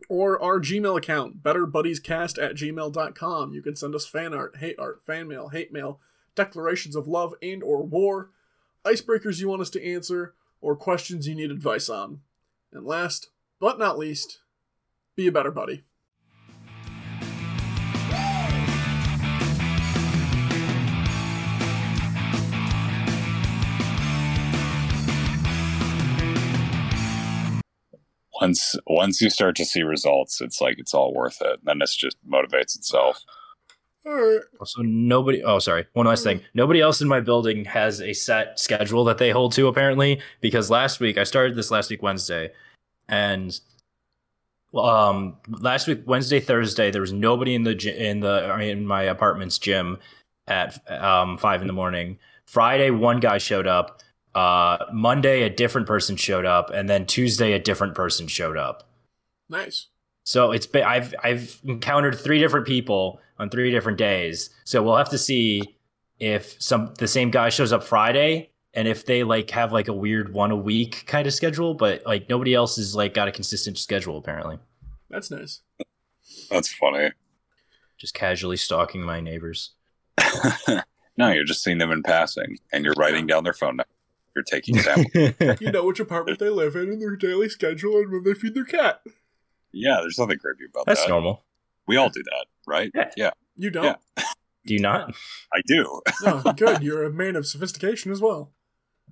Or 0.09 0.41
our 0.43 0.61
Gmail 0.61 0.97
account, 0.99 1.43
betterbuddiescast 1.43 2.43
at 2.43 2.55
gmail.com. 2.55 3.53
You 3.53 3.63
can 3.63 3.77
send 3.77 3.95
us 3.95 4.07
fan 4.07 4.35
art, 4.35 4.57
hate 4.59 4.79
art, 4.79 5.03
fan 5.05 5.29
mail, 5.29 5.49
hate 5.49 5.73
mail, 5.73 6.01
declarations 6.35 6.97
of 6.97 7.09
love 7.09 7.35
and 7.43 7.63
or 7.63 7.83
war, 7.83 8.31
icebreakers 8.85 9.41
you 9.41 9.49
want 9.49 9.63
us 9.63 9.71
to 9.71 9.85
answer, 9.85 10.35
or 10.61 10.77
questions 10.77 11.29
you 11.29 11.35
need 11.35 11.51
advice 11.51 11.89
on. 11.89 12.21
And 12.73 12.85
last, 12.87 13.31
but 13.61 13.79
not 13.79 13.99
least, 13.99 14.41
be 15.17 15.27
a 15.27 15.33
better 15.33 15.51
buddy. 15.51 15.85
Once 28.41 28.77
once 28.87 29.21
you 29.21 29.31
start 29.31 29.57
to 29.57 29.65
see 29.65 29.83
results, 29.83 30.41
it's 30.41 30.61
like 30.61 30.79
it's 30.79 30.95
all 30.95 31.15
worth 31.15 31.41
it. 31.41 31.61
And 31.61 31.63
then 31.65 31.83
it 31.83 31.91
just 31.97 32.17
motivates 32.29 32.77
itself. 32.77 33.25
Alright. 34.07 34.43
Also, 34.61 34.83
nobody. 34.83 35.43
Oh, 35.43 35.59
sorry. 35.59 35.87
One 35.95 36.07
last 36.07 36.25
thing. 36.25 36.43
Nobody 36.53 36.81
else 36.81 37.01
in 37.01 37.09
my 37.09 37.21
building 37.21 37.65
has 37.65 38.03
a 38.03 38.13
set 38.13 38.59
schedule 38.59 39.05
that 39.05 39.19
they 39.19 39.31
hold 39.31 39.53
to. 39.53 39.67
Apparently, 39.67 40.21
because 40.41 40.71
last 40.71 41.01
week 41.01 41.17
I 41.17 41.25
started 41.25 41.57
this 41.57 41.71
last 41.71 41.91
week 41.91 42.03
Wednesday, 42.03 42.51
and 43.09 43.59
um, 44.75 45.39
last 45.49 45.87
week 45.87 46.03
Wednesday 46.05 46.41
Thursday 46.41 46.91
there 46.91 47.01
was 47.01 47.13
nobody 47.13 47.55
in 47.55 47.63
the 47.63 48.09
in 48.09 48.21
the 48.21 48.59
in 48.59 48.87
my 48.87 49.03
apartment's 49.03 49.59
gym 49.59 49.99
at 50.47 50.79
um 50.91 51.39
five 51.39 51.63
in 51.63 51.67
the 51.67 51.73
morning. 51.73 52.19
Friday 52.47 52.91
one 52.91 53.21
guy 53.21 53.39
showed 53.39 53.67
up. 53.67 54.03
Uh, 54.35 54.79
Monday 54.93 55.43
a 55.43 55.51
different 55.51 55.87
person 55.87 56.17
showed 56.17 56.45
up, 56.45 56.71
and 56.71 56.89
then 56.89 57.07
Tuesday 57.07 57.53
a 57.53 57.59
different 57.59 57.95
person 57.95 58.27
showed 58.27 58.57
up. 58.57 58.89
Nice. 59.49 59.87
So 60.25 60.53
it's 60.53 60.67
been 60.67 60.85
I've 60.85 61.15
I've 61.23 61.61
encountered 61.65 62.19
three 62.19 62.39
different 62.39 62.67
people 62.67 63.21
on 63.39 63.51
three 63.51 63.71
different 63.71 63.99
days. 63.99 64.51
So 64.65 64.83
we'll 64.83 64.97
have 64.97 65.11
to 65.11 65.19
see 65.19 65.77
if 66.19 66.61
some 66.61 66.95
the 66.99 67.09
same 67.09 67.31
guy 67.31 67.51
shows 67.51 67.73
up 67.73 67.85
Friday 67.85 68.51
and 68.73 68.89
if 68.89 69.07
they 69.07 69.23
like 69.23 69.51
have 69.51 69.73
like 69.73 69.89
a 69.89 69.93
weird 69.93 70.33
one 70.33 70.51
a 70.51 70.57
week 70.57 71.05
kind 71.07 71.27
of 71.27 71.35
schedule, 71.35 71.75
but 71.75 72.05
like 72.07 72.29
nobody 72.29 72.55
else 72.55 72.77
has 72.77 72.97
like 72.97 73.15
got 73.15 73.29
a 73.29 73.33
consistent 73.33 73.79
schedule 73.79 74.19
apparently. 74.19 74.59
That's 75.11 75.31
nice. 75.31 75.61
That's 76.51 76.73
funny. 76.73 77.13
Just 77.99 78.15
casually 78.15 78.57
stalking 78.57 79.03
my 79.03 79.21
neighbors. 79.21 79.71
no, 81.17 81.31
you're 81.31 81.45
just 81.45 81.63
seeing 81.63 81.79
them 81.79 81.93
in 81.93 82.03
passing, 82.03 82.59
and 82.73 82.85
you're 82.85 82.95
writing 82.97 83.27
down 83.27 83.45
their 83.45 83.53
phone 83.53 83.77
number. 83.77 83.94
You're 84.35 84.45
taking 84.45 84.79
samples. 84.79 85.61
You 85.61 85.71
know 85.71 85.85
which 85.85 86.01
apartment 86.01 86.39
they 86.39 86.49
live 86.49 86.75
in 86.77 86.89
and 86.89 87.01
their 87.01 87.17
daily 87.17 87.49
schedule 87.49 87.99
and 87.99 88.11
when 88.11 88.25
they 88.25 88.35
feed 88.35 88.55
their 88.55 88.65
cat. 88.65 89.01
yeah, 89.73 89.99
there's 90.01 90.19
nothing 90.19 90.39
creepy 90.39 90.65
about 90.71 90.87
That's 90.87 91.01
that. 91.01 91.05
That's 91.05 91.11
normal. 91.11 91.45
We 91.87 91.97
all 91.97 92.09
do 92.09 92.23
that, 92.23 92.47
right? 92.67 92.91
Yeah. 92.95 93.11
yeah, 93.17 93.31
You 93.57 93.71
don't? 93.71 93.99
Yeah. 94.17 94.25
Do 94.67 94.75
you 94.75 94.81
not? 94.81 95.15
I 95.53 95.61
do. 95.67 96.01
No, 96.23 96.43
good. 96.57 96.83
You're 96.83 97.05
a 97.05 97.13
man 97.13 97.37
of 97.37 97.47
sophistication 97.47 98.11
as 98.11 98.21
well. 98.21 98.53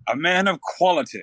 A 0.08 0.16
man 0.16 0.48
of 0.48 0.60
quality. 0.62 1.22